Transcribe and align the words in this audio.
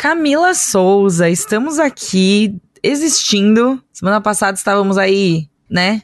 Camila 0.00 0.54
Souza, 0.54 1.28
estamos 1.28 1.78
aqui 1.78 2.58
existindo. 2.82 3.78
Semana 3.92 4.18
passada 4.18 4.56
estávamos 4.56 4.96
aí, 4.96 5.46
né? 5.68 6.00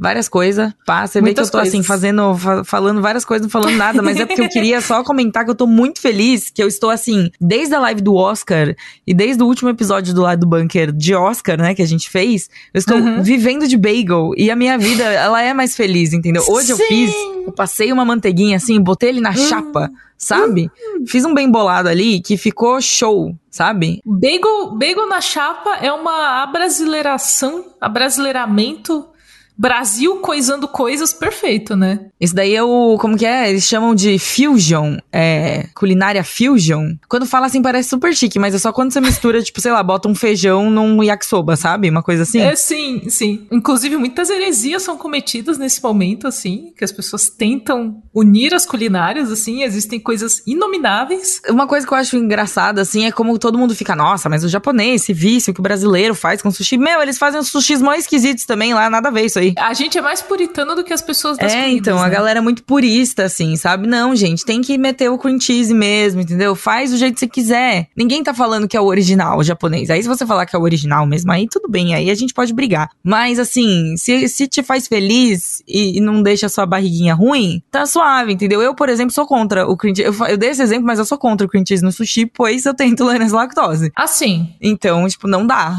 Várias 0.00 0.28
coisas. 0.28 0.72
Pá, 0.86 1.06
você 1.06 1.20
vê 1.20 1.34
que 1.34 1.40
eu 1.40 1.44
tô 1.48 1.58
assim, 1.58 1.72
coisas. 1.72 1.74
assim, 1.74 1.82
fazendo, 1.82 2.34
fa 2.36 2.64
falando 2.64 3.02
várias 3.02 3.24
coisas, 3.24 3.42
não 3.42 3.50
falando 3.50 3.76
nada, 3.76 4.02
mas 4.02 4.18
é 4.18 4.24
porque 4.24 4.40
eu 4.40 4.48
queria 4.48 4.80
só 4.80 5.04
comentar 5.04 5.44
que 5.44 5.50
eu 5.50 5.54
tô 5.54 5.66
muito 5.66 6.00
feliz, 6.00 6.50
que 6.50 6.62
eu 6.62 6.66
estou 6.66 6.88
assim, 6.90 7.30
desde 7.40 7.74
a 7.74 7.80
live 7.80 8.00
do 8.00 8.14
Oscar 8.14 8.74
e 9.06 9.12
desde 9.12 9.42
o 9.42 9.46
último 9.46 9.68
episódio 9.68 10.14
do 10.14 10.22
lado 10.22 10.40
do 10.40 10.46
bunker 10.46 10.90
de 10.90 11.14
Oscar, 11.14 11.58
né, 11.58 11.74
que 11.74 11.82
a 11.82 11.86
gente 11.86 12.08
fez, 12.08 12.48
eu 12.72 12.78
estou 12.78 12.96
uhum. 12.96 13.22
vivendo 13.22 13.68
de 13.68 13.76
bagel 13.76 14.32
e 14.36 14.50
a 14.50 14.56
minha 14.56 14.78
vida, 14.78 15.04
ela 15.04 15.42
é 15.42 15.52
mais 15.52 15.76
feliz, 15.76 16.12
entendeu? 16.12 16.42
Hoje 16.48 16.68
Sim. 16.68 16.72
eu 16.72 16.78
fiz, 16.78 17.14
eu 17.46 17.52
passei 17.52 17.92
uma 17.92 18.04
manteiguinha 18.04 18.56
assim, 18.56 18.80
botei 18.80 19.10
ele 19.10 19.20
na 19.20 19.30
uhum. 19.30 19.36
chapa 19.36 19.90
sabe? 20.20 20.70
Fiz 21.06 21.24
um 21.24 21.32
bem 21.32 21.50
bolado 21.50 21.88
ali 21.88 22.20
que 22.20 22.36
ficou 22.36 22.78
show, 22.82 23.34
sabe? 23.50 24.02
Bagel, 24.04 24.76
bagel 24.76 25.08
na 25.08 25.20
chapa 25.22 25.76
é 25.76 25.90
uma 25.90 26.42
abrasileiração, 26.42 27.64
abrasileiramento 27.80 29.08
Brasil 29.60 30.16
coisando 30.20 30.66
coisas, 30.66 31.12
perfeito, 31.12 31.76
né? 31.76 32.06
Isso 32.18 32.34
daí 32.34 32.56
é 32.56 32.62
o. 32.62 32.96
Como 32.98 33.14
que 33.14 33.26
é? 33.26 33.50
Eles 33.50 33.64
chamam 33.64 33.94
de 33.94 34.18
fusion. 34.18 34.96
É. 35.12 35.66
Culinária 35.74 36.24
fusion. 36.24 36.94
Quando 37.06 37.26
fala 37.26 37.44
assim, 37.44 37.60
parece 37.60 37.90
super 37.90 38.16
chique, 38.16 38.38
mas 38.38 38.54
é 38.54 38.58
só 38.58 38.72
quando 38.72 38.90
você 38.90 39.02
mistura, 39.02 39.42
tipo, 39.44 39.60
sei 39.60 39.70
lá, 39.70 39.82
bota 39.82 40.08
um 40.08 40.14
feijão 40.14 40.70
num 40.70 41.02
yakisoba, 41.02 41.56
sabe? 41.56 41.90
Uma 41.90 42.02
coisa 42.02 42.22
assim. 42.22 42.40
É, 42.40 42.56
sim, 42.56 43.02
sim. 43.10 43.46
Inclusive, 43.52 43.98
muitas 43.98 44.30
heresias 44.30 44.82
são 44.82 44.96
cometidas 44.96 45.58
nesse 45.58 45.82
momento, 45.82 46.26
assim, 46.26 46.72
que 46.74 46.82
as 46.82 46.90
pessoas 46.90 47.28
tentam 47.28 48.02
unir 48.14 48.54
as 48.54 48.64
culinárias, 48.64 49.30
assim, 49.30 49.62
existem 49.62 50.00
coisas 50.00 50.42
inomináveis. 50.46 51.42
Uma 51.50 51.66
coisa 51.66 51.86
que 51.86 51.92
eu 51.92 51.98
acho 51.98 52.16
engraçada, 52.16 52.80
assim, 52.80 53.04
é 53.04 53.12
como 53.12 53.38
todo 53.38 53.58
mundo 53.58 53.74
fica, 53.74 53.94
nossa, 53.94 54.26
mas 54.26 54.42
o 54.42 54.48
japonês, 54.48 55.02
esse 55.02 55.12
vício 55.12 55.52
que 55.52 55.60
o 55.60 55.62
brasileiro 55.62 56.14
faz 56.14 56.40
com 56.40 56.50
sushi. 56.50 56.78
Meu, 56.78 57.02
eles 57.02 57.18
fazem 57.18 57.38
uns 57.38 57.48
sushis 57.48 57.82
mais 57.82 58.04
esquisitos 58.04 58.46
também 58.46 58.72
lá, 58.72 58.88
nada 58.88 59.08
a 59.08 59.12
ver 59.12 59.26
isso 59.26 59.38
aí. 59.38 59.49
A 59.58 59.72
gente 59.74 59.96
é 59.98 60.00
mais 60.02 60.22
puritano 60.22 60.74
do 60.74 60.84
que 60.84 60.92
as 60.92 61.02
pessoas 61.02 61.36
das 61.36 61.52
É, 61.52 61.62
comidas, 61.62 61.78
então, 61.80 61.98
né? 61.98 62.04
a 62.04 62.08
galera 62.08 62.38
é 62.38 62.42
muito 62.42 62.62
purista, 62.62 63.24
assim, 63.24 63.56
sabe? 63.56 63.86
Não, 63.86 64.14
gente, 64.14 64.44
tem 64.44 64.60
que 64.60 64.76
meter 64.78 65.10
o 65.10 65.18
cream 65.18 65.40
cheese 65.40 65.72
mesmo, 65.74 66.20
entendeu? 66.20 66.54
Faz 66.54 66.90
do 66.90 66.96
jeito 66.96 67.14
que 67.14 67.20
você 67.20 67.28
quiser. 67.28 67.88
Ninguém 67.96 68.22
tá 68.22 68.32
falando 68.34 68.68
que 68.68 68.76
é 68.76 68.80
o 68.80 68.84
original 68.84 69.38
o 69.38 69.42
japonês. 69.44 69.90
Aí 69.90 70.02
se 70.02 70.08
você 70.08 70.26
falar 70.26 70.46
que 70.46 70.54
é 70.54 70.58
o 70.58 70.62
original 70.62 71.06
mesmo, 71.06 71.30
aí 71.32 71.46
tudo 71.48 71.68
bem, 71.68 71.94
aí 71.94 72.10
a 72.10 72.14
gente 72.14 72.34
pode 72.34 72.52
brigar. 72.52 72.90
Mas 73.02 73.38
assim, 73.38 73.96
se, 73.96 74.28
se 74.28 74.46
te 74.46 74.62
faz 74.62 74.86
feliz 74.86 75.62
e, 75.66 75.98
e 75.98 76.00
não 76.00 76.22
deixa 76.22 76.46
a 76.46 76.48
sua 76.48 76.66
barriguinha 76.66 77.14
ruim, 77.14 77.62
tá 77.70 77.86
suave, 77.86 78.32
entendeu? 78.32 78.60
Eu, 78.62 78.74
por 78.74 78.88
exemplo, 78.88 79.12
sou 79.12 79.26
contra 79.26 79.66
o 79.66 79.76
cream 79.76 79.94
cheese. 79.94 80.08
Eu, 80.20 80.26
eu 80.26 80.36
dei 80.36 80.50
esse 80.50 80.62
exemplo, 80.62 80.84
mas 80.86 80.98
eu 80.98 81.04
sou 81.04 81.18
contra 81.18 81.46
o 81.46 81.50
cream 81.50 81.64
cheese 81.66 81.82
no 81.82 81.92
sushi, 81.92 82.26
pois 82.26 82.64
eu 82.66 82.74
tenho 82.74 82.92
intolerância 82.92 83.34
à 83.36 83.40
lactose. 83.42 83.90
Assim. 83.96 84.54
Então, 84.60 85.06
tipo, 85.08 85.26
não 85.28 85.46
dá. 85.46 85.76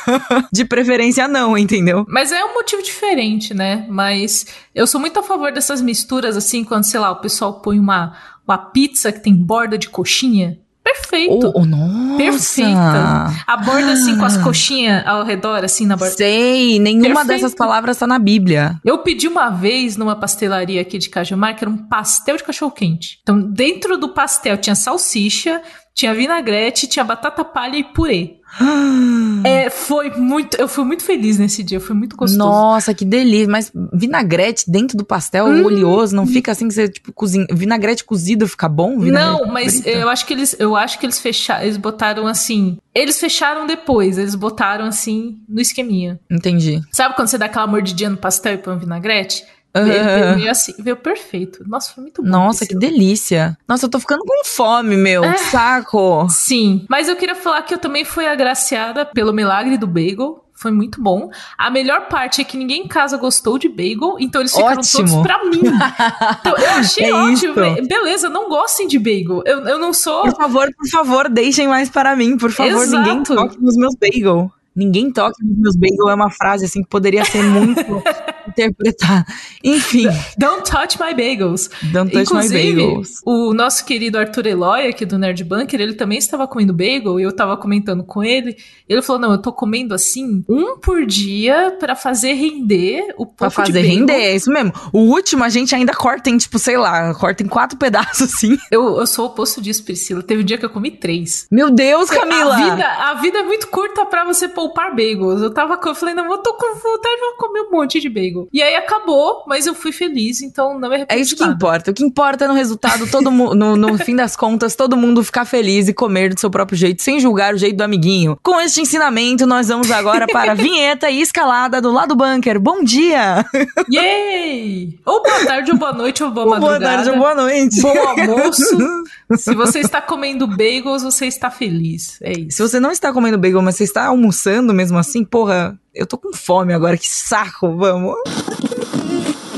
De 0.52 0.64
preferência 0.64 1.28
não, 1.28 1.56
entendeu? 1.56 2.04
Mas 2.08 2.32
é 2.32 2.44
um 2.44 2.54
motivo 2.54 2.82
diferente, 2.82 3.13
né? 3.54 3.86
Mas 3.88 4.46
eu 4.74 4.86
sou 4.86 5.00
muito 5.00 5.18
a 5.18 5.22
favor 5.22 5.52
dessas 5.52 5.80
misturas, 5.80 6.36
assim, 6.36 6.64
quando, 6.64 6.84
sei 6.84 7.00
lá, 7.00 7.10
o 7.10 7.16
pessoal 7.16 7.60
põe 7.60 7.78
uma, 7.78 8.16
uma 8.46 8.58
pizza 8.58 9.12
que 9.12 9.20
tem 9.20 9.34
borda 9.34 9.78
de 9.78 9.88
coxinha. 9.88 10.58
Perfeito. 10.84 11.50
Oh, 11.54 11.60
oh, 11.60 11.64
nossa. 11.64 12.16
Perfeita. 12.18 13.32
A 13.46 13.56
borda, 13.56 13.92
assim, 13.94 14.18
com 14.18 14.24
as 14.24 14.36
coxinhas 14.36 15.06
ao 15.06 15.24
redor, 15.24 15.64
assim, 15.64 15.86
na 15.86 15.96
borda. 15.96 16.14
Sei, 16.14 16.78
nenhuma 16.78 17.20
Perfeito. 17.20 17.28
dessas 17.28 17.54
palavras 17.54 17.96
tá 17.96 18.06
na 18.06 18.18
Bíblia. 18.18 18.78
Eu 18.84 18.98
pedi 18.98 19.26
uma 19.26 19.48
vez 19.48 19.96
numa 19.96 20.14
pastelaria 20.14 20.82
aqui 20.82 20.98
de 20.98 21.08
Cajamar, 21.08 21.56
que 21.56 21.64
era 21.64 21.70
um 21.70 21.78
pastel 21.78 22.36
de 22.36 22.44
cachorro-quente. 22.44 23.18
Então, 23.22 23.40
dentro 23.40 23.96
do 23.96 24.10
pastel 24.10 24.58
tinha 24.58 24.74
salsicha, 24.74 25.62
tinha 25.94 26.12
vinagrete, 26.12 26.88
tinha 26.88 27.04
batata 27.04 27.44
palha 27.44 27.76
e 27.76 27.84
purê. 27.84 28.40
é, 29.44 29.70
foi 29.70 30.10
muito. 30.10 30.56
Eu 30.56 30.66
fui 30.66 30.84
muito 30.84 31.04
feliz 31.04 31.38
nesse 31.38 31.62
dia, 31.62 31.80
foi 31.80 31.94
muito 31.94 32.16
gostoso. 32.16 32.36
Nossa, 32.38 32.92
que 32.92 33.04
delícia. 33.04 33.48
Mas 33.48 33.72
vinagrete 33.92 34.68
dentro 34.68 34.96
do 34.96 35.04
pastel 35.04 35.46
hum. 35.46 35.64
oleoso, 35.64 36.14
não 36.14 36.26
fica 36.26 36.50
assim 36.50 36.66
que 36.66 36.74
você, 36.74 36.88
tipo, 36.88 37.12
cozinha. 37.12 37.46
Vinagrete 37.52 38.04
cozido 38.04 38.48
fica 38.48 38.68
bom? 38.68 38.96
Não, 38.96 39.46
mas 39.46 39.86
eu 39.86 40.08
acho 40.08 40.26
que 40.26 40.34
eles. 40.34 40.56
Eu 40.58 40.74
acho 40.74 40.98
que 40.98 41.06
eles 41.06 41.20
fecharam. 41.20 41.62
Eles 41.62 41.76
botaram 41.76 42.26
assim. 42.26 42.76
Eles 42.92 43.20
fecharam 43.20 43.66
depois, 43.66 44.18
eles 44.18 44.34
botaram 44.34 44.86
assim 44.86 45.38
no 45.48 45.60
esqueminha. 45.60 46.18
Entendi. 46.28 46.80
Sabe 46.92 47.14
quando 47.14 47.28
você 47.28 47.38
dá 47.38 47.46
aquela 47.46 47.66
mordidinha 47.66 48.10
no 48.10 48.16
pastel 48.16 48.54
e 48.54 48.58
põe 48.58 48.74
um 48.74 48.78
vinagrete? 48.78 49.44
Veio, 49.82 50.34
veio, 50.36 50.50
assim, 50.50 50.72
veio 50.78 50.96
perfeito. 50.96 51.64
Nossa, 51.66 51.92
foi 51.92 52.02
muito 52.02 52.22
bom. 52.22 52.28
Nossa, 52.28 52.64
que 52.64 52.76
delícia. 52.76 53.58
Nossa, 53.66 53.86
eu 53.86 53.90
tô 53.90 53.98
ficando 53.98 54.24
com 54.24 54.44
fome, 54.44 54.96
meu. 54.96 55.24
É, 55.24 55.36
saco. 55.36 56.28
Sim. 56.30 56.86
Mas 56.88 57.08
eu 57.08 57.16
queria 57.16 57.34
falar 57.34 57.62
que 57.62 57.74
eu 57.74 57.78
também 57.78 58.04
fui 58.04 58.24
agraciada 58.24 59.04
pelo 59.04 59.32
milagre 59.32 59.76
do 59.76 59.86
bagel. 59.86 60.44
Foi 60.54 60.70
muito 60.70 61.02
bom. 61.02 61.28
A 61.58 61.68
melhor 61.68 62.06
parte 62.06 62.40
é 62.40 62.44
que 62.44 62.56
ninguém 62.56 62.84
em 62.84 62.88
casa 62.88 63.16
gostou 63.16 63.58
de 63.58 63.68
bagel, 63.68 64.16
então 64.20 64.40
eles 64.40 64.52
ficaram 64.54 64.78
ótimo. 64.78 65.08
todos 65.08 65.22
pra 65.22 65.44
mim. 65.44 65.62
Então, 66.40 66.56
eu 66.56 66.70
achei 66.70 67.10
é 67.10 67.12
ótimo. 67.14 67.64
Isso. 67.64 67.88
Beleza, 67.88 68.28
não 68.28 68.48
gostem 68.48 68.86
de 68.86 68.98
bagel. 68.98 69.42
Eu, 69.44 69.66
eu 69.66 69.78
não 69.78 69.92
sou. 69.92 70.22
Por 70.22 70.36
favor, 70.36 70.72
por 70.76 70.88
favor, 70.88 71.28
deixem 71.28 71.66
mais 71.66 71.90
para 71.90 72.14
mim. 72.14 72.36
Por 72.36 72.52
favor, 72.52 72.82
Exato. 72.82 73.02
ninguém 73.02 73.22
toque 73.24 73.60
nos 73.60 73.76
meus 73.76 73.94
bagel. 73.96 74.52
Ninguém 74.76 75.12
toque 75.12 75.44
nos 75.44 75.58
meus 75.58 75.76
bagel 75.76 76.08
é 76.10 76.14
uma 76.14 76.30
frase 76.30 76.64
assim 76.64 76.82
que 76.82 76.88
poderia 76.88 77.24
ser 77.24 77.42
muito 77.42 77.80
interpretada. 78.54 79.24
Enfim. 79.62 80.06
Don't 80.38 80.68
touch 80.68 80.98
my 80.98 81.14
bagels. 81.14 81.70
Don't 81.92 82.10
touch 82.10 82.24
Inclusive, 82.24 82.74
my 82.74 82.74
bagels. 82.74 83.08
O 83.24 83.52
nosso 83.54 83.84
querido 83.84 84.18
Arthur 84.18 84.46
Eloy, 84.46 84.88
aqui 84.88 85.04
do 85.04 85.18
Nerd 85.18 85.42
Bunker, 85.44 85.80
ele 85.80 85.94
também 85.94 86.18
estava 86.18 86.46
comendo 86.46 86.72
bagel 86.72 87.20
e 87.20 87.22
eu 87.22 87.30
estava 87.30 87.56
comentando 87.56 88.04
com 88.04 88.22
ele. 88.22 88.56
Ele 88.88 89.02
falou: 89.02 89.20
Não, 89.20 89.32
eu 89.32 89.38
tô 89.38 89.52
comendo 89.52 89.94
assim, 89.94 90.44
um 90.48 90.78
por 90.78 91.06
dia 91.06 91.76
para 91.78 91.94
fazer 91.94 92.34
render 92.34 93.14
o 93.16 93.24
pouco 93.24 93.36
Pra 93.36 93.50
fazer 93.50 93.80
render, 93.82 94.12
é 94.12 94.34
isso 94.34 94.50
mesmo. 94.50 94.72
O 94.92 95.00
último 95.00 95.44
a 95.44 95.48
gente 95.48 95.74
ainda 95.74 95.92
corta 95.94 96.30
em, 96.30 96.36
tipo, 96.36 96.58
sei 96.58 96.76
lá, 96.76 97.14
corta 97.14 97.42
em 97.42 97.46
quatro 97.46 97.76
pedaços 97.78 98.34
assim. 98.34 98.58
Eu, 98.70 98.98
eu 98.98 99.06
sou 99.06 99.26
o 99.26 99.28
oposto 99.28 99.60
disso, 99.60 99.84
Priscila. 99.84 100.22
Teve 100.22 100.42
um 100.42 100.44
dia 100.44 100.58
que 100.58 100.64
eu 100.64 100.70
comi 100.70 100.90
três. 100.90 101.46
Meu 101.50 101.70
Deus, 101.70 102.10
Camila! 102.10 102.54
A 102.54 102.70
vida, 102.70 102.86
a 102.86 103.14
vida 103.14 103.38
é 103.38 103.42
muito 103.42 103.68
curta 103.68 104.04
para 104.04 104.24
você 104.24 104.48
poupar 104.48 104.90
bagels. 104.94 105.40
Eu 105.40 105.52
tava 105.52 105.78
eu 105.84 105.94
falei, 105.94 106.14
não, 106.14 106.30
eu 106.30 106.38
tô 106.38 106.54
com 106.54 106.74
vontade 106.74 107.14
de 107.16 107.36
comer 107.36 107.60
um 107.60 107.70
monte 107.70 108.00
de 108.00 108.08
bagel. 108.08 108.43
E 108.52 108.62
aí 108.62 108.76
acabou, 108.76 109.44
mas 109.46 109.66
eu 109.66 109.74
fui 109.74 109.92
feliz, 109.92 110.40
então 110.42 110.78
não 110.78 110.88
me 110.88 110.96
arrependo. 110.96 111.18
É 111.18 111.22
isso 111.22 111.36
que 111.36 111.44
importa. 111.44 111.90
O 111.90 111.94
que 111.94 112.04
importa 112.04 112.44
é 112.44 112.48
no 112.48 112.54
resultado, 112.54 113.06
todo 113.06 113.30
mundo, 113.30 113.54
no, 113.54 113.76
no 113.76 113.98
fim 114.02 114.16
das 114.16 114.36
contas, 114.36 114.74
todo 114.74 114.96
mundo 114.96 115.22
ficar 115.22 115.44
feliz 115.44 115.88
e 115.88 115.94
comer 115.94 116.34
do 116.34 116.40
seu 116.40 116.50
próprio 116.50 116.76
jeito, 116.76 117.02
sem 117.02 117.18
julgar 117.20 117.54
o 117.54 117.58
jeito 117.58 117.76
do 117.76 117.82
amiguinho. 117.82 118.38
Com 118.42 118.60
este 118.60 118.80
ensinamento, 118.80 119.46
nós 119.46 119.68
vamos 119.68 119.90
agora 119.90 120.26
para 120.26 120.52
a 120.52 120.54
vinheta 120.54 121.10
e 121.10 121.20
escalada 121.20 121.80
do 121.80 121.90
lado 121.90 122.14
bunker. 122.14 122.58
Bom 122.60 122.82
dia! 122.82 123.44
Yay! 123.90 124.98
Ou 125.04 125.22
boa 125.22 125.46
tarde, 125.46 125.72
ou 125.72 125.78
boa 125.78 125.92
noite, 125.92 126.22
ou 126.22 126.30
boa 126.30 126.46
madrugada. 126.46 126.78
Boa 126.78 126.92
tarde, 126.92 127.10
ou 127.10 127.16
boa 127.16 127.34
noite. 127.34 127.80
Bom 127.80 127.98
almoço. 127.98 129.04
Se 129.36 129.54
você 129.54 129.80
está 129.80 130.02
comendo 130.02 130.46
bagels, 130.46 131.02
você 131.02 131.26
está 131.26 131.50
feliz. 131.50 132.18
É 132.22 132.32
isso. 132.32 132.56
Se 132.56 132.62
você 132.62 132.78
não 132.78 132.90
está 132.90 133.12
comendo 133.12 133.38
bagel, 133.38 133.62
mas 133.62 133.76
você 133.76 133.84
está 133.84 134.06
almoçando 134.06 134.74
mesmo 134.74 134.98
assim, 134.98 135.24
porra, 135.24 135.78
eu 135.94 136.06
tô 136.06 136.18
com 136.18 136.32
fome 136.32 136.72
agora, 136.72 136.96
que 136.96 137.08
saco, 137.08 137.76
vamos. 137.76 138.16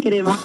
Crema. 0.03 0.39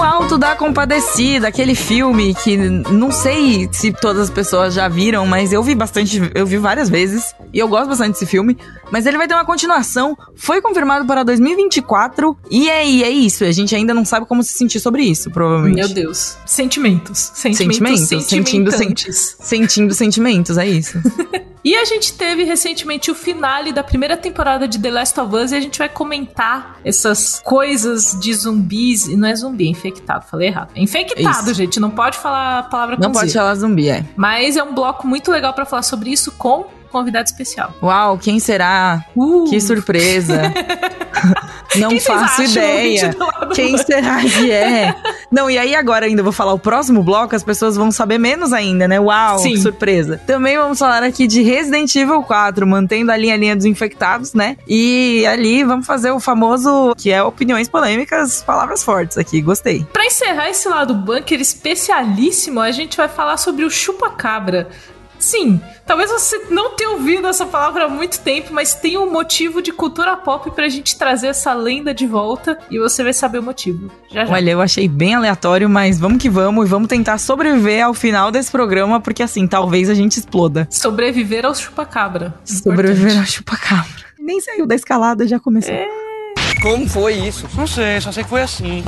O 0.00 0.02
Alto 0.02 0.38
da 0.38 0.56
Compadecida, 0.56 1.48
aquele 1.48 1.74
filme 1.74 2.34
que 2.34 2.56
não 2.56 3.12
sei 3.12 3.68
se 3.70 3.92
todas 3.92 4.22
as 4.22 4.30
pessoas 4.30 4.72
já 4.72 4.88
viram, 4.88 5.26
mas 5.26 5.52
eu 5.52 5.62
vi 5.62 5.74
bastante, 5.74 6.18
eu 6.34 6.46
vi 6.46 6.56
várias 6.56 6.88
vezes 6.88 7.34
e 7.52 7.58
eu 7.58 7.68
gosto 7.68 7.88
bastante 7.88 8.12
desse 8.12 8.24
filme. 8.24 8.56
Mas 8.90 9.04
ele 9.04 9.18
vai 9.18 9.28
ter 9.28 9.34
uma 9.34 9.44
continuação, 9.44 10.16
foi 10.34 10.62
confirmado 10.62 11.06
para 11.06 11.22
2024 11.22 12.34
e 12.50 12.70
é, 12.70 12.88
e 12.88 13.04
é 13.04 13.10
isso. 13.10 13.44
A 13.44 13.52
gente 13.52 13.76
ainda 13.76 13.92
não 13.92 14.06
sabe 14.06 14.24
como 14.24 14.42
se 14.42 14.54
sentir 14.54 14.80
sobre 14.80 15.02
isso, 15.02 15.30
provavelmente. 15.30 15.76
Meu 15.76 15.88
Deus. 15.88 16.38
Sentimentos. 16.46 17.32
Sentimentos. 17.34 18.08
Sentimentos. 18.08 18.26
Sentindo, 18.26 18.72
sen 18.72 18.94
sentindo 19.12 19.92
sentimentos, 19.92 20.56
é 20.56 20.66
isso. 20.66 20.96
E 21.62 21.76
a 21.76 21.84
gente 21.84 22.14
teve 22.14 22.44
recentemente 22.44 23.10
o 23.10 23.14
finale 23.14 23.70
da 23.70 23.82
primeira 23.82 24.16
temporada 24.16 24.66
de 24.66 24.78
The 24.78 24.90
Last 24.90 25.20
of 25.20 25.34
Us 25.34 25.52
e 25.52 25.56
a 25.56 25.60
gente 25.60 25.78
vai 25.78 25.90
comentar 25.90 26.80
essas 26.82 27.38
coisas 27.44 28.16
de 28.18 28.32
zumbis. 28.32 29.06
E 29.06 29.14
não 29.14 29.28
é 29.28 29.34
zumbi, 29.34 29.66
é 29.66 29.89
infectado. 29.90 30.24
Falei 30.26 30.48
errado. 30.48 30.70
É 30.74 30.80
infectado, 30.80 31.50
isso. 31.50 31.54
gente. 31.54 31.80
Não 31.80 31.90
pode 31.90 32.16
falar 32.18 32.60
a 32.60 32.62
palavra 32.62 32.96
com 32.96 33.02
Não 33.02 33.12
pode 33.12 33.32
falar 33.32 33.54
zumbi, 33.54 33.88
é. 33.88 34.04
Mas 34.16 34.56
é 34.56 34.62
um 34.62 34.74
bloco 34.74 35.06
muito 35.06 35.30
legal 35.30 35.52
para 35.52 35.64
falar 35.64 35.82
sobre 35.82 36.10
isso 36.10 36.32
com 36.32 36.66
convidado 36.90 37.26
especial. 37.26 37.72
Uau, 37.82 38.18
quem 38.18 38.40
será? 38.40 39.04
Uh. 39.14 39.44
Que 39.48 39.60
surpresa! 39.60 40.52
Não 41.76 41.90
quem 41.90 42.00
faço 42.00 42.42
ideia. 42.42 43.14
Quem 43.54 43.76
será 43.78 44.20
que 44.20 44.50
é? 44.50 44.94
Não, 45.30 45.48
e 45.48 45.56
aí 45.56 45.74
agora 45.74 46.06
ainda 46.06 46.22
vou 46.22 46.32
falar 46.32 46.52
o 46.52 46.58
próximo 46.58 47.02
bloco, 47.02 47.36
as 47.36 47.44
pessoas 47.44 47.76
vão 47.76 47.92
saber 47.92 48.18
menos 48.18 48.52
ainda, 48.52 48.88
né? 48.88 48.98
Uau, 48.98 49.38
Sim. 49.38 49.52
que 49.52 49.60
surpresa. 49.60 50.20
Também 50.26 50.56
vamos 50.58 50.78
falar 50.78 51.02
aqui 51.02 51.26
de 51.26 51.42
Resident 51.42 51.94
Evil 51.94 52.22
4, 52.22 52.66
mantendo 52.66 53.12
a 53.12 53.16
linha, 53.16 53.34
a 53.34 53.36
linha 53.36 53.56
dos 53.56 53.64
infectados, 53.64 54.34
né? 54.34 54.56
E 54.66 55.24
ali 55.26 55.62
vamos 55.62 55.86
fazer 55.86 56.10
o 56.10 56.18
famoso, 56.18 56.94
que 56.96 57.10
é 57.10 57.22
opiniões 57.22 57.68
polêmicas, 57.68 58.42
palavras 58.42 58.82
fortes 58.82 59.16
aqui, 59.16 59.40
gostei. 59.40 59.86
Pra 59.92 60.04
encerrar 60.04 60.50
esse 60.50 60.68
lado 60.68 60.94
bunker 60.94 61.40
especialíssimo, 61.40 62.60
a 62.60 62.72
gente 62.72 62.96
vai 62.96 63.08
falar 63.08 63.36
sobre 63.36 63.64
o 63.64 63.70
chupa-cabra. 63.70 64.68
Sim, 65.20 65.60
talvez 65.86 66.10
você 66.10 66.46
não 66.50 66.70
tenha 66.74 66.90
ouvido 66.90 67.28
essa 67.28 67.44
palavra 67.44 67.84
há 67.84 67.88
muito 67.88 68.18
tempo, 68.20 68.52
mas 68.52 68.74
tem 68.74 68.96
um 68.96 69.12
motivo 69.12 69.60
de 69.60 69.70
cultura 69.70 70.16
pop 70.16 70.50
pra 70.50 70.68
gente 70.68 70.96
trazer 70.96 71.28
essa 71.28 71.52
lenda 71.52 71.92
de 71.92 72.06
volta 72.06 72.58
e 72.70 72.78
você 72.78 73.04
vai 73.04 73.12
saber 73.12 73.38
o 73.38 73.42
motivo. 73.42 73.90
Já, 74.10 74.24
já. 74.24 74.32
Olha, 74.32 74.50
eu 74.50 74.60
achei 74.60 74.88
bem 74.88 75.14
aleatório, 75.14 75.68
mas 75.68 76.00
vamos 76.00 76.20
que 76.20 76.30
vamos 76.30 76.66
e 76.66 76.68
vamos 76.68 76.88
tentar 76.88 77.18
sobreviver 77.18 77.84
ao 77.84 77.92
final 77.92 78.32
desse 78.32 78.50
programa, 78.50 78.98
porque 78.98 79.22
assim, 79.22 79.46
talvez 79.46 79.90
a 79.90 79.94
gente 79.94 80.18
exploda. 80.18 80.66
Sobreviver 80.70 81.44
ao 81.44 81.54
chupacabra. 81.54 82.34
Sobreviver 82.44 83.18
ao 83.18 83.26
chupacabra. 83.26 84.10
Nem 84.18 84.40
saiu 84.40 84.66
da 84.66 84.74
escalada, 84.74 85.28
já 85.28 85.38
começou. 85.38 85.74
É... 85.74 85.86
Como 86.62 86.88
foi 86.88 87.14
isso? 87.14 87.46
Não 87.54 87.66
sei, 87.66 88.00
só 88.00 88.10
sei 88.10 88.24
que 88.24 88.30
foi 88.30 88.42
assim 88.42 88.82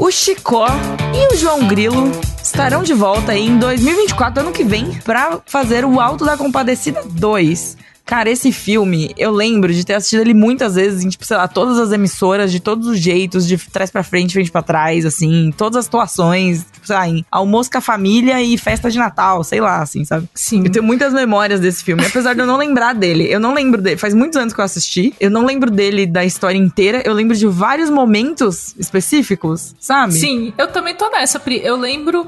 o 0.00 0.10
Chicó 0.10 0.68
e 1.12 1.34
o 1.34 1.36
João 1.36 1.66
Grilo 1.66 2.12
estarão 2.48 2.82
de 2.82 2.94
volta 2.94 3.36
em 3.36 3.58
2024, 3.58 4.42
ano 4.42 4.52
que 4.52 4.64
vem, 4.64 4.92
para 5.04 5.38
fazer 5.44 5.84
o 5.84 6.00
Alto 6.00 6.24
da 6.24 6.34
Compadecida 6.34 7.02
2. 7.04 7.76
Cara, 8.08 8.30
esse 8.30 8.50
filme, 8.50 9.14
eu 9.18 9.30
lembro 9.30 9.70
de 9.70 9.84
ter 9.84 9.92
assistido 9.92 10.22
ele 10.22 10.32
muitas 10.32 10.76
vezes 10.76 11.04
em, 11.04 11.10
tipo, 11.10 11.26
sei 11.26 11.36
lá, 11.36 11.46
todas 11.46 11.78
as 11.78 11.92
emissoras, 11.92 12.50
de 12.50 12.58
todos 12.58 12.86
os 12.86 12.98
jeitos, 12.98 13.46
de 13.46 13.58
trás 13.58 13.90
para 13.90 14.02
frente, 14.02 14.32
frente 14.32 14.50
para 14.50 14.62
trás, 14.62 15.04
assim, 15.04 15.52
todas 15.54 15.76
as 15.76 15.84
situações, 15.84 16.64
tipo, 16.72 16.86
sei 16.86 16.96
lá, 16.96 17.06
em 17.06 17.22
almoço 17.30 17.70
com 17.70 17.76
a 17.76 17.82
família 17.82 18.42
e 18.42 18.56
festa 18.56 18.90
de 18.90 18.96
Natal, 18.96 19.44
sei 19.44 19.60
lá, 19.60 19.82
assim, 19.82 20.06
sabe? 20.06 20.26
Sim. 20.34 20.64
Eu 20.64 20.72
tenho 20.72 20.82
muitas 20.86 21.12
memórias 21.12 21.60
desse 21.60 21.84
filme, 21.84 22.02
apesar 22.02 22.32
de 22.32 22.40
eu 22.40 22.46
não 22.46 22.56
lembrar 22.56 22.94
dele. 22.94 23.30
Eu 23.30 23.38
não 23.38 23.52
lembro 23.52 23.82
dele, 23.82 23.98
faz 23.98 24.14
muitos 24.14 24.38
anos 24.38 24.54
que 24.54 24.60
eu 24.60 24.64
assisti, 24.64 25.12
eu 25.20 25.30
não 25.30 25.44
lembro 25.44 25.70
dele 25.70 26.06
da 26.06 26.24
história 26.24 26.56
inteira, 26.56 27.02
eu 27.04 27.12
lembro 27.12 27.36
de 27.36 27.46
vários 27.46 27.90
momentos 27.90 28.74
específicos, 28.78 29.74
sabe? 29.78 30.14
Sim, 30.14 30.54
eu 30.56 30.68
também 30.68 30.94
tô 30.94 31.10
nessa, 31.10 31.38
Pri. 31.38 31.60
Eu 31.62 31.76
lembro 31.76 32.26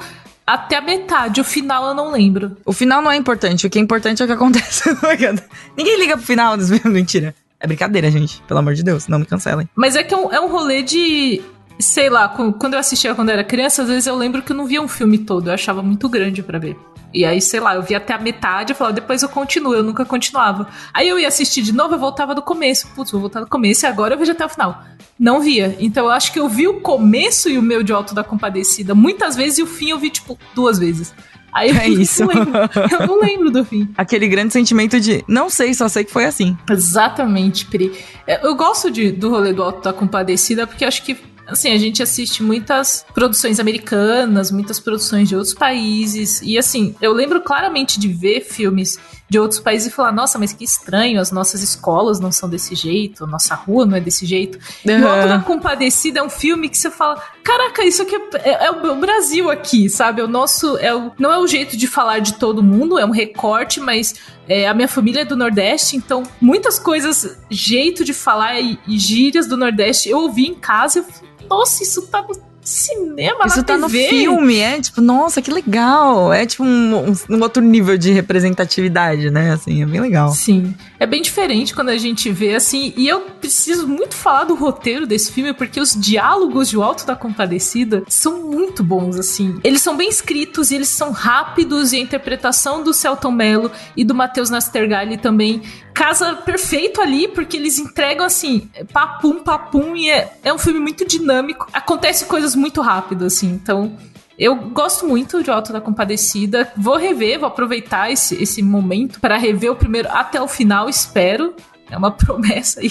até 0.54 0.76
a 0.76 0.80
metade. 0.80 1.40
O 1.40 1.44
final 1.44 1.86
eu 1.86 1.94
não 1.94 2.10
lembro. 2.10 2.56
O 2.64 2.72
final 2.72 3.00
não 3.00 3.10
é 3.10 3.16
importante. 3.16 3.66
O 3.66 3.70
que 3.70 3.78
é 3.78 3.82
importante 3.82 4.20
é 4.20 4.24
o 4.24 4.26
que 4.26 4.34
acontece. 4.34 4.82
Ninguém 5.76 5.98
liga 6.00 6.16
pro 6.16 6.26
final 6.26 6.56
dos 6.56 6.68
filmes. 6.68 6.84
Mentira. 6.92 7.34
É 7.60 7.66
brincadeira, 7.66 8.10
gente. 8.10 8.42
Pelo 8.48 8.58
amor 8.58 8.74
de 8.74 8.82
Deus, 8.82 9.06
não 9.06 9.20
me 9.20 9.26
cancelem. 9.26 9.68
Mas 9.76 9.94
é 9.94 10.02
que 10.02 10.12
é 10.12 10.16
um, 10.16 10.32
é 10.32 10.40
um 10.40 10.48
rolê 10.48 10.82
de. 10.82 11.40
Sei 11.78 12.10
lá, 12.10 12.28
quando 12.28 12.74
eu 12.74 12.80
assistia 12.80 13.14
quando 13.14 13.28
eu 13.30 13.34
era 13.34 13.44
criança, 13.44 13.82
às 13.82 13.88
vezes 13.88 14.06
eu 14.06 14.14
lembro 14.14 14.42
que 14.42 14.52
eu 14.52 14.56
não 14.56 14.66
via 14.66 14.82
um 14.82 14.88
filme 14.88 15.18
todo. 15.18 15.48
Eu 15.48 15.54
achava 15.54 15.82
muito 15.82 16.08
grande 16.08 16.42
para 16.42 16.58
ver. 16.58 16.76
E 17.12 17.24
aí, 17.24 17.40
sei 17.40 17.60
lá, 17.60 17.74
eu 17.74 17.82
via 17.82 17.96
até 17.96 18.14
a 18.14 18.18
metade, 18.18 18.72
eu 18.72 18.76
falava, 18.76 18.94
depois 18.94 19.22
eu 19.22 19.28
continuo, 19.28 19.74
eu 19.74 19.82
nunca 19.82 20.04
continuava. 20.04 20.68
Aí 20.94 21.08
eu 21.08 21.18
ia 21.18 21.28
assistir 21.28 21.62
de 21.62 21.72
novo, 21.72 21.94
eu 21.94 21.98
voltava 21.98 22.34
do 22.34 22.42
começo. 22.42 22.86
Putz, 22.94 23.10
vou 23.10 23.20
voltar 23.20 23.40
do 23.40 23.46
começo 23.48 23.84
e 23.84 23.86
agora 23.86 24.14
eu 24.14 24.18
vejo 24.18 24.32
até 24.32 24.44
o 24.44 24.48
final. 24.48 24.82
Não 25.18 25.40
via. 25.40 25.76
Então 25.80 26.06
eu 26.06 26.10
acho 26.10 26.32
que 26.32 26.38
eu 26.38 26.48
vi 26.48 26.68
o 26.68 26.80
começo 26.80 27.48
e 27.48 27.58
o 27.58 27.62
meu 27.62 27.82
de 27.82 27.92
Alto 27.92 28.14
da 28.14 28.22
Compadecida 28.22 28.94
muitas 28.94 29.36
vezes 29.36 29.58
e 29.58 29.62
o 29.62 29.66
fim 29.66 29.90
eu 29.90 29.98
vi, 29.98 30.10
tipo, 30.10 30.38
duas 30.54 30.78
vezes. 30.78 31.12
Aí 31.52 31.70
é 31.70 31.88
eu 31.88 32.00
isso. 32.00 32.24
Não 32.24 32.28
lembro, 32.28 32.52
eu 32.90 33.06
não 33.06 33.20
lembro 33.20 33.50
do 33.50 33.64
fim. 33.64 33.88
Aquele 33.96 34.28
grande 34.28 34.52
sentimento 34.52 35.00
de 35.00 35.24
não 35.26 35.50
sei, 35.50 35.74
só 35.74 35.88
sei 35.88 36.04
que 36.04 36.12
foi 36.12 36.24
assim. 36.24 36.56
Exatamente, 36.70 37.66
Pri. 37.66 37.92
É, 38.26 38.46
eu 38.46 38.54
gosto 38.54 38.90
de, 38.90 39.10
do 39.10 39.30
rolê 39.30 39.52
do 39.52 39.62
Alto 39.62 39.82
da 39.82 39.92
Compadecida 39.92 40.66
porque 40.66 40.84
acho 40.84 41.02
que 41.02 41.18
assim, 41.50 41.70
a 41.72 41.78
gente 41.78 42.02
assiste 42.02 42.42
muitas 42.42 43.04
produções 43.14 43.58
americanas, 43.58 44.50
muitas 44.50 44.78
produções 44.78 45.28
de 45.28 45.36
outros 45.36 45.54
países. 45.54 46.40
E 46.42 46.56
assim, 46.56 46.94
eu 47.00 47.12
lembro 47.12 47.40
claramente 47.40 47.98
de 47.98 48.08
ver 48.08 48.40
filmes 48.40 48.98
de 49.30 49.38
outros 49.38 49.60
países 49.60 49.86
e 49.86 49.90
falar, 49.94 50.10
nossa, 50.10 50.40
mas 50.40 50.52
que 50.52 50.64
estranho, 50.64 51.20
as 51.20 51.30
nossas 51.30 51.62
escolas 51.62 52.18
não 52.18 52.32
são 52.32 52.48
desse 52.48 52.74
jeito, 52.74 53.28
nossa 53.28 53.54
rua 53.54 53.86
não 53.86 53.96
é 53.96 54.00
desse 54.00 54.26
jeito. 54.26 54.58
Uhum. 54.84 54.98
E 54.98 55.02
o 55.02 55.08
Alto 55.08 55.28
da 55.28 55.38
Compadecida 55.38 56.18
é 56.18 56.22
um 56.22 56.28
filme 56.28 56.68
que 56.68 56.76
você 56.76 56.90
fala, 56.90 57.22
caraca, 57.44 57.84
isso 57.84 58.02
aqui 58.02 58.16
é, 58.16 58.50
é, 58.50 58.66
é 58.66 58.70
o 58.70 58.96
Brasil 58.96 59.48
aqui, 59.48 59.88
sabe? 59.88 60.20
O 60.20 60.26
nosso, 60.26 60.76
é 60.78 60.92
o, 60.92 61.12
não 61.16 61.32
é 61.32 61.38
o 61.38 61.46
jeito 61.46 61.76
de 61.76 61.86
falar 61.86 62.18
de 62.18 62.34
todo 62.34 62.60
mundo, 62.60 62.98
é 62.98 63.04
um 63.04 63.12
recorte, 63.12 63.78
mas 63.78 64.16
é, 64.48 64.66
a 64.66 64.74
minha 64.74 64.88
família 64.88 65.20
é 65.20 65.24
do 65.24 65.36
Nordeste, 65.36 65.96
então 65.96 66.24
muitas 66.40 66.76
coisas, 66.76 67.38
jeito 67.48 68.04
de 68.04 68.12
falar 68.12 68.60
e, 68.60 68.80
e 68.84 68.98
gírias 68.98 69.46
do 69.46 69.56
Nordeste, 69.56 70.08
eu 70.08 70.18
ouvi 70.18 70.48
em 70.48 70.54
casa 70.56 70.98
eu 70.98 71.04
falei, 71.04 71.30
nossa, 71.48 71.84
isso 71.84 72.02
tá 72.08 72.20
no 72.20 72.49
cinema, 72.70 73.46
Isso 73.46 73.62
tá 73.62 73.74
TV. 73.74 73.78
no 73.78 73.88
filme, 73.88 74.58
é 74.58 74.80
tipo, 74.80 75.00
nossa, 75.00 75.42
que 75.42 75.50
legal. 75.50 76.32
É 76.32 76.46
tipo 76.46 76.64
um, 76.64 77.10
um, 77.10 77.14
um, 77.28 77.42
outro 77.42 77.62
nível 77.62 77.98
de 77.98 78.12
representatividade, 78.12 79.30
né? 79.30 79.52
Assim, 79.52 79.82
é 79.82 79.86
bem 79.86 80.00
legal. 80.00 80.30
Sim. 80.30 80.74
É 80.98 81.06
bem 81.06 81.20
diferente 81.20 81.74
quando 81.74 81.88
a 81.88 81.98
gente 81.98 82.30
vê 82.30 82.54
assim. 82.54 82.92
E 82.96 83.08
eu 83.08 83.20
preciso 83.40 83.88
muito 83.88 84.14
falar 84.14 84.44
do 84.44 84.54
roteiro 84.54 85.06
desse 85.06 85.32
filme, 85.32 85.52
porque 85.52 85.80
os 85.80 85.94
diálogos 85.94 86.68
de 86.68 86.76
O 86.76 86.82
Alto 86.82 87.06
da 87.06 87.16
Compadecida 87.16 88.02
são 88.08 88.42
muito 88.42 88.84
bons, 88.84 89.18
assim. 89.18 89.58
Eles 89.64 89.82
são 89.82 89.96
bem 89.96 90.08
escritos 90.08 90.70
e 90.70 90.76
eles 90.76 90.88
são 90.88 91.10
rápidos, 91.10 91.92
e 91.92 91.96
a 91.96 92.00
interpretação 92.00 92.82
do 92.84 92.94
Celton 92.94 93.32
Mello 93.32 93.70
e 93.96 94.04
do 94.04 94.14
Matheus 94.14 94.50
Nastergalli 94.50 95.16
também 95.16 95.62
casa 96.00 96.34
perfeito 96.34 97.02
ali, 97.02 97.28
porque 97.28 97.58
eles 97.58 97.78
entregam 97.78 98.24
assim, 98.24 98.70
papum, 98.90 99.44
papum, 99.44 99.94
e 99.94 100.08
é, 100.08 100.32
é 100.42 100.50
um 100.50 100.56
filme 100.56 100.80
muito 100.80 101.06
dinâmico. 101.06 101.66
Acontece 101.74 102.24
coisas 102.24 102.54
muito 102.54 102.80
rápido, 102.80 103.26
assim. 103.26 103.50
Então, 103.50 103.98
eu 104.38 104.56
gosto 104.56 105.06
muito 105.06 105.42
de 105.42 105.50
Alto 105.50 105.74
da 105.74 105.80
Compadecida. 105.80 106.72
Vou 106.74 106.96
rever, 106.96 107.38
vou 107.38 107.48
aproveitar 107.48 108.10
esse, 108.10 108.42
esse 108.42 108.62
momento 108.62 109.20
para 109.20 109.36
rever 109.36 109.72
o 109.72 109.76
primeiro 109.76 110.08
até 110.10 110.40
o 110.40 110.48
final, 110.48 110.88
espero. 110.88 111.54
É 111.90 111.96
uma 111.96 112.10
promessa 112.12 112.80
aí. 112.80 112.90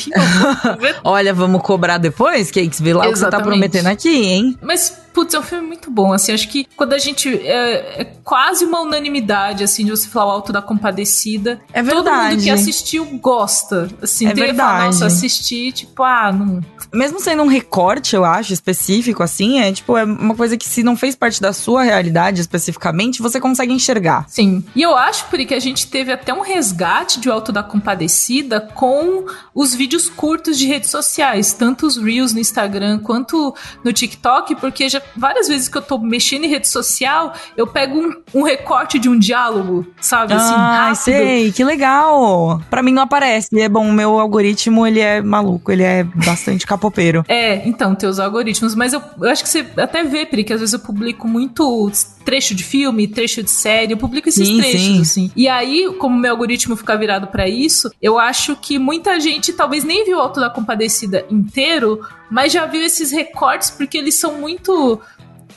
Olha, 1.03 1.33
vamos 1.33 1.61
cobrar 1.61 1.97
depois, 1.97 2.51
Cakes? 2.51 2.79
Vê 2.79 2.93
lá 2.93 3.07
Exatamente. 3.07 3.09
o 3.09 3.13
que 3.13 3.19
você 3.19 3.29
tá 3.31 3.41
prometendo 3.41 3.87
aqui, 3.87 4.09
hein? 4.09 4.57
Mas 4.61 4.97
Putz, 5.13 5.33
é 5.33 5.39
um 5.39 5.43
filme 5.43 5.67
muito 5.67 5.89
bom, 5.89 6.13
assim, 6.13 6.31
acho 6.31 6.47
que 6.47 6.65
quando 6.75 6.93
a 6.93 6.97
gente. 6.97 7.35
É, 7.45 8.01
é, 8.01 8.05
quase 8.23 8.63
uma 8.63 8.81
unanimidade, 8.81 9.63
assim, 9.63 9.83
de 9.83 9.91
você 9.91 10.07
falar 10.07 10.27
o 10.27 10.31
Alto 10.31 10.53
da 10.53 10.61
Compadecida. 10.61 11.59
É 11.73 11.81
verdade. 11.81 12.05
Todo 12.05 12.31
mundo 12.31 12.43
que 12.43 12.49
assistiu 12.49 13.05
gosta, 13.17 13.89
assim, 14.01 14.27
é 14.27 14.33
verdade. 14.33 14.57
Falar, 14.57 14.85
nossa, 14.85 15.05
assistir, 15.07 15.71
tipo, 15.71 16.03
ah, 16.03 16.31
não. 16.31 16.61
Mesmo 16.93 17.19
sendo 17.19 17.43
um 17.43 17.47
recorte, 17.47 18.15
eu 18.15 18.25
acho, 18.25 18.53
específico, 18.53 19.21
assim, 19.23 19.59
é 19.59 19.71
tipo, 19.71 19.97
é 19.97 20.03
uma 20.03 20.35
coisa 20.35 20.57
que 20.57 20.67
se 20.67 20.83
não 20.83 20.95
fez 20.95 21.15
parte 21.15 21.41
da 21.41 21.53
sua 21.53 21.83
realidade 21.83 22.41
especificamente, 22.41 23.21
você 23.21 23.39
consegue 23.39 23.73
enxergar. 23.73 24.25
Sim. 24.27 24.63
E 24.75 24.81
eu 24.81 24.95
acho, 24.95 25.25
por 25.25 25.39
que 25.45 25.53
a 25.53 25.59
gente 25.59 25.87
teve 25.87 26.11
até 26.11 26.33
um 26.33 26.41
resgate 26.41 27.19
de 27.19 27.29
Alto 27.29 27.51
da 27.51 27.63
Compadecida 27.63 28.59
com 28.59 29.25
os 29.53 29.73
vídeos 29.73 30.09
curtos 30.09 30.57
de 30.57 30.67
redes 30.67 30.89
sociais, 30.89 31.53
tanto 31.53 31.85
os 31.85 31.97
Reels 31.97 32.33
no 32.33 32.39
Instagram 32.39 32.99
quanto 32.99 33.53
no 33.83 33.93
TikTok, 33.93 34.55
porque 34.55 34.89
já 34.89 35.01
várias 35.15 35.47
vezes 35.47 35.67
que 35.67 35.77
eu 35.77 35.81
tô 35.81 35.97
mexendo 35.97 36.45
em 36.45 36.49
rede 36.49 36.67
social, 36.67 37.33
eu 37.55 37.67
pego 37.67 37.97
um, 37.99 38.39
um 38.39 38.43
recorte 38.43 38.99
de 38.99 39.07
um 39.07 39.17
diálogo, 39.17 39.85
sabe? 40.01 40.33
Assim, 40.33 40.53
ah, 40.53 40.85
rápido. 40.87 40.95
sei, 40.97 41.51
que 41.51 41.63
legal. 41.63 42.61
Pra 42.69 42.81
mim 42.81 42.91
não 42.91 43.03
aparece. 43.03 43.49
E 43.53 43.61
é 43.61 43.69
bom, 43.69 43.87
o 43.87 43.93
meu 43.93 44.19
algoritmo, 44.19 44.85
ele 44.85 44.99
é 44.99 45.21
maluco, 45.21 45.71
ele 45.71 45.83
é 45.83 46.03
bastante 46.03 46.65
É, 47.27 47.67
então, 47.67 47.93
teus 47.93 48.19
algoritmos. 48.19 48.75
Mas 48.75 48.93
eu, 48.93 49.01
eu 49.21 49.29
acho 49.29 49.43
que 49.43 49.49
você 49.49 49.65
até 49.77 50.03
vê, 50.03 50.25
Pri, 50.25 50.43
que 50.43 50.53
às 50.53 50.59
vezes 50.59 50.73
eu 50.73 50.79
publico 50.79 51.27
muito 51.27 51.91
trecho 52.25 52.53
de 52.55 52.63
filme, 52.63 53.07
trecho 53.07 53.41
de 53.43 53.49
série, 53.49 53.93
eu 53.93 53.97
publico 53.97 54.29
esses 54.29 54.47
sim, 54.47 54.57
trechos, 54.57 54.81
sim. 54.81 55.01
assim. 55.01 55.31
E 55.35 55.47
aí, 55.47 55.91
como 55.97 56.17
meu 56.17 56.31
algoritmo 56.31 56.75
fica 56.75 56.95
virado 56.97 57.27
para 57.27 57.47
isso, 57.47 57.91
eu 58.01 58.19
acho 58.19 58.55
que 58.55 58.77
muita 58.77 59.19
gente 59.19 59.53
talvez 59.53 59.83
nem 59.83 60.05
viu 60.05 60.17
o 60.17 60.21
Alto 60.21 60.39
da 60.39 60.49
Compadecida 60.49 61.25
inteiro, 61.29 62.01
mas 62.29 62.53
já 62.53 62.65
viu 62.65 62.81
esses 62.81 63.11
recortes 63.11 63.69
porque 63.69 63.97
eles 63.97 64.15
são 64.15 64.35
muito. 64.35 64.99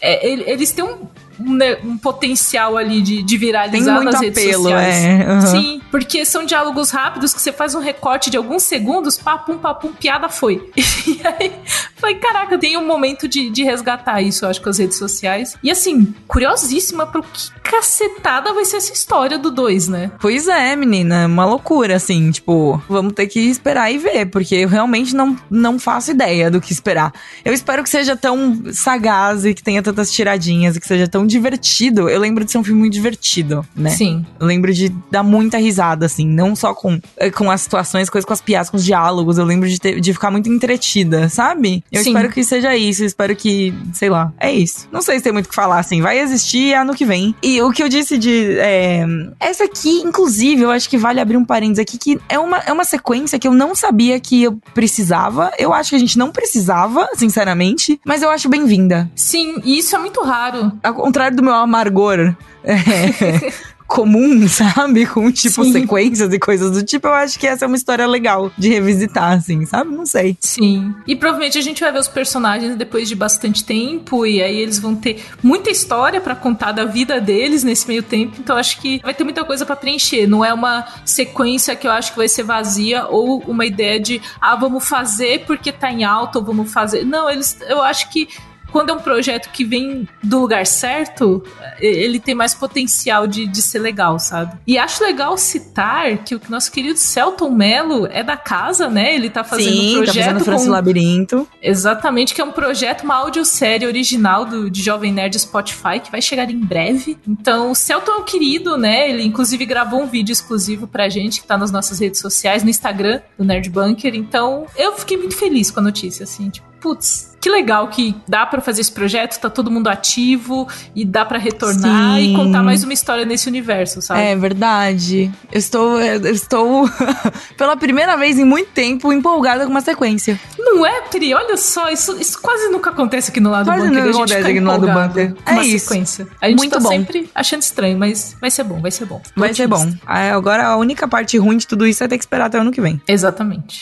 É, 0.00 0.26
eles 0.28 0.72
têm 0.72 0.84
um, 0.84 1.06
um, 1.46 1.90
um 1.90 1.98
potencial 1.98 2.76
ali 2.76 3.00
de, 3.00 3.22
de 3.22 3.36
viralizar 3.36 3.96
Tem 3.96 4.04
nas 4.04 4.20
redes 4.20 4.42
apelo, 4.42 4.62
sociais. 4.64 5.04
É. 5.04 5.32
Uhum. 5.32 5.40
Sim, 5.42 5.80
porque 5.90 6.24
são 6.24 6.44
diálogos 6.44 6.90
rápidos 6.90 7.34
que 7.34 7.40
você 7.40 7.52
faz 7.52 7.74
um 7.74 7.80
recorte 7.80 8.30
de 8.30 8.36
alguns 8.36 8.62
segundos, 8.62 9.16
papum, 9.16 9.58
papum, 9.58 9.92
piada 9.92 10.28
foi. 10.28 10.70
E 11.04 11.20
aí, 11.26 11.52
falei, 11.96 12.16
caraca, 12.16 12.56
tem 12.56 12.76
um 12.76 12.86
momento 12.86 13.26
de, 13.28 13.50
de 13.50 13.64
resgatar 13.64 14.22
isso, 14.22 14.44
eu 14.44 14.48
acho, 14.50 14.62
com 14.62 14.68
as 14.68 14.78
redes 14.78 14.96
sociais. 14.96 15.56
E 15.62 15.70
assim, 15.70 16.14
curiosíssima 16.26 17.06
pro 17.06 17.22
que 17.22 17.50
cacetada 17.62 18.52
vai 18.52 18.64
ser 18.64 18.76
essa 18.76 18.92
história 18.92 19.38
do 19.38 19.50
2, 19.50 19.88
né? 19.88 20.10
Pois 20.20 20.46
é, 20.46 20.76
menina, 20.76 21.26
uma 21.26 21.44
loucura, 21.44 21.96
assim, 21.96 22.30
tipo, 22.30 22.80
vamos 22.88 23.14
ter 23.14 23.26
que 23.26 23.40
esperar 23.40 23.90
e 23.90 23.98
ver, 23.98 24.26
porque 24.26 24.54
eu 24.54 24.68
realmente 24.68 25.14
não, 25.14 25.36
não 25.50 25.78
faço 25.78 26.10
ideia 26.10 26.50
do 26.50 26.60
que 26.60 26.72
esperar. 26.72 27.12
Eu 27.44 27.52
espero 27.52 27.82
que 27.82 27.88
seja 27.88 28.16
tão 28.16 28.62
sagaz 28.72 29.44
e 29.44 29.54
que 29.54 29.62
tenha 29.62 29.82
tantas 29.82 30.12
tiradinhas 30.12 30.76
e 30.76 30.80
que 30.80 30.86
seja 30.86 31.08
tão 31.08 31.26
divertido. 31.32 32.08
Eu 32.08 32.20
lembro 32.20 32.44
de 32.44 32.52
ser 32.52 32.58
um 32.58 32.64
filme 32.64 32.80
muito 32.80 32.92
divertido, 32.92 33.66
né? 33.74 33.90
Sim. 33.90 34.24
Eu 34.38 34.46
lembro 34.46 34.72
de 34.72 34.88
dar 35.10 35.22
muita 35.22 35.58
risada, 35.58 36.06
assim. 36.06 36.26
Não 36.26 36.54
só 36.54 36.74
com, 36.74 37.00
eh, 37.16 37.30
com 37.30 37.50
as 37.50 37.62
situações, 37.62 38.08
coisas 38.08 38.26
com 38.26 38.32
as 38.32 38.40
piadas, 38.40 38.70
com 38.70 38.76
os 38.76 38.84
diálogos. 38.84 39.38
Eu 39.38 39.44
lembro 39.44 39.68
de, 39.68 39.78
ter, 39.78 40.00
de 40.00 40.12
ficar 40.12 40.30
muito 40.30 40.48
entretida, 40.48 41.28
sabe? 41.28 41.82
Eu 41.90 42.02
Sim. 42.02 42.10
espero 42.10 42.30
que 42.30 42.44
seja 42.44 42.76
isso, 42.76 43.02
eu 43.02 43.06
espero 43.06 43.34
que, 43.34 43.74
sei 43.92 44.08
lá, 44.08 44.32
é 44.38 44.52
isso. 44.52 44.88
Não 44.92 45.02
sei 45.02 45.18
se 45.18 45.24
tem 45.24 45.32
muito 45.32 45.46
o 45.46 45.48
que 45.48 45.54
falar, 45.54 45.78
assim, 45.78 46.00
vai 46.00 46.18
existir 46.18 46.74
ano 46.74 46.94
que 46.94 47.04
vem. 47.04 47.34
E 47.42 47.60
o 47.62 47.70
que 47.70 47.82
eu 47.82 47.88
disse 47.88 48.18
de. 48.18 48.58
É, 48.58 49.04
essa 49.40 49.64
aqui, 49.64 50.00
inclusive, 50.00 50.62
eu 50.62 50.70
acho 50.70 50.88
que 50.88 50.98
vale 50.98 51.20
abrir 51.20 51.36
um 51.36 51.44
parênteses 51.44 51.80
aqui, 51.80 51.98
que 51.98 52.20
é 52.28 52.38
uma, 52.38 52.58
é 52.58 52.72
uma 52.72 52.84
sequência 52.84 53.38
que 53.38 53.48
eu 53.48 53.54
não 53.54 53.74
sabia 53.74 54.18
que 54.20 54.42
eu 54.42 54.58
precisava. 54.74 55.50
Eu 55.58 55.72
acho 55.72 55.90
que 55.90 55.96
a 55.96 55.98
gente 55.98 56.18
não 56.18 56.30
precisava, 56.30 57.08
sinceramente, 57.14 58.00
mas 58.04 58.22
eu 58.22 58.30
acho 58.30 58.48
bem-vinda. 58.48 59.10
Sim, 59.14 59.60
e 59.64 59.78
isso 59.78 59.94
é 59.94 59.98
muito 59.98 60.20
raro. 60.22 60.72
Ao 60.82 61.11
contrário 61.12 61.36
do 61.36 61.42
meu 61.42 61.52
amargor. 61.52 62.34
É, 62.64 63.52
comum, 63.86 64.48
sabe? 64.48 65.04
Com, 65.04 65.30
tipo, 65.30 65.62
Sim. 65.62 65.72
sequências 65.72 66.32
e 66.32 66.38
coisas 66.38 66.70
do 66.70 66.82
tipo, 66.82 67.06
eu 67.06 67.12
acho 67.12 67.38
que 67.38 67.46
essa 67.46 67.66
é 67.66 67.68
uma 67.68 67.76
história 67.76 68.06
legal 68.06 68.50
de 68.56 68.70
revisitar, 68.70 69.32
assim, 69.32 69.66
sabe? 69.66 69.94
Não 69.94 70.06
sei. 70.06 70.38
Sim. 70.40 70.94
E 71.06 71.14
provavelmente 71.14 71.58
a 71.58 71.60
gente 71.60 71.82
vai 71.82 71.92
ver 71.92 71.98
os 71.98 72.08
personagens 72.08 72.74
depois 72.76 73.06
de 73.06 73.14
bastante 73.14 73.62
tempo, 73.62 74.24
e 74.24 74.42
aí 74.42 74.56
eles 74.56 74.78
vão 74.78 74.96
ter 74.96 75.22
muita 75.42 75.68
história 75.68 76.22
para 76.22 76.34
contar 76.34 76.72
da 76.72 76.86
vida 76.86 77.20
deles 77.20 77.62
nesse 77.62 77.86
meio 77.86 78.02
tempo, 78.02 78.36
então 78.38 78.56
acho 78.56 78.80
que 78.80 78.98
vai 79.02 79.12
ter 79.12 79.24
muita 79.24 79.44
coisa 79.44 79.66
para 79.66 79.76
preencher. 79.76 80.26
Não 80.26 80.42
é 80.42 80.54
uma 80.54 80.86
sequência 81.04 81.76
que 81.76 81.86
eu 81.86 81.90
acho 81.90 82.12
que 82.12 82.16
vai 82.16 82.28
ser 82.28 82.44
vazia 82.44 83.06
ou 83.06 83.40
uma 83.46 83.66
ideia 83.66 84.00
de, 84.00 84.22
ah, 84.40 84.56
vamos 84.56 84.88
fazer 84.88 85.44
porque 85.44 85.70
tá 85.70 85.92
em 85.92 86.02
alta 86.02 86.38
ou 86.38 86.44
vamos 86.44 86.72
fazer. 86.72 87.04
Não, 87.04 87.28
eles, 87.28 87.58
eu 87.68 87.82
acho 87.82 88.08
que 88.10 88.26
quando 88.72 88.90
é 88.90 88.92
um 88.94 89.00
projeto 89.00 89.50
que 89.50 89.64
vem 89.64 90.08
do 90.22 90.40
lugar 90.40 90.66
certo, 90.66 91.44
ele 91.78 92.18
tem 92.18 92.34
mais 92.34 92.54
potencial 92.54 93.26
de, 93.26 93.46
de 93.46 93.60
ser 93.60 93.78
legal, 93.78 94.18
sabe? 94.18 94.58
E 94.66 94.78
acho 94.78 95.04
legal 95.04 95.36
citar 95.36 96.18
que 96.18 96.34
o 96.34 96.40
nosso 96.48 96.72
querido 96.72 96.98
Celton 96.98 97.50
Mello 97.50 98.06
é 98.10 98.22
da 98.22 98.36
casa, 98.36 98.88
né? 98.88 99.14
Ele 99.14 99.28
tá 99.28 99.44
fazendo 99.44 99.70
Sim, 99.70 99.90
um 99.98 100.04
projeto. 100.04 100.38
Tá 100.38 100.44
fazendo 100.44 100.66
com... 100.66 100.72
Labirinto. 100.72 101.48
Exatamente, 101.60 102.34
que 102.34 102.40
é 102.40 102.44
um 102.44 102.52
projeto, 102.52 103.02
uma 103.02 103.16
audiosérie 103.16 103.86
original 103.86 104.44
do, 104.44 104.70
de 104.70 104.82
Jovem 104.82 105.12
Nerd 105.12 105.38
Spotify, 105.38 106.00
que 106.02 106.10
vai 106.10 106.22
chegar 106.22 106.50
em 106.50 106.58
breve. 106.58 107.18
Então, 107.28 107.72
o 107.72 107.74
Celton 107.74 108.12
é 108.12 108.16
um 108.16 108.24
querido, 108.24 108.78
né? 108.78 109.10
Ele 109.10 109.22
inclusive 109.22 109.66
gravou 109.66 110.02
um 110.02 110.06
vídeo 110.06 110.32
exclusivo 110.32 110.86
pra 110.86 111.08
gente, 111.08 111.42
que 111.42 111.46
tá 111.46 111.58
nas 111.58 111.70
nossas 111.70 111.98
redes 111.98 112.20
sociais, 112.20 112.62
no 112.62 112.70
Instagram 112.70 113.20
do 113.36 113.44
Nerd 113.44 113.68
Bunker. 113.68 114.14
Então, 114.14 114.66
eu 114.76 114.92
fiquei 114.96 115.16
muito 115.16 115.36
feliz 115.36 115.70
com 115.70 115.80
a 115.80 115.82
notícia, 115.82 116.24
assim, 116.24 116.48
tipo, 116.48 116.66
putz, 116.80 117.31
que 117.42 117.50
legal 117.50 117.88
que 117.88 118.14
dá 118.28 118.46
para 118.46 118.60
fazer 118.60 118.82
esse 118.82 118.92
projeto, 118.92 119.36
tá 119.40 119.50
todo 119.50 119.68
mundo 119.68 119.88
ativo 119.88 120.68
e 120.94 121.04
dá 121.04 121.24
para 121.24 121.38
retornar 121.38 122.16
Sim. 122.18 122.34
e 122.34 122.36
contar 122.36 122.62
mais 122.62 122.84
uma 122.84 122.92
história 122.92 123.24
nesse 123.24 123.48
universo, 123.48 124.00
sabe? 124.00 124.20
É 124.20 124.36
verdade. 124.36 125.28
Eu 125.50 125.58
estou, 125.58 126.00
eu 126.00 126.30
estou 126.30 126.88
pela 127.58 127.76
primeira 127.76 128.16
vez 128.16 128.38
em 128.38 128.44
muito 128.44 128.70
tempo 128.70 129.12
empolgada 129.12 129.64
com 129.64 129.72
uma 129.72 129.80
sequência. 129.80 130.38
Não 130.56 130.86
é, 130.86 131.00
Pri? 131.00 131.34
Olha 131.34 131.56
só, 131.56 131.90
isso, 131.90 132.16
isso 132.20 132.40
quase 132.40 132.68
nunca 132.68 132.90
acontece 132.90 133.32
aqui 133.32 133.40
no 133.40 133.50
lado 133.50 133.64
quase 133.64 133.88
bunker. 133.88 133.92
Quase 133.92 134.06
nunca 134.06 134.18
acontece 134.18 134.48
aqui 134.48 134.60
no 134.60 134.70
lado 134.70 134.86
bunker. 134.86 135.34
É 135.44 135.52
uma 135.52 135.64
isso. 135.64 135.88
sequência. 135.88 136.28
A 136.40 136.48
gente 136.48 136.58
muito 136.58 136.72
tá 136.72 136.78
bom. 136.78 136.90
sempre 136.90 137.28
achando 137.34 137.62
estranho, 137.62 137.98
mas 137.98 138.36
vai 138.40 138.52
ser 138.52 138.62
bom, 138.62 138.80
vai 138.80 138.92
ser 138.92 139.04
bom. 139.04 139.20
Vai 139.34 139.52
ser 139.52 139.66
bom. 139.66 139.92
Agora 140.06 140.68
a 140.68 140.76
única 140.76 141.08
parte 141.08 141.36
ruim 141.38 141.56
de 141.56 141.66
tudo 141.66 141.88
isso 141.88 142.04
é 142.04 142.06
ter 142.06 142.18
que 142.18 142.22
esperar 142.22 142.46
até 142.46 142.56
o 142.56 142.60
ano 142.60 142.70
que 142.70 142.80
vem. 142.80 143.02
Exatamente. 143.08 143.80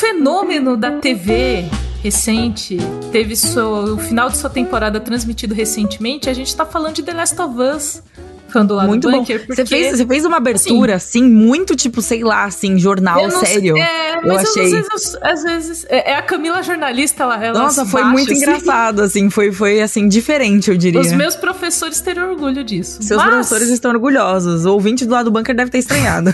Fenômeno 0.00 0.78
da 0.78 0.92
TV 0.92 1.66
recente, 2.02 2.78
teve 3.12 3.36
seu, 3.36 3.94
o 3.94 3.98
final 3.98 4.30
de 4.30 4.38
sua 4.38 4.48
temporada 4.48 4.98
transmitido 4.98 5.54
recentemente, 5.54 6.30
a 6.30 6.32
gente 6.32 6.56
tá 6.56 6.64
falando 6.64 6.94
de 6.94 7.02
The 7.02 7.12
Last 7.12 7.38
of 7.38 7.60
Us 7.60 8.02
fã 8.50 8.64
do 8.64 8.74
lado 8.74 8.88
muito 8.88 9.08
do 9.08 9.16
bunker, 9.16 9.40
bom. 9.40 9.46
Porque, 9.46 9.62
você, 9.62 9.66
fez, 9.66 9.96
você 9.96 10.06
fez 10.06 10.24
uma 10.24 10.36
abertura, 10.36 10.96
assim, 10.96 11.20
assim, 11.20 11.30
muito 11.30 11.76
tipo, 11.76 12.02
sei 12.02 12.22
lá, 12.22 12.44
assim, 12.44 12.78
jornal 12.78 13.30
sério. 13.30 13.76
É, 13.76 14.16
eu 14.16 14.26
mas 14.26 14.48
achei. 14.48 14.62
Eu, 14.62 14.78
às 14.78 14.88
vezes, 14.88 15.16
às 15.22 15.42
vezes 15.42 15.86
é, 15.88 16.12
é 16.12 16.14
a 16.16 16.22
Camila 16.22 16.62
jornalista 16.62 17.24
lá. 17.26 17.42
Ela 17.42 17.58
Nossa, 17.58 17.84
foi 17.84 18.02
baixa, 18.02 18.12
muito 18.12 18.32
assim. 18.32 18.42
engraçado, 18.42 19.00
assim, 19.02 19.30
foi, 19.30 19.52
foi 19.52 19.80
assim, 19.80 20.08
diferente, 20.08 20.70
eu 20.70 20.76
diria. 20.76 21.00
Os 21.00 21.12
meus 21.12 21.36
professores 21.36 22.00
teriam 22.00 22.30
orgulho 22.30 22.64
disso. 22.64 23.02
Seus 23.02 23.20
mas... 23.20 23.30
professores 23.30 23.68
estão 23.68 23.90
orgulhosos. 23.90 24.64
O 24.66 24.72
ouvinte 24.72 25.04
do 25.04 25.12
lado 25.12 25.26
do 25.26 25.30
bunker 25.30 25.54
deve 25.54 25.70
ter 25.70 25.78
estranhado. 25.78 26.32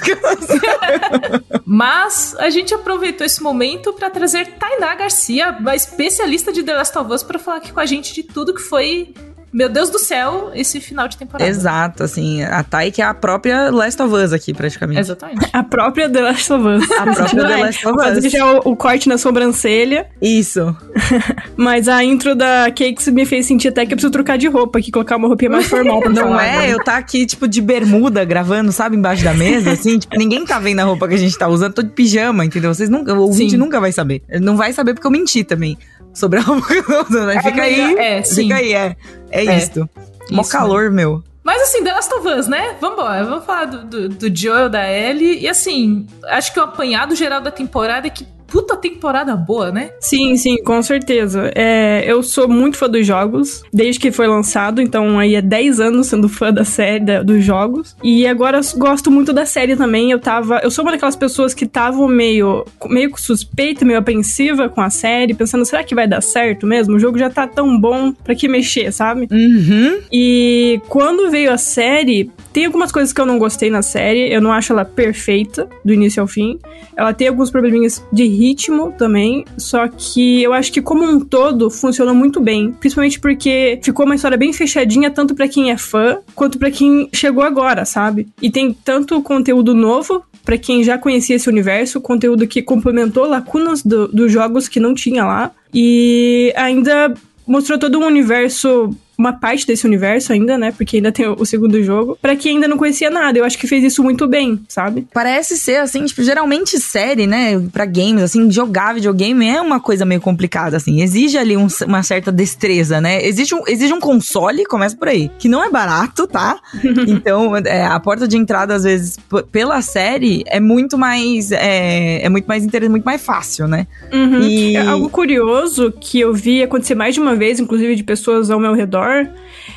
mas 1.65 2.35
a 2.39 2.51
gente 2.51 2.75
aproveitou 2.75 3.27
esse 3.27 3.43
momento 3.43 3.93
para 3.93 4.11
trazer 4.11 4.47
Tainá 4.59 4.95
Garcia, 4.95 5.57
uma 5.59 5.75
especialista 5.75 6.53
de 6.53 6.63
The 6.63 6.75
Last 6.75 6.99
of 6.99 7.13
Us, 7.13 7.23
pra 7.23 7.39
falar 7.39 7.59
aqui 7.59 7.73
com 7.73 7.81
a 7.81 7.87
gente 7.87 8.15
de 8.15 8.23
tudo 8.23 8.55
que 8.55 8.63
foi 8.63 9.15
meu 9.57 9.71
Deus 9.71 9.89
do 9.89 9.99
céu, 9.99 10.51
esse 10.55 10.83
final 10.83 11.09
de 11.09 11.17
temporada. 11.17 11.49
Exato, 11.49 12.03
assim, 12.03 12.43
a 12.43 12.63
Tai 12.63 12.91
que 12.91 13.01
é 13.01 13.05
a 13.07 13.15
própria 13.15 13.71
Last 13.71 14.03
of 14.03 14.15
Us 14.15 14.35
aqui, 14.35 14.53
praticamente. 14.53 15.01
Exatamente. 15.01 15.49
A 15.51 15.63
própria 15.63 16.11
The 16.11 16.21
Last 16.21 16.53
of 16.53 16.69
Us. 16.69 16.91
A 16.91 17.05
própria 17.05 17.49
The 17.49 17.57
Last 17.57 17.89
of 17.89 17.99
Us. 17.99 18.05
Fazer 18.05 18.43
o, 18.43 18.73
o 18.73 18.77
corte 18.77 19.09
na 19.09 19.17
sobrancelha. 19.17 20.09
Isso. 20.21 20.77
Mas 21.57 21.89
a 21.89 22.05
intro 22.05 22.35
da 22.35 22.67
Cakes 22.67 23.09
me 23.09 23.25
fez 23.25 23.47
sentir 23.47 23.69
até 23.69 23.87
que 23.87 23.95
eu 23.95 23.97
preciso 23.97 24.13
trocar 24.13 24.37
de 24.37 24.47
roupa 24.47 24.79
aqui, 24.79 24.91
colocar 24.91 25.17
uma 25.17 25.27
roupinha 25.27 25.51
mais 25.51 25.67
formal 25.67 26.01
pra 26.01 26.11
Não 26.13 26.25
falar, 26.25 26.47
é? 26.47 26.57
Né? 26.59 26.75
Eu 26.75 26.85
tá 26.85 26.99
aqui, 26.99 27.25
tipo, 27.25 27.49
de 27.49 27.63
bermuda, 27.63 28.27
gravando, 28.27 28.71
sabe, 28.73 28.95
embaixo 28.95 29.25
da 29.25 29.33
mesa, 29.33 29.73
assim, 29.73 29.97
tipo, 30.01 30.19
ninguém 30.19 30.45
tá 30.45 30.59
vendo 30.59 30.81
a 30.81 30.85
roupa 30.85 31.09
que 31.09 31.15
a 31.15 31.19
gente 31.19 31.37
tá 31.39 31.49
usando, 31.49 31.73
tô 31.73 31.83
de 31.83 31.89
pijama, 31.89 32.45
entendeu? 32.45 32.75
Vocês 32.75 32.91
nunca, 32.91 33.15
o 33.15 33.23
ouvinte 33.23 33.53
Sim. 33.53 33.57
nunca 33.57 33.81
vai 33.81 33.91
saber. 33.91 34.23
Não 34.39 34.55
vai 34.55 34.75
saber 34.75 34.93
porque 34.93 35.07
eu 35.07 35.11
menti 35.11 35.43
também 35.45 35.79
sobre 36.17 36.41
a 36.41 36.43
usando. 36.43 37.27
Né? 37.27 37.43
Fica 37.43 37.63
aí, 37.63 37.99
é, 37.99 38.23
fica 38.23 38.55
aí, 38.57 38.73
é. 38.73 38.97
É, 39.31 39.47
é. 39.47 39.59
isto. 39.59 39.89
Mó 40.31 40.43
calor, 40.43 40.91
meu. 40.91 41.23
Mas 41.45 41.63
assim, 41.63 41.85
The 41.85 41.93
Last 41.93 42.13
of 42.13 42.27
Us, 42.27 42.49
né? 42.49 42.77
Vambora, 42.81 43.25
vamos 43.25 43.45
falar 43.45 43.67
do, 43.67 43.85
do, 43.85 44.09
do 44.09 44.37
Joel, 44.37 44.69
da 44.69 44.91
Ellie. 44.91 45.39
E 45.39 45.49
assim, 45.49 46.05
acho 46.25 46.53
que 46.53 46.59
o 46.59 46.63
apanhado 46.65 47.15
geral 47.15 47.41
da 47.41 47.53
temporada 47.53 48.09
é 48.09 48.11
que 48.11 48.27
puta 48.47 48.76
temporada 48.76 49.35
boa, 49.37 49.71
né? 49.71 49.91
Sim, 50.00 50.37
sim, 50.37 50.62
com 50.62 50.81
certeza. 50.83 51.50
É, 51.55 52.05
eu 52.07 52.23
sou 52.23 52.49
muito 52.49 52.76
fã 52.76 52.88
dos 52.88 53.07
jogos, 53.07 53.62
desde 53.73 54.00
que 54.00 54.11
foi 54.11 54.26
lançado, 54.26 54.81
então 54.81 55.19
aí 55.19 55.35
é 55.35 55.43
10 55.43 55.81
anos 55.81 56.07
sendo 56.07 56.29
fã 56.29 56.53
da 56.53 56.65
série, 56.65 57.05
da, 57.05 57.23
dos 57.23 57.45
jogos. 57.45 57.97
E 58.03 58.26
agora 58.26 58.61
gosto 58.76 59.11
muito 59.11 59.33
da 59.33 59.47
série 59.47 59.76
também. 59.76 60.11
Eu 60.11 60.19
tava. 60.19 60.61
Eu 60.62 60.71
sou 60.71 60.85
uma 60.85 60.93
daquelas 60.93 61.17
pessoas 61.17 61.55
que 61.55 61.65
estavam 61.65 62.09
meio, 62.09 62.65
meio 62.88 63.11
suspeita, 63.17 63.85
meio 63.85 63.99
apreensiva 63.99 64.69
com 64.69 64.81
a 64.81 64.91
série, 64.91 65.35
pensando, 65.35 65.65
será 65.65 65.83
que 65.83 65.95
vai 65.95 66.07
dar 66.07 66.21
certo 66.21 66.67
mesmo? 66.67 66.95
O 66.95 66.99
jogo 66.99 67.19
já 67.19 67.31
tá 67.31 67.47
tão 67.47 67.79
bom 67.79 68.12
pra 68.12 68.35
que 68.35 68.49
mexer, 68.49 68.93
sabe? 68.93 69.29
Uhum. 69.31 70.00
E 70.12 70.81
quando 70.88 71.31
veio 71.31 71.53
a 71.53 71.59
série, 71.59 72.31
tem 72.53 72.67
algumas 72.67 72.93
coisas 72.93 73.12
que 73.12 73.21
eu 73.21 73.26
não 73.26 73.38
gostei 73.38 73.71
na 73.71 73.83
série. 73.83 74.33
Eu 74.33 74.41
não 74.41 74.53
acho 74.53 74.73
ela 74.73 74.85
perfeita, 74.85 75.69
do 75.85 75.93
início 75.93 76.21
ao 76.21 76.26
fim. 76.26 76.59
Ela 76.97 77.12
tem 77.12 77.29
alguns 77.29 77.50
probleminhas 77.50 78.05
de 78.12 78.25
ritmo 78.37 78.93
também, 78.93 79.45
só 79.57 79.88
que 79.88 80.43
eu 80.43 80.52
acho 80.52 80.73
que 80.73 80.83
como 80.83 81.05
um 81.05 81.19
todo 81.21 81.71
funcionou 81.71 82.14
muito 82.14 82.40
bem, 82.40 82.73
principalmente 82.73 83.19
porque 83.19 83.81
ficou 83.83 84.07
uma 84.07 84.14
história 84.14 84.37
bem 84.37 84.52
fechadinha 84.52 85.11
tanto 85.11 85.35
para 85.35 85.49
quem 85.49 85.71
é 85.71 85.76
fã 85.76 86.19
quanto 86.35 86.59
para 86.59 86.71
quem 86.71 87.09
chegou 87.12 87.43
agora, 87.43 87.85
sabe? 87.85 88.28
E 88.40 88.50
tem 88.50 88.73
tanto 88.73 89.21
conteúdo 89.23 89.75
novo 89.75 90.23
para 90.45 90.57
quem 90.57 90.85
já 90.85 90.97
conhecia 90.97 91.37
esse 91.37 91.49
universo, 91.49 92.00
conteúdo 92.00 92.47
que 92.47 92.62
complementou 92.62 93.26
lacunas 93.26 93.83
do, 93.83 94.07
dos 94.09 94.31
jogos 94.31 94.69
que 94.69 94.78
não 94.78 94.95
tinha 94.95 95.25
lá 95.25 95.50
e 95.75 96.52
ainda 96.57 97.12
mostrou 97.47 97.78
todo 97.78 97.99
um 97.99 98.07
universo 98.07 98.90
uma 99.19 99.33
parte 99.33 99.67
desse 99.67 99.87
universo 99.87 100.33
ainda, 100.33 100.59
né? 100.59 100.73
Porque 100.73 100.97
ainda 100.97 101.11
tem 101.11 101.27
o, 101.27 101.45
segundo 101.45 101.83
jogo. 101.83 102.19
para 102.21 102.37
quem 102.37 102.57
ainda 102.57 102.69
não 102.69 102.77
conhecia 102.77 103.11
nada. 103.11 103.39
Eu 103.39 103.45
acho 103.45 103.59
que 103.59 103.67
fez 103.67 103.83
isso 103.83 104.03
muito 104.03 104.27
bem, 104.27 104.61
sabe? 104.69 105.07
Parece 105.13 105.57
ser 105.57 105.77
assim, 105.77 106.05
tipo, 106.05 106.23
geralmente 106.23 106.79
série, 106.79 107.27
né? 107.27 107.59
Pra 107.73 107.87
games, 107.87 108.23
assim, 108.23 108.51
jogar 108.51 108.95
videogame 108.95 109.49
é 109.49 109.61
uma 109.61 109.81
coisa 109.81 110.05
meio 110.05 110.21
complicada, 110.21 110.77
assim. 110.77 111.01
Exige 111.01 111.39
ali 111.39 111.57
um, 111.57 111.67
uma 111.87 112.03
certa 112.03 112.31
destreza, 112.31 113.01
né? 113.01 113.25
Existe 113.25 113.55
um, 113.55 113.63
exige 113.67 113.93
um 113.93 114.01
console, 114.01 114.65
começa 114.67 114.97
por 114.97 115.09
aí, 115.09 115.31
que 115.39 115.49
não 115.49 115.65
é 115.65 115.71
barato, 115.71 116.27
tá? 116.27 116.59
então, 117.09 117.57
é, 117.57 117.85
a 117.85 117.99
porta 117.99 118.29
de 118.29 118.37
entrada, 118.37 118.75
às 118.75 118.85
vezes, 118.85 119.19
pela 119.51 119.81
série, 119.81 120.45
é 120.47 120.61
muito 120.61 120.99
mais. 120.99 121.53
É, 121.53 122.25
é 122.25 122.29
muito 122.29 122.47
mais 122.47 122.65
interessante, 122.65 122.91
muito 122.91 123.05
mais 123.05 123.23
fácil, 123.23 123.67
né? 123.67 123.87
Uhum. 124.13 124.43
E... 124.43 124.77
É 124.77 124.87
algo 124.87 125.09
curioso 125.09 125.93
que 125.99 126.21
eu 126.21 126.35
vi 126.35 126.63
acontecer 126.63 126.95
mais 126.95 127.15
de 127.15 127.21
uma 127.21 127.35
vez, 127.35 127.59
inclusive 127.59 127.95
de 127.95 128.05
pessoas 128.05 128.51
ao 128.51 128.61
meu 128.61 128.75
redor 128.75 129.06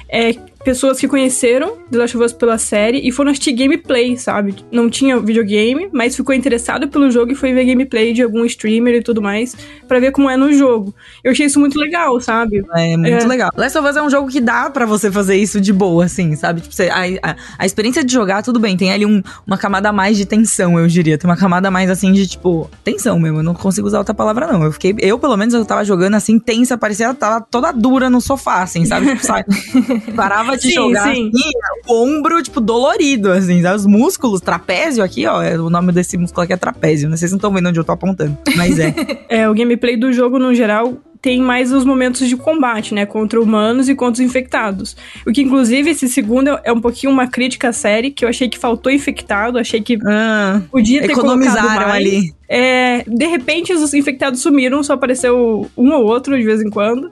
é 0.09 0.33
pessoas 0.63 0.99
que 0.99 1.07
conheceram 1.07 1.77
The 1.89 1.97
Last 1.97 2.17
of 2.17 2.25
Us 2.25 2.33
pela 2.33 2.57
série 2.57 2.99
e 3.07 3.11
foram 3.11 3.31
assistir 3.31 3.53
gameplay, 3.53 4.17
sabe? 4.17 4.55
Não 4.71 4.89
tinha 4.89 5.19
videogame, 5.19 5.89
mas 5.91 6.15
ficou 6.15 6.35
interessado 6.35 6.87
pelo 6.87 7.09
jogo 7.09 7.31
e 7.31 7.35
foi 7.35 7.53
ver 7.53 7.65
gameplay 7.65 8.13
de 8.13 8.21
algum 8.21 8.45
streamer 8.45 8.95
e 8.95 9.01
tudo 9.01 9.21
mais 9.21 9.55
para 9.87 9.99
ver 9.99 10.11
como 10.11 10.29
é 10.29 10.35
no 10.35 10.51
jogo. 10.53 10.93
Eu 11.23 11.31
achei 11.31 11.45
isso 11.45 11.59
muito 11.59 11.79
legal, 11.79 12.19
sabe? 12.19 12.63
É, 12.75 12.97
muito 12.97 13.23
é. 13.23 13.27
legal. 13.27 13.49
Last 13.55 13.77
of 13.77 13.87
Us 13.87 13.95
é 13.95 14.01
um 14.01 14.09
jogo 14.09 14.29
que 14.29 14.41
dá 14.41 14.69
para 14.69 14.85
você 14.85 15.11
fazer 15.11 15.35
isso 15.37 15.59
de 15.59 15.71
boa, 15.71 16.05
assim, 16.05 16.35
sabe? 16.35 16.61
Tipo, 16.61 16.75
você, 16.75 16.89
a, 16.89 17.31
a, 17.31 17.35
a, 17.57 17.65
experiência 17.65 18.03
de 18.03 18.11
jogar, 18.11 18.43
tudo 18.43 18.59
bem, 18.59 18.75
tem 18.75 18.91
ali 18.91 19.05
um, 19.05 19.21
uma 19.47 19.57
camada 19.57 19.89
a 19.89 19.93
mais 19.93 20.17
de 20.17 20.25
tensão, 20.25 20.77
eu 20.77 20.87
diria. 20.87 21.17
Tem 21.17 21.29
uma 21.29 21.37
camada 21.37 21.71
mais, 21.71 21.89
assim, 21.89 22.11
de, 22.11 22.27
tipo, 22.27 22.69
tensão 22.83 23.19
mesmo. 23.19 23.39
Eu 23.39 23.43
não 23.43 23.53
consigo 23.53 23.87
usar 23.87 23.99
outra 23.99 24.13
palavra, 24.13 24.47
não. 24.47 24.63
Eu 24.63 24.71
fiquei, 24.71 24.95
eu, 24.99 25.17
pelo 25.17 25.37
menos, 25.37 25.53
eu 25.53 25.65
tava 25.65 25.83
jogando, 25.83 26.15
assim, 26.15 26.37
tensa, 26.39 26.77
parecia 26.77 27.13
tava 27.13 27.41
toda 27.41 27.71
dura 27.71 28.09
no 28.09 28.21
sofá, 28.21 28.61
assim, 28.61 28.85
sabe? 28.85 29.07
Tipo, 29.07 29.25
sabe? 29.25 29.45
Parava 30.15 30.48
de 30.55 30.69
sim, 30.69 30.73
jogar 30.73 31.13
sim. 31.13 31.31
Assim, 31.33 31.51
o 31.87 32.03
ombro, 32.03 32.41
tipo, 32.41 32.59
dolorido, 32.59 33.31
assim, 33.31 33.61
sabe? 33.61 33.75
Os 33.75 33.85
músculos, 33.85 34.41
trapézio 34.41 35.03
aqui, 35.03 35.25
ó. 35.25 35.41
É, 35.41 35.57
o 35.59 35.69
nome 35.69 35.91
desse 35.91 36.17
músculo 36.17 36.43
aqui 36.43 36.53
é 36.53 36.57
trapézio, 36.57 37.09
né? 37.09 37.17
Vocês 37.17 37.31
não 37.31 37.37
estão 37.37 37.51
vendo 37.51 37.69
onde 37.69 37.79
eu 37.79 37.83
tô 37.83 37.91
apontando, 37.91 38.37
mas 38.55 38.79
é. 38.79 38.93
é, 39.29 39.49
o 39.49 39.53
gameplay 39.53 39.97
do 39.97 40.11
jogo, 40.11 40.39
no 40.39 40.53
geral, 40.53 40.97
tem 41.21 41.41
mais 41.41 41.71
os 41.71 41.83
momentos 41.83 42.27
de 42.27 42.37
combate, 42.37 42.93
né? 42.93 43.05
Contra 43.05 43.41
humanos 43.41 43.89
e 43.89 43.95
contra 43.95 44.21
os 44.23 44.27
infectados. 44.27 44.95
O 45.25 45.31
que, 45.31 45.41
inclusive, 45.41 45.89
esse 45.89 46.07
segundo 46.07 46.57
é 46.63 46.71
um 46.71 46.79
pouquinho 46.79 47.11
uma 47.11 47.27
crítica 47.27 47.69
à 47.69 47.73
série, 47.73 48.11
que 48.11 48.23
eu 48.23 48.29
achei 48.29 48.47
que 48.47 48.57
faltou 48.57 48.91
infectado, 48.91 49.57
achei 49.57 49.81
que 49.81 49.99
ah, 50.05 50.61
podia 50.71 51.01
ter 51.01 51.11
economizaram 51.11 51.91
ali. 51.91 52.33
É, 52.47 53.03
de 53.05 53.25
repente, 53.25 53.73
os 53.73 53.93
infectados 53.93 54.41
sumiram, 54.41 54.81
só 54.81 54.93
apareceu 54.93 55.69
um 55.77 55.91
ou 55.91 56.05
outro 56.05 56.37
de 56.37 56.43
vez 56.43 56.61
em 56.61 56.69
quando. 56.69 57.11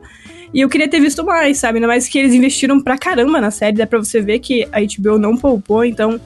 E 0.54 0.62
eu 0.62 0.70
queria 0.70 0.88
ter 0.88 1.00
visto 1.00 1.24
mais, 1.26 1.58
sabe? 1.58 1.78
Ainda 1.78 1.88
mais 1.88 2.08
que 2.08 2.18
eles 2.18 2.34
investiram 2.34 2.82
pra 2.82 2.98
caramba 2.98 3.42
na 3.42 3.52
série, 3.52 3.78
dá 3.78 3.86
pra 3.88 4.00
você 4.00 4.22
ver 4.22 4.40
que 4.40 4.68
a 4.72 4.80
HBO 4.80 5.18
não 5.18 5.36
poupou, 5.36 5.84
então 5.84 6.20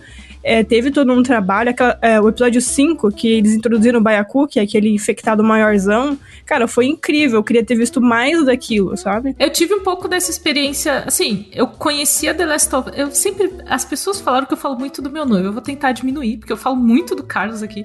é, 0.44 0.64
teve 0.64 0.92
todo 0.92 1.12
um 1.12 1.24
trabalho. 1.24 1.70
Aquela, 1.70 1.98
é, 2.02 2.20
o 2.20 2.30
episódio 2.30 2.62
5, 2.62 3.12
que 3.12 3.28
eles 3.28 3.54
introduziram 3.54 4.00
o 4.00 4.04
Baiacu, 4.04 4.48
que 4.48 4.60
é 4.60 4.64
aquele 4.64 4.90
infectado 4.90 5.44
maiorzão, 5.44 6.18
cara, 6.46 6.68
foi 6.68 6.88
incrível. 6.88 7.40
Eu 7.40 7.44
queria 7.44 7.64
ter 7.64 7.76
visto 7.76 8.02
mais 8.02 8.46
daquilo, 8.46 8.96
sabe? 8.98 9.36
Eu 9.40 9.50
tive 9.50 9.74
um 9.74 9.82
pouco 9.82 10.08
dessa 10.08 10.32
experiência, 10.32 11.04
assim, 11.06 11.48
eu 11.52 11.68
conhecia 11.68 12.34
The 12.34 12.46
Last 12.46 12.76
of 12.76 12.92
Eu 12.96 13.12
sempre. 13.12 13.52
As 13.68 13.86
pessoas 13.86 14.20
falaram 14.20 14.46
que 14.46 14.54
eu 14.54 14.58
falo 14.58 14.78
muito 14.78 15.02
do 15.02 15.10
meu 15.10 15.26
noivo. 15.26 15.48
Eu 15.48 15.54
vou 15.54 15.62
tentar 15.62 15.92
diminuir, 15.92 16.38
porque 16.38 16.52
eu 16.52 16.58
falo 16.58 16.76
muito 16.76 17.16
do 17.16 17.24
Carlos 17.24 17.62
aqui. 17.62 17.84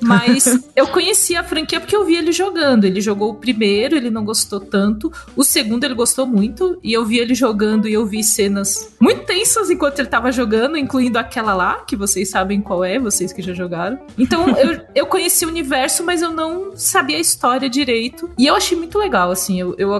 Mas 0.00 0.46
eu 0.76 0.86
conhecia 0.88 1.40
a 1.40 1.44
franquia 1.44 1.80
porque 1.80 1.96
eu 1.96 2.04
vi 2.04 2.16
ele 2.16 2.32
jogando. 2.32 2.84
Ele 2.84 3.00
jogou 3.00 3.30
o 3.30 3.34
primeiro, 3.34 3.96
ele 3.96 4.10
não 4.10 4.24
gostou 4.24 4.60
tanto. 4.60 5.12
O 5.34 5.42
segundo 5.42 5.84
ele 5.84 5.94
gostou 5.94 6.26
muito. 6.26 6.78
E 6.82 6.92
eu 6.92 7.04
vi 7.04 7.18
ele 7.18 7.34
jogando 7.34 7.88
e 7.88 7.92
eu 7.92 8.06
vi 8.06 8.22
cenas 8.22 8.94
muito 9.00 9.24
tensas 9.24 9.70
enquanto 9.70 9.98
ele 9.98 10.08
tava 10.08 10.30
jogando, 10.30 10.76
incluindo 10.76 11.18
aquela 11.18 11.54
lá, 11.54 11.80
que 11.86 11.95
que 11.96 11.98
vocês 11.98 12.28
sabem 12.28 12.60
qual 12.60 12.84
é, 12.84 12.98
vocês 12.98 13.32
que 13.32 13.42
já 13.42 13.54
jogaram. 13.54 13.98
Então 14.18 14.48
eu, 14.56 14.80
eu 14.94 15.06
conheci 15.06 15.44
o 15.44 15.48
universo, 15.48 16.04
mas 16.04 16.22
eu 16.22 16.30
não 16.30 16.76
sabia 16.76 17.16
a 17.16 17.20
história 17.20 17.68
direito. 17.68 18.30
E 18.38 18.46
eu 18.46 18.54
achei 18.54 18.76
muito 18.76 18.98
legal, 18.98 19.30
assim, 19.30 19.58
eu, 19.58 19.74
eu 19.78 19.90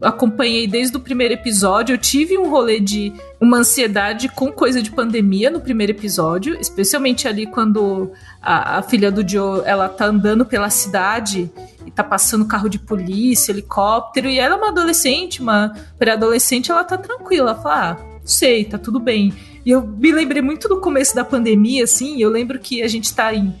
acompanhei 0.00 0.66
desde 0.66 0.96
o 0.96 1.00
primeiro 1.00 1.34
episódio. 1.34 1.94
Eu 1.94 1.98
tive 1.98 2.36
um 2.36 2.50
rolê 2.50 2.78
de 2.78 3.12
uma 3.40 3.58
ansiedade 3.58 4.28
com 4.28 4.52
coisa 4.52 4.82
de 4.82 4.90
pandemia 4.90 5.50
no 5.50 5.60
primeiro 5.60 5.92
episódio, 5.92 6.56
especialmente 6.60 7.26
ali 7.26 7.46
quando 7.46 8.12
a, 8.42 8.78
a, 8.78 8.82
filha 8.82 9.10
do 9.10 9.26
Joe 9.26 9.62
ela 9.64 9.88
tá 9.88 10.06
andando 10.06 10.44
pela 10.44 10.68
cidade 10.70 11.50
e 11.84 11.90
tá 11.90 12.04
passando 12.04 12.44
carro 12.46 12.68
de 12.68 12.78
polícia, 12.78 13.52
helicóptero, 13.52 14.28
e 14.28 14.38
ela 14.38 14.54
é 14.54 14.58
uma 14.58 14.68
adolescente, 14.68 15.40
uma 15.40 15.74
pré-adolescente, 15.98 16.70
ela 16.70 16.84
tá 16.84 16.98
tranquila, 16.98 17.52
ela 17.52 17.62
fala: 17.62 17.90
ah, 17.92 18.18
sei, 18.24 18.64
tá 18.64 18.76
tudo 18.76 19.00
bem. 19.00 19.32
E 19.66 19.72
eu 19.72 19.84
me 19.84 20.12
lembrei 20.12 20.40
muito 20.40 20.68
do 20.68 20.80
começo 20.80 21.12
da 21.12 21.24
pandemia, 21.24 21.82
assim. 21.82 22.22
Eu 22.22 22.30
lembro 22.30 22.56
que 22.56 22.84
a 22.84 22.88
gente 22.88 23.12
tá 23.12 23.34
em 23.34 23.52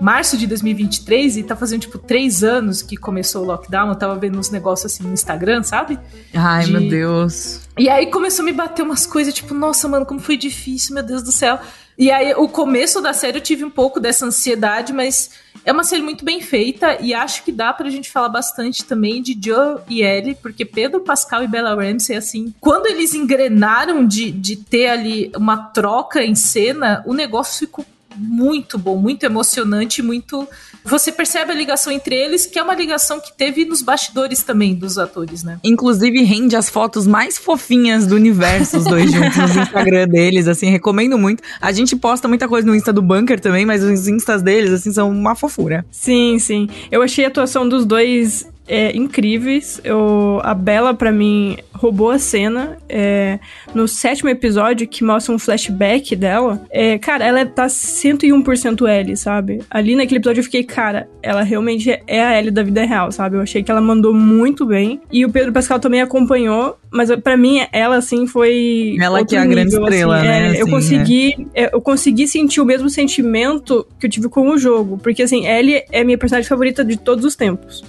março 0.00 0.36
de 0.36 0.44
2023 0.48 1.36
e 1.36 1.42
tá 1.44 1.54
fazendo, 1.54 1.82
tipo, 1.82 1.98
três 1.98 2.42
anos 2.42 2.82
que 2.82 2.96
começou 2.96 3.44
o 3.44 3.46
lockdown. 3.46 3.88
Eu 3.88 3.94
tava 3.94 4.16
vendo 4.16 4.36
uns 4.36 4.50
negócios 4.50 4.92
assim 4.92 5.04
no 5.04 5.12
Instagram, 5.12 5.62
sabe? 5.62 6.00
Ai, 6.34 6.64
de... 6.64 6.72
meu 6.72 6.88
Deus. 6.90 7.60
E 7.78 7.88
aí 7.88 8.10
começou 8.10 8.42
a 8.42 8.46
me 8.46 8.52
bater 8.52 8.82
umas 8.82 9.06
coisas, 9.06 9.32
tipo, 9.32 9.54
nossa, 9.54 9.88
mano, 9.88 10.04
como 10.04 10.18
foi 10.18 10.36
difícil, 10.36 10.96
meu 10.96 11.04
Deus 11.04 11.22
do 11.22 11.30
céu. 11.30 11.60
E 12.02 12.10
aí, 12.10 12.34
o 12.34 12.48
começo 12.48 13.00
da 13.00 13.12
série 13.12 13.38
eu 13.38 13.40
tive 13.40 13.64
um 13.64 13.70
pouco 13.70 14.00
dessa 14.00 14.26
ansiedade, 14.26 14.92
mas 14.92 15.30
é 15.64 15.70
uma 15.70 15.84
série 15.84 16.02
muito 16.02 16.24
bem 16.24 16.40
feita 16.40 17.00
e 17.00 17.14
acho 17.14 17.44
que 17.44 17.52
dá 17.52 17.72
pra 17.72 17.88
gente 17.90 18.10
falar 18.10 18.28
bastante 18.28 18.84
também 18.84 19.22
de 19.22 19.38
Joe 19.40 19.78
e 19.88 20.02
Ellie, 20.02 20.34
porque 20.34 20.64
Pedro 20.64 20.98
Pascal 20.98 21.44
e 21.44 21.46
Bella 21.46 21.76
Ramsey, 21.76 22.16
assim, 22.16 22.52
quando 22.60 22.86
eles 22.86 23.14
engrenaram 23.14 24.04
de, 24.04 24.32
de 24.32 24.56
ter 24.56 24.88
ali 24.88 25.30
uma 25.36 25.56
troca 25.56 26.24
em 26.24 26.34
cena, 26.34 27.04
o 27.06 27.14
negócio 27.14 27.60
ficou 27.60 27.84
muito 28.16 28.78
bom, 28.78 28.96
muito 28.96 29.24
emocionante, 29.24 30.02
muito. 30.02 30.46
Você 30.84 31.12
percebe 31.12 31.52
a 31.52 31.54
ligação 31.54 31.92
entre 31.92 32.14
eles, 32.14 32.46
que 32.46 32.58
é 32.58 32.62
uma 32.62 32.74
ligação 32.74 33.20
que 33.20 33.32
teve 33.32 33.64
nos 33.64 33.82
bastidores 33.82 34.42
também 34.42 34.74
dos 34.74 34.98
atores, 34.98 35.44
né? 35.44 35.58
Inclusive 35.62 36.22
rende 36.22 36.56
as 36.56 36.68
fotos 36.68 37.06
mais 37.06 37.38
fofinhas 37.38 38.06
do 38.06 38.14
universo, 38.14 38.78
os 38.78 38.84
dois 38.84 39.10
juntos 39.12 39.54
no 39.54 39.62
Instagram 39.62 40.08
deles, 40.08 40.48
assim, 40.48 40.70
recomendo 40.70 41.16
muito. 41.16 41.42
A 41.60 41.72
gente 41.72 41.94
posta 41.94 42.26
muita 42.26 42.48
coisa 42.48 42.66
no 42.66 42.74
Insta 42.74 42.92
do 42.92 43.02
Bunker 43.02 43.40
também, 43.40 43.64
mas 43.64 43.82
os 43.82 44.08
Instas 44.08 44.42
deles, 44.42 44.72
assim, 44.72 44.92
são 44.92 45.10
uma 45.10 45.34
fofura. 45.34 45.84
Sim, 45.90 46.38
sim. 46.38 46.68
Eu 46.90 47.02
achei 47.02 47.24
a 47.24 47.28
atuação 47.28 47.68
dos 47.68 47.84
dois 47.84 48.51
é, 48.72 48.96
incríveis. 48.96 49.78
Eu, 49.84 50.40
a 50.42 50.54
Bela, 50.54 50.94
para 50.94 51.12
mim, 51.12 51.58
roubou 51.74 52.10
a 52.10 52.18
cena. 52.18 52.78
É, 52.88 53.38
no 53.74 53.86
sétimo 53.86 54.30
episódio, 54.30 54.88
que 54.88 55.04
mostra 55.04 55.34
um 55.34 55.38
flashback 55.38 56.16
dela, 56.16 56.64
é, 56.70 56.96
cara, 56.96 57.22
ela 57.22 57.44
tá 57.44 57.66
101% 57.66 58.88
L, 58.88 59.16
sabe? 59.16 59.62
Ali 59.70 59.94
naquele 59.94 60.20
episódio 60.20 60.40
eu 60.40 60.44
fiquei, 60.44 60.64
cara, 60.64 61.06
ela 61.22 61.42
realmente 61.42 61.90
é 62.06 62.22
a 62.22 62.32
L 62.32 62.50
da 62.50 62.62
vida 62.62 62.82
real, 62.82 63.12
sabe? 63.12 63.36
Eu 63.36 63.42
achei 63.42 63.62
que 63.62 63.70
ela 63.70 63.80
mandou 63.80 64.14
muito 64.14 64.64
bem. 64.64 65.02
E 65.12 65.26
o 65.26 65.30
Pedro 65.30 65.52
Pascal 65.52 65.78
também 65.78 66.00
acompanhou, 66.00 66.78
mas 66.90 67.14
para 67.16 67.36
mim, 67.36 67.60
ela, 67.72 67.96
assim, 67.96 68.26
foi. 68.26 68.96
Ela 68.98 69.22
que 69.22 69.36
é 69.36 69.38
a 69.38 69.44
grande 69.44 69.72
nível, 69.72 69.82
estrela, 69.82 70.16
assim, 70.16 70.26
né? 70.26 70.46
É, 70.46 70.48
eu, 70.48 70.62
assim, 70.62 70.70
consegui, 70.70 71.48
é. 71.54 71.74
eu 71.74 71.80
consegui 71.82 72.26
sentir 72.26 72.60
o 72.62 72.64
mesmo 72.64 72.88
sentimento 72.88 73.86
que 74.00 74.06
eu 74.06 74.10
tive 74.10 74.30
com 74.30 74.48
o 74.48 74.56
jogo. 74.56 74.96
Porque, 74.96 75.22
assim, 75.22 75.46
Ellie 75.46 75.84
é 75.92 76.02
minha 76.02 76.16
personagem 76.16 76.48
favorita 76.48 76.82
de 76.82 76.96
todos 76.96 77.26
os 77.26 77.36
tempos. 77.36 77.84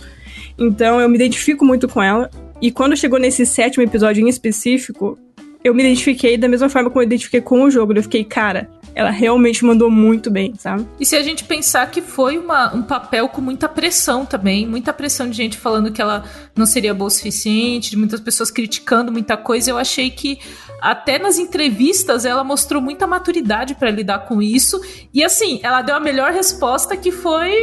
Então 0.58 1.00
eu 1.00 1.10
me 1.10 1.16
identifico 1.16 1.66
muito 1.66 1.88
com 1.88 2.02
ela. 2.02 2.30
E 2.62 2.72
quando 2.72 2.96
chegou 2.96 3.20
nesse 3.20 3.46
sétimo 3.46 3.84
episódio 3.84 4.26
em 4.26 4.30
específico, 4.30 5.18
eu 5.64 5.74
me 5.74 5.84
identifiquei 5.84 6.38
da 6.38 6.48
mesma 6.48 6.68
forma 6.70 6.90
como 6.90 7.02
eu 7.02 7.06
identifiquei 7.06 7.42
com 7.42 7.64
o 7.64 7.72
jogo. 7.72 7.94
Eu 7.94 8.04
fiquei, 8.04 8.24
cara, 8.24 8.70
ela 8.94 9.10
realmente 9.10 9.64
mandou 9.64 9.90
muito 9.90 10.30
bem, 10.30 10.54
sabe? 10.58 10.86
E 11.00 11.06
se 11.06 11.16
a 11.16 11.22
gente 11.22 11.44
pensar 11.46 11.90
que 11.90 12.02
foi 12.02 12.38
uma, 12.38 12.76
um 12.76 12.84
papel 12.84 13.30
com 13.30 13.42
muita 13.42 13.70
pressão 13.70 14.26
também, 14.26 14.68
muita 14.68 14.92
pressão 14.92 15.30
de 15.30 15.36
gente 15.36 15.58
falando 15.58 15.92
que 15.92 16.02
ela 16.02 16.26
não 16.56 16.66
seria 16.66 16.94
boa 16.94 17.08
o 17.08 17.12
suficiente, 17.12 17.90
de 17.90 17.98
muitas 17.98 18.20
pessoas 18.20 18.52
criticando 18.52 19.12
muita 19.12 19.38
coisa, 19.38 19.72
eu 19.72 19.78
achei 19.78 20.10
que 20.10 20.40
até 20.82 21.18
nas 21.18 21.38
entrevistas 21.38 22.26
ela 22.26 22.44
mostrou 22.44 22.82
muita 22.82 23.08
maturidade 23.08 23.74
para 23.74 23.90
lidar 23.90 24.20
com 24.28 24.42
isso. 24.42 24.82
E 25.14 25.24
assim, 25.24 25.60
ela 25.64 25.82
deu 25.82 25.96
a 25.96 26.00
melhor 26.00 26.34
resposta 26.34 26.98
que 26.98 27.12
foi 27.12 27.54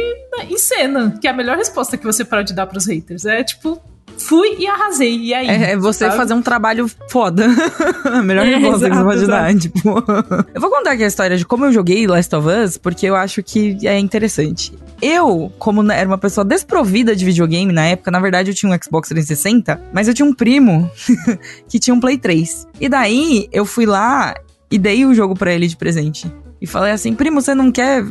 em 0.49 0.57
cena, 0.57 1.17
que 1.21 1.27
é 1.27 1.31
a 1.31 1.33
melhor 1.33 1.55
resposta 1.55 1.97
que 1.97 2.03
você 2.03 2.25
pode 2.25 2.53
dar 2.53 2.65
para 2.65 2.79
os 2.79 2.87
haters. 2.87 3.25
É 3.25 3.43
tipo, 3.43 3.79
fui 4.21 4.55
e 4.59 4.67
arrasei. 4.67 5.17
E 5.17 5.33
aí? 5.33 5.47
É, 5.47 5.71
é 5.71 5.77
você 5.77 6.05
sabe? 6.05 6.17
fazer 6.17 6.33
um 6.33 6.41
trabalho 6.41 6.89
foda. 7.09 7.47
a 8.05 8.21
melhor 8.23 8.45
é, 8.45 8.57
resposta 8.57 8.89
que 8.89 8.95
você 8.95 9.03
pode 9.03 9.27
dar. 9.27 9.55
Tipo. 9.55 9.89
eu 10.53 10.61
vou 10.61 10.69
contar 10.69 10.91
aqui 10.91 11.03
a 11.03 11.07
história 11.07 11.37
de 11.37 11.45
como 11.45 11.65
eu 11.65 11.71
joguei 11.71 12.07
Last 12.07 12.35
of 12.35 12.47
Us, 12.47 12.77
porque 12.77 13.05
eu 13.05 13.15
acho 13.15 13.43
que 13.43 13.77
é 13.85 13.97
interessante. 13.97 14.73
Eu, 15.01 15.51
como 15.57 15.91
era 15.91 16.07
uma 16.07 16.17
pessoa 16.17 16.45
desprovida 16.45 17.15
de 17.15 17.25
videogame 17.25 17.73
na 17.73 17.85
época, 17.85 18.11
na 18.11 18.19
verdade 18.19 18.51
eu 18.51 18.55
tinha 18.55 18.71
um 18.71 18.83
Xbox 18.83 19.09
360, 19.09 19.81
mas 19.91 20.07
eu 20.07 20.13
tinha 20.13 20.25
um 20.25 20.33
primo 20.33 20.89
que 21.67 21.79
tinha 21.79 21.93
um 21.93 21.99
Play 21.99 22.17
3. 22.17 22.67
E 22.79 22.87
daí 22.87 23.47
eu 23.51 23.65
fui 23.65 23.85
lá 23.85 24.35
e 24.69 24.77
dei 24.77 25.05
o 25.05 25.13
jogo 25.13 25.35
para 25.35 25.51
ele 25.51 25.67
de 25.67 25.75
presente. 25.75 26.31
E 26.61 26.67
falei 26.67 26.91
assim, 26.91 27.15
primo, 27.15 27.41
você 27.41 27.55
não 27.55 27.71
quer, 27.71 28.05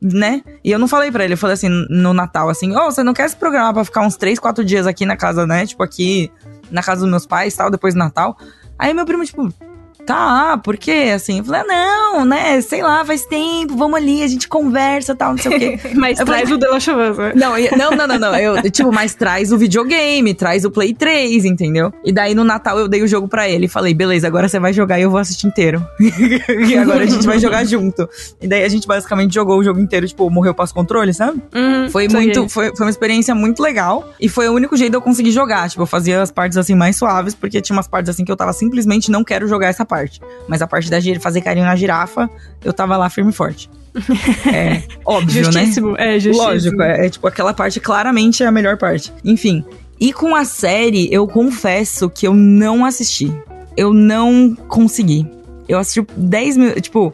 né? 0.00 0.42
E 0.64 0.70
eu 0.70 0.78
não 0.78 0.88
falei 0.88 1.12
para 1.12 1.22
ele, 1.22 1.34
eu 1.34 1.38
falei 1.38 1.52
assim, 1.52 1.68
no 1.68 2.14
Natal, 2.14 2.48
assim, 2.48 2.74
ô, 2.74 2.86
oh, 2.86 2.90
você 2.90 3.02
não 3.02 3.12
quer 3.12 3.28
se 3.28 3.36
programar 3.36 3.74
pra 3.74 3.84
ficar 3.84 4.00
uns 4.00 4.16
3, 4.16 4.38
4 4.38 4.64
dias 4.64 4.86
aqui 4.86 5.04
na 5.04 5.18
casa, 5.18 5.46
né? 5.46 5.66
Tipo, 5.66 5.82
aqui 5.82 6.32
na 6.70 6.82
casa 6.82 7.02
dos 7.02 7.10
meus 7.10 7.26
pais 7.26 7.54
tal, 7.54 7.70
depois 7.70 7.92
do 7.92 7.98
Natal. 7.98 8.38
Aí 8.78 8.94
meu 8.94 9.04
primo, 9.04 9.22
tipo, 9.22 9.52
tá, 10.00 10.58
por 10.58 10.76
quê? 10.76 11.12
Assim, 11.14 11.38
eu 11.38 11.44
falei, 11.44 11.62
ah, 11.62 11.64
não, 11.66 12.24
né, 12.24 12.60
sei 12.60 12.82
lá, 12.82 13.04
faz 13.04 13.24
tempo, 13.26 13.76
vamos 13.76 13.96
ali, 13.98 14.22
a 14.22 14.28
gente 14.28 14.48
conversa 14.48 15.14
tal, 15.14 15.32
não 15.32 15.38
sei 15.38 15.56
o 15.56 15.58
quê. 15.58 15.80
mas 15.94 16.18
eu 16.18 16.26
traz 16.26 16.48
falei, 16.48 16.56
o 16.56 16.58
The 16.58 16.68
Last 16.68 16.90
of 16.90 17.10
Us, 17.10 17.18
né? 17.18 17.32
Não, 17.34 17.54
não, 17.76 17.96
não, 17.96 18.06
não, 18.06 18.18
não, 18.18 18.36
eu, 18.36 18.70
tipo, 18.70 18.92
mas 18.92 19.14
traz 19.14 19.52
o 19.52 19.58
videogame, 19.58 20.34
traz 20.34 20.64
o 20.64 20.70
Play 20.70 20.94
3, 20.94 21.44
entendeu? 21.44 21.92
E 22.04 22.12
daí 22.12 22.34
no 22.34 22.44
Natal 22.44 22.78
eu 22.78 22.88
dei 22.88 23.02
o 23.02 23.08
jogo 23.08 23.28
pra 23.28 23.48
ele 23.48 23.66
e 23.66 23.68
falei, 23.68 23.94
beleza, 23.94 24.26
agora 24.26 24.48
você 24.48 24.58
vai 24.58 24.72
jogar 24.72 24.98
e 24.98 25.02
eu 25.02 25.10
vou 25.10 25.20
assistir 25.20 25.46
inteiro. 25.46 25.84
e 26.00 26.76
agora 26.76 27.04
a 27.04 27.06
gente 27.06 27.26
vai 27.26 27.38
jogar 27.38 27.64
junto. 27.64 28.08
E 28.40 28.48
daí 28.48 28.64
a 28.64 28.68
gente 28.68 28.86
basicamente 28.86 29.34
jogou 29.34 29.58
o 29.58 29.64
jogo 29.64 29.80
inteiro, 29.80 30.06
tipo, 30.06 30.28
morreu 30.30 30.54
passo 30.54 30.74
controle, 30.74 31.12
sabe? 31.12 31.40
Uhum, 31.54 31.90
foi 31.90 32.08
muito, 32.08 32.48
foi, 32.48 32.74
foi 32.74 32.86
uma 32.86 32.90
experiência 32.90 33.34
muito 33.34 33.62
legal 33.62 34.10
e 34.20 34.28
foi 34.28 34.48
o 34.48 34.52
único 34.52 34.76
jeito 34.76 34.90
de 34.90 34.96
eu 34.96 35.02
conseguir 35.02 35.30
jogar, 35.30 35.68
tipo, 35.68 35.82
eu 35.82 35.86
fazia 35.86 36.22
as 36.22 36.30
partes 36.30 36.56
assim 36.56 36.74
mais 36.74 36.96
suaves, 36.96 37.34
porque 37.34 37.60
tinha 37.60 37.76
umas 37.76 37.88
partes 37.88 38.10
assim 38.10 38.24
que 38.24 38.32
eu 38.32 38.36
tava 38.36 38.52
simplesmente 38.52 39.10
não 39.10 39.24
quero 39.24 39.46
jogar 39.46 39.68
essa 39.68 39.84
parte. 39.90 40.20
Mas 40.48 40.62
a 40.62 40.66
parte 40.66 40.88
da 40.88 40.98
fazer 41.20 41.40
carinho 41.40 41.66
na 41.66 41.74
girafa, 41.74 42.30
eu 42.64 42.72
tava 42.72 42.96
lá 42.96 43.10
firme 43.10 43.30
e 43.30 43.34
forte. 43.34 43.68
É 44.46 44.82
óbvio, 45.04 45.42
né? 45.42 45.44
justíssimo, 45.44 45.92
né? 45.92 46.16
É, 46.16 46.20
justíssimo. 46.20 46.52
Lógico, 46.52 46.82
é, 46.82 47.06
é 47.06 47.10
tipo 47.10 47.26
aquela 47.26 47.52
parte 47.52 47.80
claramente 47.80 48.42
é 48.42 48.46
a 48.46 48.52
melhor 48.52 48.76
parte. 48.78 49.12
Enfim. 49.24 49.64
E 49.98 50.12
com 50.12 50.34
a 50.34 50.44
série, 50.44 51.12
eu 51.12 51.26
confesso 51.26 52.08
que 52.08 52.26
eu 52.26 52.32
não 52.32 52.84
assisti. 52.84 53.30
Eu 53.76 53.92
não 53.92 54.56
consegui. 54.68 55.26
Eu 55.68 55.78
assisti 55.78 56.06
10 56.16 56.56
mil. 56.56 56.80
Tipo, 56.80 57.12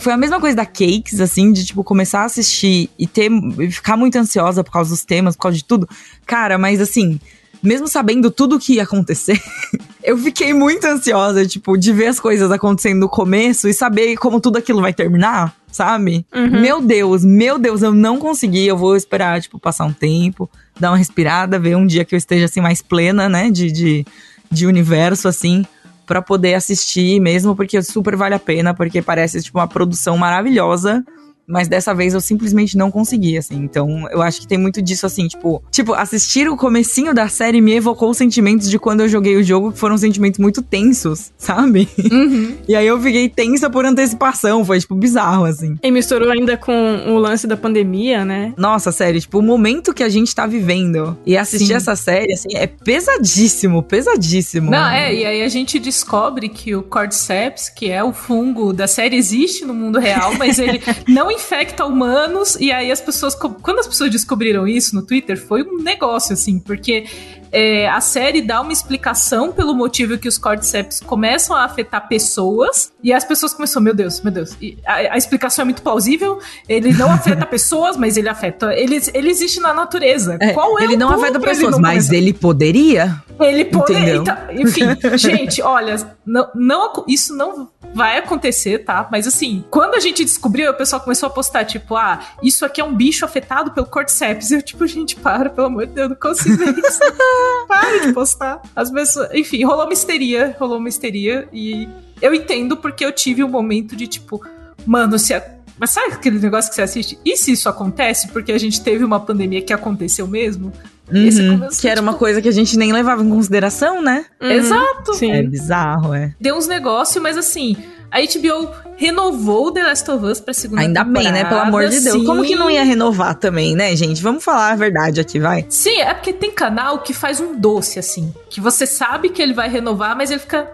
foi 0.00 0.12
a 0.12 0.16
mesma 0.16 0.40
coisa 0.40 0.56
da 0.56 0.66
Cakes, 0.66 1.20
assim, 1.20 1.52
de, 1.52 1.64
tipo, 1.64 1.82
começar 1.82 2.20
a 2.20 2.24
assistir 2.24 2.90
e 2.98 3.06
ter. 3.06 3.30
E 3.60 3.70
ficar 3.70 3.96
muito 3.96 4.18
ansiosa 4.18 4.62
por 4.62 4.72
causa 4.72 4.90
dos 4.90 5.04
temas, 5.04 5.36
por 5.36 5.42
causa 5.42 5.56
de 5.56 5.64
tudo. 5.64 5.88
Cara, 6.26 6.58
mas 6.58 6.80
assim 6.80 7.18
mesmo 7.62 7.86
sabendo 7.86 8.30
tudo 8.30 8.56
o 8.56 8.58
que 8.58 8.74
ia 8.74 8.82
acontecer, 8.82 9.40
eu 10.02 10.18
fiquei 10.18 10.52
muito 10.52 10.84
ansiosa, 10.84 11.46
tipo, 11.46 11.76
de 11.76 11.92
ver 11.92 12.08
as 12.08 12.18
coisas 12.18 12.50
acontecendo 12.50 13.00
no 13.00 13.08
começo 13.08 13.68
e 13.68 13.72
saber 13.74 14.16
como 14.16 14.40
tudo 14.40 14.58
aquilo 14.58 14.80
vai 14.80 14.92
terminar, 14.92 15.54
sabe? 15.70 16.26
Uhum. 16.34 16.60
Meu 16.60 16.80
Deus, 16.80 17.24
meu 17.24 17.58
Deus, 17.58 17.82
eu 17.82 17.92
não 17.92 18.18
consegui. 18.18 18.66
Eu 18.66 18.76
vou 18.76 18.96
esperar, 18.96 19.40
tipo, 19.40 19.58
passar 19.58 19.84
um 19.84 19.92
tempo, 19.92 20.50
dar 20.78 20.90
uma 20.90 20.96
respirada, 20.96 21.58
ver 21.58 21.76
um 21.76 21.86
dia 21.86 22.04
que 22.04 22.14
eu 22.14 22.18
esteja 22.18 22.46
assim 22.46 22.60
mais 22.60 22.82
plena, 22.82 23.28
né? 23.28 23.50
De, 23.50 23.70
de, 23.70 24.06
de 24.50 24.66
universo, 24.66 25.28
assim 25.28 25.64
para 26.04 26.20
poder 26.20 26.54
assistir 26.54 27.20
mesmo, 27.20 27.56
porque 27.56 27.80
super 27.80 28.16
vale 28.16 28.34
a 28.34 28.38
pena, 28.38 28.74
porque 28.74 29.00
parece 29.00 29.40
tipo 29.40 29.58
uma 29.58 29.68
produção 29.68 30.18
maravilhosa 30.18 31.02
mas 31.46 31.68
dessa 31.68 31.94
vez 31.94 32.14
eu 32.14 32.20
simplesmente 32.20 32.76
não 32.76 32.90
consegui, 32.90 33.36
assim. 33.36 33.56
Então, 33.56 34.08
eu 34.10 34.22
acho 34.22 34.40
que 34.40 34.46
tem 34.46 34.58
muito 34.58 34.80
disso, 34.80 35.06
assim, 35.06 35.26
tipo... 35.26 35.62
Tipo, 35.70 35.94
assistir 35.94 36.48
o 36.48 36.56
comecinho 36.56 37.14
da 37.14 37.28
série 37.28 37.60
me 37.60 37.74
evocou 37.74 38.12
sentimentos 38.14 38.68
de 38.68 38.78
quando 38.78 39.00
eu 39.00 39.08
joguei 39.08 39.36
o 39.36 39.42
jogo, 39.42 39.72
que 39.72 39.78
foram 39.78 39.98
sentimentos 39.98 40.38
muito 40.38 40.62
tensos, 40.62 41.32
sabe? 41.38 41.88
Uhum. 42.10 42.56
e 42.68 42.74
aí 42.74 42.86
eu 42.86 43.00
fiquei 43.00 43.28
tensa 43.28 43.68
por 43.68 43.84
antecipação, 43.84 44.64
foi, 44.64 44.80
tipo, 44.80 44.94
bizarro, 44.94 45.44
assim. 45.44 45.76
E 45.82 45.90
misturou 45.90 46.30
ainda 46.30 46.56
com 46.56 46.72
o 47.08 47.18
lance 47.18 47.46
da 47.46 47.56
pandemia, 47.56 48.24
né? 48.24 48.54
Nossa, 48.56 48.92
sério, 48.92 49.20
tipo, 49.20 49.38
o 49.38 49.42
momento 49.42 49.92
que 49.92 50.02
a 50.02 50.08
gente 50.08 50.34
tá 50.34 50.46
vivendo 50.46 51.16
e 51.26 51.36
assistir 51.36 51.68
Sim. 51.68 51.74
essa 51.74 51.96
série, 51.96 52.32
assim, 52.32 52.48
é 52.54 52.66
pesadíssimo, 52.66 53.82
pesadíssimo. 53.82 54.70
Não, 54.70 54.88
é, 54.88 55.14
e 55.14 55.24
aí 55.24 55.42
a 55.42 55.48
gente 55.48 55.78
descobre 55.78 56.48
que 56.48 56.74
o 56.74 56.82
Cordyceps, 56.82 57.68
que 57.68 57.90
é 57.90 58.02
o 58.02 58.12
fungo 58.12 58.72
da 58.72 58.86
série, 58.86 59.16
existe 59.16 59.64
no 59.64 59.74
mundo 59.74 59.98
real, 59.98 60.34
mas 60.38 60.58
ele 60.58 60.80
não 61.08 61.30
infecta 61.32 61.84
humanos, 61.84 62.56
e 62.56 62.70
aí 62.70 62.90
as 62.90 63.00
pessoas. 63.00 63.34
Quando 63.34 63.78
as 63.78 63.86
pessoas 63.86 64.10
descobriram 64.10 64.66
isso 64.66 64.94
no 64.94 65.02
Twitter, 65.02 65.36
foi 65.36 65.62
um 65.62 65.82
negócio, 65.82 66.32
assim, 66.34 66.58
porque 66.58 67.06
é, 67.52 67.86
a 67.86 68.00
série 68.00 68.40
dá 68.40 68.62
uma 68.62 68.72
explicação 68.72 69.52
pelo 69.52 69.74
motivo 69.74 70.16
que 70.16 70.26
os 70.26 70.38
cordyceps 70.38 71.00
começam 71.00 71.54
a 71.54 71.64
afetar 71.64 72.08
pessoas, 72.08 72.90
e 73.02 73.12
as 73.12 73.24
pessoas 73.24 73.52
começam, 73.52 73.82
meu 73.82 73.92
Deus, 73.92 74.22
meu 74.22 74.32
Deus. 74.32 74.56
A, 74.86 74.94
a, 75.14 75.16
explicação 75.18 75.62
é 75.62 75.66
muito 75.66 75.82
plausível, 75.82 76.38
ele 76.66 76.92
não 76.94 77.10
afeta 77.12 77.44
pessoas, 77.44 77.96
mas 77.96 78.16
ele 78.16 78.28
afeta. 78.28 78.72
Ele, 78.72 79.00
ele 79.12 79.30
existe 79.30 79.60
na 79.60 79.74
natureza. 79.74 80.38
É, 80.40 80.52
Qual 80.52 80.78
é 80.78 80.84
ele 80.84 80.96
não 80.96 81.10
afeta 81.10 81.38
pessoas, 81.38 81.74
ele 81.74 81.82
mas 81.82 82.10
ele 82.10 82.32
poderia. 82.32 83.22
Ele 83.38 83.64
poderia. 83.66 84.16
Então, 84.16 84.36
enfim, 84.52 84.84
gente, 85.18 85.60
olha, 85.60 85.96
não, 86.24 86.48
não, 86.54 87.04
isso 87.06 87.36
não 87.36 87.68
vai 87.94 88.18
acontecer, 88.18 88.78
tá? 88.78 89.06
Mas 89.10 89.26
assim, 89.26 89.64
quando 89.70 89.94
a 89.94 90.00
gente 90.00 90.24
descobriu, 90.24 90.70
o 90.70 90.74
pessoal 90.74 91.02
começou 91.02 91.26
a 91.26 91.30
postar, 91.30 91.64
tipo, 91.64 91.96
ah, 91.96 92.20
isso 92.42 92.64
aqui 92.64 92.80
é 92.80 92.84
um 92.84 92.94
bicho 92.94 93.24
afetado 93.24 93.72
pelo 93.72 93.86
cordyceps. 93.86 94.50
Eu, 94.50 94.62
tipo, 94.62 94.86
gente, 94.86 95.16
para, 95.16 95.50
pelo 95.50 95.66
amor 95.66 95.86
de 95.86 95.92
Deus, 95.92 96.08
não 96.08 96.16
consigo 96.16 96.56
ver 96.56 96.78
isso. 96.78 97.00
para 97.68 98.06
de 98.06 98.12
postar. 98.12 98.60
As 98.74 98.90
pessoas, 98.90 99.28
enfim, 99.32 99.64
rolou 99.64 99.84
uma 99.84 99.92
histeria, 99.92 100.56
rolou 100.58 100.78
uma 100.78 100.88
histeria 100.88 101.48
e 101.52 101.88
eu 102.20 102.34
entendo 102.34 102.76
porque 102.76 103.04
eu 103.04 103.12
tive 103.12 103.42
um 103.42 103.48
momento 103.48 103.96
de, 103.96 104.06
tipo, 104.06 104.44
mano, 104.86 105.18
se 105.18 105.34
a 105.34 105.42
mas 105.78 105.90
sabe 105.90 106.12
aquele 106.12 106.38
negócio 106.38 106.70
que 106.70 106.76
você 106.76 106.82
assiste? 106.82 107.18
E 107.24 107.36
se 107.36 107.50
isso 107.50 107.68
acontece? 107.68 108.28
Porque 108.28 108.52
a 108.52 108.58
gente 108.58 108.80
teve 108.80 109.02
uma 109.04 109.18
pandemia 109.18 109.60
que 109.62 109.72
aconteceu 109.72 110.28
mesmo? 110.28 110.72
Uhum, 111.10 111.68
que 111.68 111.88
era 111.88 111.96
tipo... 111.96 112.08
uma 112.08 112.14
coisa 112.14 112.40
que 112.40 112.48
a 112.48 112.52
gente 112.52 112.78
nem 112.78 112.92
levava 112.92 113.22
em 113.22 113.28
consideração, 113.28 114.00
né? 114.00 114.24
Uhum, 114.40 114.50
Exato. 114.50 115.14
Sim. 115.14 115.32
É 115.32 115.42
bizarro, 115.42 116.14
é. 116.14 116.34
Deu 116.40 116.56
uns 116.56 116.68
negócios, 116.68 117.20
mas 117.20 117.36
assim, 117.36 117.76
a 118.10 118.20
HBO 118.20 118.70
renovou 119.02 119.72
The 119.72 119.82
Last 119.82 120.08
of 120.12 120.24
Us 120.24 120.40
pra 120.40 120.54
segunda 120.54 120.82
Ainda 120.82 121.04
temporada. 121.04 121.28
Ainda 121.28 121.32
bem, 121.32 121.44
né? 121.44 121.48
Pelo 121.48 121.60
amor 121.60 121.88
de 121.88 122.00
Deus. 122.00 122.20
Sim. 122.20 122.24
Como 122.24 122.44
que 122.44 122.54
não 122.54 122.70
ia 122.70 122.84
renovar 122.84 123.34
também, 123.34 123.74
né, 123.74 123.94
gente? 123.96 124.22
Vamos 124.22 124.44
falar 124.44 124.70
a 124.70 124.76
verdade 124.76 125.20
aqui, 125.20 125.40
vai. 125.40 125.66
Sim, 125.68 126.00
é 126.00 126.14
porque 126.14 126.32
tem 126.32 126.52
canal 126.52 127.00
que 127.00 127.12
faz 127.12 127.40
um 127.40 127.58
doce, 127.58 127.98
assim. 127.98 128.32
Que 128.48 128.60
você 128.60 128.86
sabe 128.86 129.28
que 129.28 129.42
ele 129.42 129.52
vai 129.52 129.68
renovar, 129.68 130.16
mas 130.16 130.30
ele 130.30 130.38
fica 130.38 130.70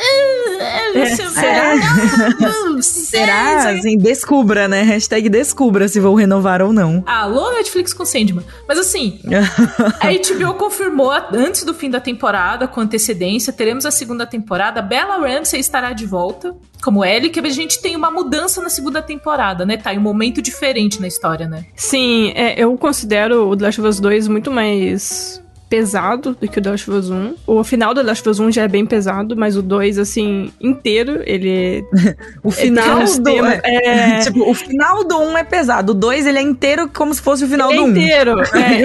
é, 0.00 1.06
será? 1.06 1.74
será? 2.82 3.70
Assim, 3.70 3.96
descubra, 3.98 4.66
né? 4.66 4.82
Hashtag 4.82 5.28
descubra 5.28 5.88
se 5.88 6.00
vou 6.00 6.14
renovar 6.14 6.62
ou 6.62 6.72
não. 6.72 7.02
Alô, 7.06 7.52
Netflix 7.52 7.92
com 7.92 8.04
Sandman. 8.04 8.44
Mas 8.66 8.78
assim, 8.78 9.20
a 10.00 10.08
HBO 10.08 10.54
confirmou 10.54 11.10
antes 11.10 11.64
do 11.64 11.74
fim 11.74 11.90
da 11.90 12.00
temporada, 12.00 12.66
com 12.66 12.80
antecedência, 12.80 13.52
teremos 13.52 13.84
a 13.84 13.90
segunda 13.90 14.26
temporada. 14.26 14.80
Bella 14.80 15.18
Ramsey 15.18 15.60
estará 15.60 15.92
de 15.92 16.06
volta 16.06 16.54
como 16.82 17.04
Ellie, 17.04 17.30
que 17.30 17.40
a 17.40 17.50
gente 17.50 17.80
tem 17.80 17.94
uma 17.94 18.10
mudança 18.10 18.62
na 18.62 18.70
segunda 18.70 19.02
temporada, 19.02 19.66
né? 19.66 19.76
Tá 19.76 19.92
em 19.92 19.98
um 19.98 20.02
momento 20.02 20.40
diferente 20.40 21.00
na 21.00 21.06
história, 21.06 21.46
né? 21.46 21.66
Sim, 21.76 22.32
é, 22.34 22.58
eu 22.58 22.76
considero 22.78 23.50
o 23.50 23.56
The 23.56 23.64
Last 23.66 23.80
of 23.80 23.88
Us 23.88 24.00
2 24.00 24.28
muito 24.28 24.50
mais 24.50 25.42
pesado 25.70 26.36
do 26.38 26.48
que 26.48 26.58
o 26.58 26.62
The 26.62 26.70
Last 26.70 26.90
of 26.90 26.98
Us 26.98 27.10
1. 27.10 27.34
O 27.46 27.62
final 27.62 27.94
do 27.94 28.00
The 28.00 28.06
Last 28.08 28.28
of 28.28 28.30
Us 28.30 28.40
1 28.40 28.52
já 28.52 28.62
é 28.62 28.68
bem 28.68 28.84
pesado, 28.84 29.36
mas 29.36 29.56
o 29.56 29.62
2, 29.62 29.98
assim, 29.98 30.50
inteiro, 30.60 31.22
ele... 31.24 31.84
o 32.42 32.50
final 32.50 33.04
do... 33.04 33.22
Tema, 33.22 33.54
é... 33.62 34.18
tipo, 34.26 34.50
o 34.50 34.52
final 34.52 35.04
do 35.04 35.16
1 35.16 35.38
é 35.38 35.44
pesado. 35.44 35.92
O 35.92 35.94
2, 35.94 36.26
ele 36.26 36.38
é 36.38 36.42
inteiro 36.42 36.90
como 36.92 37.14
se 37.14 37.22
fosse 37.22 37.44
o 37.44 37.48
final 37.48 37.70
ele 37.70 37.78
do 37.78 37.84
1. 37.84 37.90
É 38.00 38.02
inteiro. 38.02 38.40
É. 38.40 38.80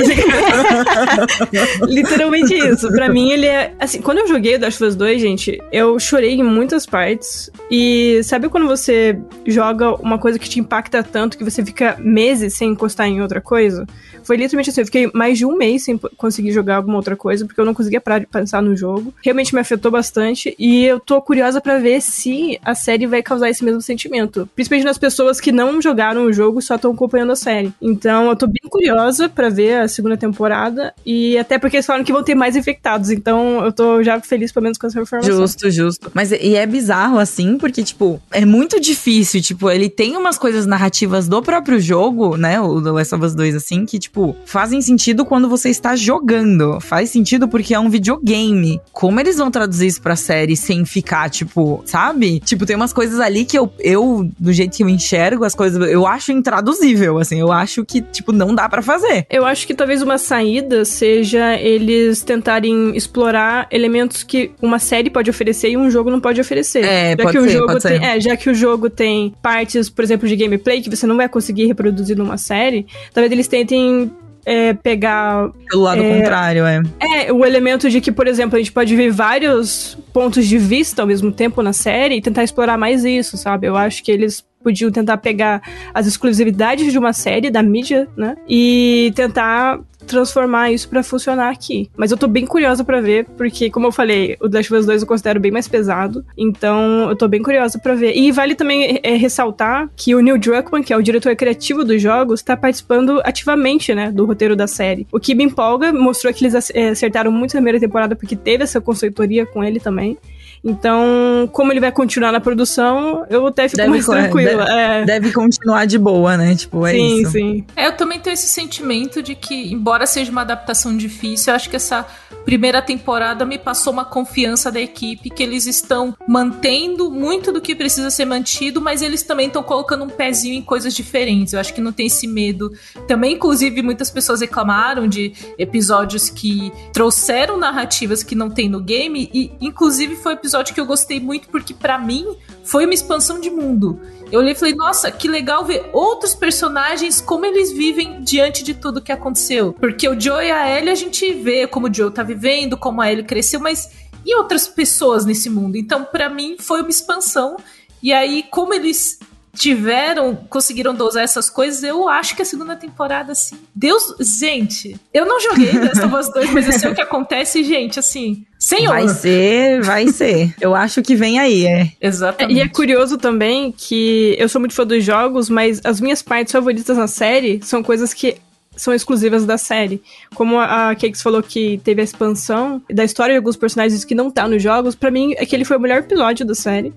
Literalmente 1.88 2.54
isso. 2.54 2.88
Pra 2.92 3.10
mim, 3.10 3.32
ele 3.32 3.48
é... 3.48 3.74
Assim, 3.80 4.00
quando 4.02 4.20
eu 4.20 4.28
joguei 4.28 4.56
o 4.56 4.60
The 4.60 4.66
Last 4.66 4.84
of 4.84 4.90
Us 4.92 4.96
2, 4.96 5.22
gente, 5.22 5.60
eu 5.72 6.00
chorei 6.00 6.36
em 6.36 6.44
muitas 6.44 6.86
partes. 6.86 7.50
E 7.72 8.22
sabe 8.24 8.48
quando 8.48 8.68
você 8.68 9.18
joga 9.48 9.96
uma 9.96 10.20
coisa 10.20 10.38
que 10.38 10.48
te 10.48 10.60
impacta 10.60 11.02
tanto 11.02 11.36
que 11.36 11.44
você 11.44 11.66
fica 11.66 11.98
meses 12.00 12.54
sem 12.54 12.70
encostar 12.70 13.08
em 13.08 13.22
outra 13.22 13.42
coisa? 13.42 13.88
Foi 14.24 14.38
literalmente 14.38 14.72
assim, 14.72 14.82
eu 14.82 14.86
fiquei 14.86 15.10
mais 15.14 15.38
de 15.38 15.46
um 15.46 15.56
mês 15.56 15.84
sem 15.84 15.98
conseguir 16.18 16.52
jogar 16.52 16.75
alguma 16.76 16.98
outra 16.98 17.16
coisa, 17.16 17.46
porque 17.46 17.60
eu 17.60 17.66
não 17.66 17.74
conseguia 17.74 18.02
parar 18.02 18.20
de 18.20 18.26
pensar 18.26 18.62
no 18.62 18.76
jogo. 18.76 19.14
Realmente 19.24 19.54
me 19.54 19.62
afetou 19.62 19.92
bastante, 19.92 20.56
e 20.58 20.86
eu 20.86 21.00
tô 21.00 21.22
curiosa 21.22 21.62
para 21.62 21.78
ver 21.78 22.02
se 22.02 22.60
a 22.64 22.76
série 22.76 23.08
vai 23.08 23.22
causar 23.22 23.50
esse 23.50 23.64
mesmo 23.64 23.82
sentimento. 23.82 24.50
Principalmente 24.56 24.86
nas 24.86 24.98
pessoas 24.98 25.40
que 25.40 25.52
não 25.52 25.82
jogaram 25.82 26.26
o 26.26 26.34
jogo 26.34 26.62
só 26.62 26.76
estão 26.76 26.92
acompanhando 26.92 27.32
a 27.32 27.36
série. 27.36 27.74
Então 27.82 28.30
eu 28.30 28.36
tô 28.36 28.48
bem 28.48 28.70
curiosa 28.70 29.30
para 29.30 29.50
ver 29.50 29.82
a 29.82 29.88
segunda 29.88 30.18
temporada, 30.18 30.94
e 31.06 31.38
até 31.38 31.58
porque 31.58 31.78
eles 31.78 31.86
falaram 31.86 32.06
que 32.06 32.14
vão 32.14 32.24
ter 32.24 32.36
mais 32.36 32.56
infectados, 32.56 33.10
então 33.10 33.64
eu 33.64 33.72
tô 33.72 34.04
já 34.04 34.20
feliz 34.20 34.52
pelo 34.52 34.64
menos 34.64 34.78
com 34.78 34.88
essa 34.88 35.00
informação. 35.00 35.36
Justo, 35.36 35.70
justo. 35.70 36.12
Mas 36.14 36.32
e 36.32 36.56
é 36.56 36.66
bizarro 36.66 37.18
assim, 37.18 37.58
porque, 37.58 37.84
tipo, 37.84 38.22
é 38.32 38.46
muito 38.46 38.80
difícil, 38.80 39.42
tipo, 39.42 39.70
ele 39.70 39.90
tem 39.90 40.18
umas 40.18 40.38
coisas 40.38 40.66
narrativas 40.66 41.28
do 41.28 41.42
próprio 41.42 41.80
jogo, 41.80 42.38
né, 42.38 42.60
o 42.60 42.82
The 42.82 42.92
Last 42.92 43.16
of 43.16 43.26
Us 43.26 43.36
2, 43.36 43.56
assim, 43.56 43.86
que, 43.86 44.00
tipo, 44.00 44.36
fazem 44.46 44.82
sentido 44.82 45.26
quando 45.26 45.48
você 45.50 45.70
está 45.70 45.96
jogando. 45.96 46.65
Faz 46.80 47.10
sentido 47.10 47.48
porque 47.48 47.74
é 47.74 47.80
um 47.80 47.90
videogame. 47.90 48.80
Como 48.92 49.20
eles 49.20 49.38
vão 49.38 49.52
traduzir 49.52 49.88
isso 49.88 50.02
pra 50.02 50.16
série 50.16 50.56
sem 50.56 50.86
ficar, 50.86 51.30
tipo, 51.30 51.82
sabe? 51.86 52.40
Tipo, 52.40 52.66
tem 52.66 52.76
umas 52.76 52.94
coisas 52.94 53.20
ali 53.20 53.46
que 53.46 53.58
eu, 53.58 53.72
eu 53.80 54.30
do 54.40 54.52
jeito 54.54 54.78
que 54.78 54.84
eu 54.84 54.90
enxergo 54.90 55.44
as 55.44 55.56
coisas, 55.56 55.90
eu 55.90 56.06
acho 56.06 56.32
intraduzível, 56.32 57.18
assim. 57.18 57.40
Eu 57.40 57.52
acho 57.52 57.86
que, 57.86 58.02
tipo, 58.02 58.32
não 58.32 58.54
dá 58.54 58.68
para 58.68 58.82
fazer. 58.82 59.26
Eu 59.30 59.46
acho 59.46 59.68
que 59.68 59.74
talvez 59.74 60.02
uma 60.02 60.18
saída 60.18 60.86
seja 60.86 61.56
eles 61.60 62.22
tentarem 62.22 62.96
explorar 62.96 63.68
elementos 63.72 64.24
que 64.24 64.52
uma 64.62 64.80
série 64.80 65.10
pode 65.10 65.30
oferecer 65.30 65.70
e 65.70 65.78
um 65.78 65.90
jogo 65.90 66.10
não 66.10 66.20
pode 66.20 66.40
oferecer. 66.40 66.84
É, 66.84 67.12
já 67.12 67.18
pode 67.18 67.38
que 67.38 67.44
ser, 67.44 67.48
o 67.48 67.60
jogo 67.60 67.80
tem. 67.80 68.06
É, 68.06 68.20
já 68.20 68.38
que 68.38 68.50
o 68.50 68.54
jogo 68.54 68.90
tem 68.90 69.34
partes, 69.42 69.90
por 69.90 70.04
exemplo, 70.04 70.28
de 70.28 70.36
gameplay 70.36 70.82
que 70.82 70.90
você 70.90 71.06
não 71.08 71.18
vai 71.18 71.30
conseguir 71.30 71.66
reproduzir 71.66 72.18
numa 72.18 72.38
série, 72.38 72.86
talvez 73.14 73.32
eles 73.32 73.48
tentem 73.48 74.12
é, 74.46 74.74
pegar. 74.74 75.50
Pelo 75.70 75.84
lado 75.84 76.02
é, 76.02 76.18
contrário, 76.18 76.66
é. 76.66 76.82
É, 77.00 77.34
o 77.34 77.44
elemento 77.44 77.90
de 77.90 78.00
que, 78.00 78.12
por 78.12 78.28
exemplo, 78.28 78.56
a 78.56 78.60
gente 78.60 78.72
pode 78.72 78.96
ver 78.96 79.12
vários 79.12 79.98
pontos 80.14 80.46
de 80.46 80.58
vista 80.58 81.02
ao 81.02 81.08
mesmo 81.08 81.32
tempo 81.32 81.62
na 81.62 81.74
série 81.74 82.16
e 82.16 82.22
tentar 82.22 82.44
explorar 82.44 82.78
mais 82.78 83.04
isso, 83.04 83.38
sabe? 83.38 83.68
Eu 83.68 83.76
acho 83.76 84.04
que 84.04 84.12
eles 84.12 84.46
podiam 84.64 84.92
tentar 84.92 85.18
pegar 85.18 85.62
as 85.94 86.08
exclusividades 86.08 86.92
de 86.92 86.98
uma 86.98 87.14
série, 87.14 87.52
da 87.52 87.62
mídia, 87.62 88.08
né? 88.18 88.36
E 88.48 89.12
tentar 89.16 89.80
transformar 90.06 90.72
isso 90.72 90.88
para 90.88 91.04
funcionar 91.04 91.50
aqui. 91.50 91.90
Mas 91.98 92.12
eu 92.12 92.18
tô 92.18 92.28
bem 92.28 92.46
curiosa 92.46 92.84
para 92.84 93.02
ver, 93.02 93.26
porque, 93.38 93.70
como 93.70 93.88
eu 93.88 93.92
falei, 93.92 94.38
o 94.40 94.50
The 94.50 94.58
Last 94.58 94.74
of 94.74 94.80
Us 94.80 94.86
2 94.86 95.02
eu 95.02 95.08
considero 95.08 95.40
bem 95.40 95.52
mais 95.52 95.68
pesado. 95.68 96.26
Então, 96.38 97.10
eu 97.10 97.16
tô 97.16 97.28
bem 97.28 97.42
curiosa 97.42 97.80
para 97.80 97.96
ver. 97.96 98.16
E 98.16 98.32
vale 98.32 98.56
também 98.56 99.00
é, 99.02 99.16
ressaltar 99.16 99.90
que 99.96 100.16
o 100.16 100.22
Neil 100.22 100.38
Druckmann, 100.38 100.84
que 100.84 100.94
é 100.94 100.98
o 100.98 101.02
diretor 101.02 101.36
criativo 101.36 101.84
dos 101.84 102.02
jogos, 102.02 102.42
tá 102.42 102.56
participando 102.56 103.22
ativamente, 103.24 103.94
né, 103.94 104.12
do 104.12 104.26
roteiro 104.26 104.56
da 104.56 104.68
série. 104.68 105.08
O 105.12 105.20
que 105.20 105.36
me 105.36 105.44
empolga, 105.44 105.92
mostrou 105.92 106.34
que 106.34 106.46
eles 106.46 106.70
é, 106.74 106.90
acertaram 106.90 107.32
muito 107.32 107.54
na 107.54 107.60
primeira 107.60 107.80
temporada, 107.80 108.16
porque 108.16 108.36
teve 108.36 108.64
essa 108.64 108.80
consultoria 108.80 109.46
com 109.46 109.64
ele 109.64 109.80
também. 109.80 110.18
Então, 110.66 111.48
como 111.52 111.72
ele 111.72 111.80
vai 111.80 111.92
continuar 111.92 112.32
na 112.32 112.40
produção, 112.40 113.24
eu 113.30 113.46
até 113.46 113.70
fico 113.70 113.78
deve, 113.78 113.90
mais 113.92 114.06
tranquila. 114.08 114.66
Deve, 114.66 114.72
é. 114.72 115.06
deve, 115.06 115.32
continuar 115.32 115.86
de 115.86 116.00
boa, 116.00 116.36
né? 116.36 116.56
Tipo, 116.56 116.88
é 116.88 116.94
sim, 116.94 117.22
isso. 117.22 117.32
Sim, 117.32 117.40
sim. 117.40 117.66
É, 117.76 117.86
eu 117.86 117.92
também 117.96 118.20
tenho 118.20 118.34
esse 118.34 118.48
sentimento 118.48 119.22
de 119.22 119.36
que, 119.36 119.72
embora 119.72 120.08
seja 120.08 120.32
uma 120.32 120.42
adaptação 120.42 120.98
difícil, 120.98 121.52
eu 121.52 121.56
acho 121.56 121.70
que 121.70 121.76
essa 121.76 122.04
primeira 122.46 122.82
temporada 122.82 123.46
me 123.46 123.60
passou 123.60 123.94
uma 123.94 124.06
confiança 124.06 124.72
da 124.72 124.80
equipe 124.80 125.30
que 125.30 125.44
eles 125.44 125.68
estão 125.68 126.16
mantendo 126.28 127.12
muito 127.12 127.52
do 127.52 127.62
que 127.62 127.76
precisa 127.76 128.10
ser 128.10 128.26
mantido, 128.26 128.82
mas 128.82 129.02
eles 129.02 129.22
também 129.22 129.48
estão 129.48 129.62
colocando 129.62 130.04
um 130.04 130.10
pezinho 130.10 130.56
em 130.56 130.62
coisas 130.62 130.96
diferentes. 130.96 131.54
Eu 131.54 131.60
acho 131.60 131.74
que 131.74 131.82
não 131.82 131.92
tem 131.92 132.08
esse 132.08 132.28
medo. 132.28 132.72
Também, 133.08 133.34
inclusive, 133.34 133.84
muitas 133.84 134.10
pessoas 134.10 134.42
reclamaram 134.42 135.08
de 135.08 135.34
episódios 135.58 136.30
que 136.30 136.72
trouxeram 136.92 137.58
narrativas 137.58 138.24
que 138.24 138.34
não 138.34 138.50
tem 138.50 138.68
no 138.68 138.80
game 138.80 139.30
e, 139.34 139.52
inclusive, 139.62 140.16
foi 140.16 140.34
um 140.34 140.38
episódio 140.56 140.74
que 140.74 140.80
eu 140.80 140.86
gostei 140.86 141.20
muito 141.20 141.50
porque, 141.50 141.74
para 141.74 141.98
mim, 141.98 142.26
foi 142.64 142.86
uma 142.86 142.94
expansão 142.94 143.40
de 143.40 143.50
mundo. 143.50 144.00
Eu 144.32 144.40
olhei 144.40 144.54
e 144.54 144.56
falei, 144.56 144.74
nossa, 144.74 145.12
que 145.12 145.28
legal 145.28 145.66
ver 145.66 145.90
outros 145.92 146.34
personagens, 146.34 147.20
como 147.20 147.46
eles 147.46 147.72
vivem 147.72 148.22
diante 148.24 148.64
de 148.64 148.74
tudo 148.74 149.02
que 149.02 149.12
aconteceu. 149.12 149.74
Porque 149.74 150.08
o 150.08 150.20
Joe 150.20 150.46
e 150.46 150.52
a 150.52 150.78
Ellie 150.78 150.90
a 150.90 150.96
gente 150.96 151.34
vê 151.34 151.68
como 151.68 151.88
o 151.88 151.94
Joe 151.94 152.10
tá 152.10 152.24
vivendo, 152.24 152.78
como 152.78 153.02
a 153.02 153.12
Ellie 153.12 153.26
cresceu, 153.26 153.60
mas 153.60 153.92
e 154.26 154.36
outras 154.36 154.68
pessoas 154.68 155.26
nesse 155.26 155.50
mundo? 155.50 155.76
Então, 155.76 156.06
para 156.06 156.30
mim, 156.30 156.56
foi 156.58 156.82
uma 156.82 156.90
expansão. 156.90 157.58
E 158.02 158.14
aí, 158.14 158.44
como 158.50 158.74
eles 158.74 159.20
tiveram, 159.56 160.36
conseguiram 160.36 160.94
dosar 160.94 161.24
essas 161.24 161.50
coisas, 161.50 161.82
eu 161.84 162.08
acho 162.08 162.36
que 162.36 162.42
a 162.42 162.46
segunda 162.46 162.76
temporada, 162.76 163.32
assim. 163.32 163.58
Deus. 163.74 164.14
Gente, 164.20 165.00
eu 165.14 165.26
não 165.26 165.40
joguei 165.40 165.72
Last 165.80 166.04
of 166.04 166.16
Us 166.16 166.30
2, 166.34 166.52
mas 166.52 166.68
eu 166.68 166.74
sei 166.74 166.92
o 166.92 166.96
que 166.96 167.02
acontece, 167.02 167.64
gente, 167.64 167.98
assim. 168.00 168.46
Senhor. 168.60 168.94
Vai 168.94 169.08
ser, 169.10 169.82
vai 169.82 170.08
ser. 170.08 170.54
Eu 170.60 170.76
acho 170.76 171.02
que 171.02 171.16
vem 171.16 171.40
aí, 171.40 171.66
é. 171.66 171.92
Exatamente. 172.02 172.58
E 172.58 172.62
é 172.62 172.68
curioso 172.68 173.18
também 173.18 173.72
que 173.72 174.36
eu 174.40 174.50
sou 174.50 174.60
muito 174.60 174.74
fã 174.74 174.86
dos 174.86 175.04
jogos, 175.04 175.50
mas 175.50 175.82
as 175.84 176.02
minhas 176.02 176.22
partes 176.22 176.52
favoritas 176.52 176.98
na 176.98 177.08
série 177.08 177.60
são 177.64 177.84
coisas 177.84 178.14
que 178.14 178.38
são 178.76 178.94
exclusivas 178.94 179.46
da 179.46 179.58
série. 179.58 180.02
Como 180.34 180.60
a 180.60 180.96
Cakes 180.96 181.22
falou 181.22 181.42
que 181.42 181.80
teve 181.84 182.02
a 182.02 182.04
expansão 182.04 182.82
da 182.90 183.04
história 183.04 183.34
de 183.34 183.38
alguns 183.38 183.56
personagens 183.56 184.04
que 184.04 184.16
não 184.16 184.30
tá 184.30 184.48
nos 184.48 184.62
jogos, 184.62 184.96
para 184.96 185.12
mim 185.12 185.34
aquele 185.34 185.66
foi 185.66 185.78
o 185.78 185.80
melhor 185.80 186.00
episódio 186.00 186.46
da 186.46 186.56
série. 186.56 186.94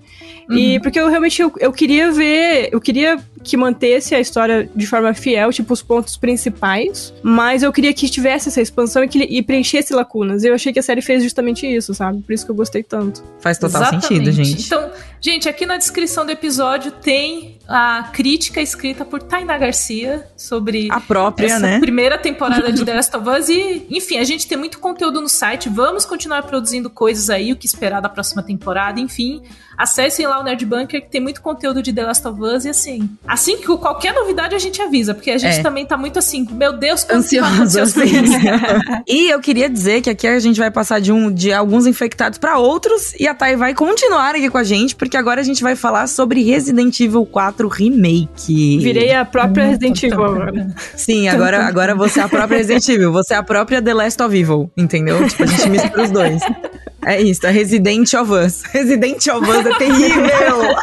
Uhum. 0.49 0.57
E 0.57 0.79
porque 0.79 0.99
eu 0.99 1.07
realmente 1.09 1.41
eu, 1.41 1.51
eu 1.59 1.71
queria 1.71 2.11
ver, 2.11 2.69
eu 2.71 2.81
queria 2.81 3.17
que 3.43 3.57
mantesse 3.57 4.13
a 4.15 4.19
história 4.19 4.69
de 4.75 4.87
forma 4.87 5.13
fiel, 5.13 5.51
tipo 5.51 5.73
os 5.73 5.81
pontos 5.81 6.17
principais, 6.17 7.13
mas 7.23 7.63
eu 7.63 7.71
queria 7.71 7.93
que 7.93 8.09
tivesse 8.09 8.49
essa 8.49 8.61
expansão 8.61 9.03
e 9.03 9.07
que 9.07 9.19
e 9.19 9.41
preenchesse 9.41 9.93
lacunas. 9.93 10.43
Eu 10.43 10.53
achei 10.53 10.73
que 10.73 10.79
a 10.79 10.83
série 10.83 11.01
fez 11.01 11.23
justamente 11.23 11.65
isso, 11.65 11.93
sabe? 11.93 12.21
Por 12.21 12.33
isso 12.33 12.45
que 12.45 12.51
eu 12.51 12.55
gostei 12.55 12.83
tanto. 12.83 13.23
Faz 13.39 13.57
total 13.57 13.81
Exatamente. 13.81 14.07
sentido, 14.07 14.31
gente. 14.31 14.65
Então, 14.65 14.91
gente, 15.21 15.49
aqui 15.49 15.65
na 15.65 15.77
descrição 15.77 16.25
do 16.25 16.31
episódio 16.31 16.91
tem 16.91 17.57
a 17.69 18.09
crítica 18.11 18.59
escrita 18.59 19.05
por 19.05 19.21
Tainá 19.21 19.55
Garcia 19.57 20.27
sobre 20.35 20.87
a 20.91 20.99
própria, 20.99 21.45
essa 21.45 21.59
né? 21.59 21.79
primeira 21.79 22.17
temporada 22.17 22.71
de 22.71 22.83
The 22.83 22.93
Last 22.95 23.15
of 23.15 23.29
Us 23.29 23.47
e, 23.47 23.85
enfim, 23.91 24.17
a 24.17 24.23
gente 24.23 24.47
tem 24.47 24.57
muito 24.57 24.79
conteúdo 24.79 25.21
no 25.21 25.29
site, 25.29 25.69
vamos 25.69 26.03
continuar 26.03 26.41
produzindo 26.43 26.89
coisas 26.89 27.29
aí, 27.29 27.51
o 27.51 27.55
que 27.55 27.67
esperar 27.67 28.01
da 28.01 28.09
próxima 28.09 28.41
temporada, 28.41 28.99
enfim, 28.99 29.43
acessem 29.77 30.25
lá 30.25 30.39
o 30.39 30.43
Nerd 30.43 30.65
Bunker 30.65 31.01
que 31.03 31.09
tem 31.09 31.21
muito 31.21 31.43
conteúdo 31.43 31.83
de 31.83 31.93
The 31.93 32.03
Last 32.03 32.27
of 32.27 32.41
Us 32.41 32.65
e 32.65 32.69
assim, 32.69 33.09
assim 33.29 33.57
que 33.57 33.67
qualquer 33.77 34.13
novidade 34.13 34.55
a 34.55 34.59
gente 34.59 34.81
avisa, 34.81 35.13
porque 35.13 35.31
a 35.31 35.37
gente 35.37 35.59
é. 35.59 35.61
também 35.61 35.85
tá 35.85 35.97
muito 35.97 36.17
assim, 36.19 36.47
meu 36.51 36.73
Deus, 36.73 37.03
quando 37.03 37.19
ansioso, 37.19 37.81
assim. 37.81 37.99
E 39.07 39.29
eu 39.29 39.39
queria 39.39 39.69
dizer 39.69 40.01
que 40.01 40.09
aqui 40.09 40.27
a 40.27 40.39
gente 40.39 40.59
vai 40.59 40.71
passar 40.71 40.99
de 40.99 41.11
um 41.11 41.31
de 41.31 41.51
alguns 41.51 41.85
infectados 41.85 42.37
para 42.37 42.57
outros 42.57 43.13
e 43.19 43.27
a 43.27 43.33
Thay 43.33 43.55
vai 43.55 43.73
continuar 43.73 44.35
aqui 44.35 44.49
com 44.49 44.57
a 44.57 44.63
gente, 44.63 44.95
porque 44.95 45.17
agora 45.17 45.41
a 45.41 45.43
gente 45.43 45.61
vai 45.61 45.75
falar 45.75 46.07
sobre 46.07 46.43
Resident 46.43 46.99
Evil 46.99 47.25
4 47.25 47.59
4 47.59 47.67
Remake. 47.67 48.79
Virei 48.79 49.13
a 49.13 49.25
própria 49.25 49.65
Resident 49.65 50.03
Evil 50.03 50.23
agora. 50.23 50.67
Sim, 50.95 51.27
agora, 51.27 51.65
agora 51.65 51.95
você 51.95 52.19
é 52.19 52.23
a 52.23 52.29
própria 52.29 52.57
Resident 52.57 52.87
Evil. 52.87 53.11
Você 53.11 53.33
é 53.33 53.37
a 53.37 53.43
própria 53.43 53.81
The 53.81 53.93
Last 53.93 54.21
of 54.21 54.37
Evil, 54.37 54.71
entendeu? 54.77 55.27
Tipo, 55.27 55.43
a 55.43 55.45
gente 55.45 55.69
mistura 55.69 56.03
os 56.03 56.11
dois. 56.11 56.41
É 57.05 57.21
isso, 57.21 57.45
é 57.45 57.51
Resident 57.51 58.13
of 58.13 58.31
Us. 58.31 58.63
Resident 58.71 59.25
of 59.27 59.49
Us 59.49 59.65
é 59.65 59.77
terrível! 59.77 60.75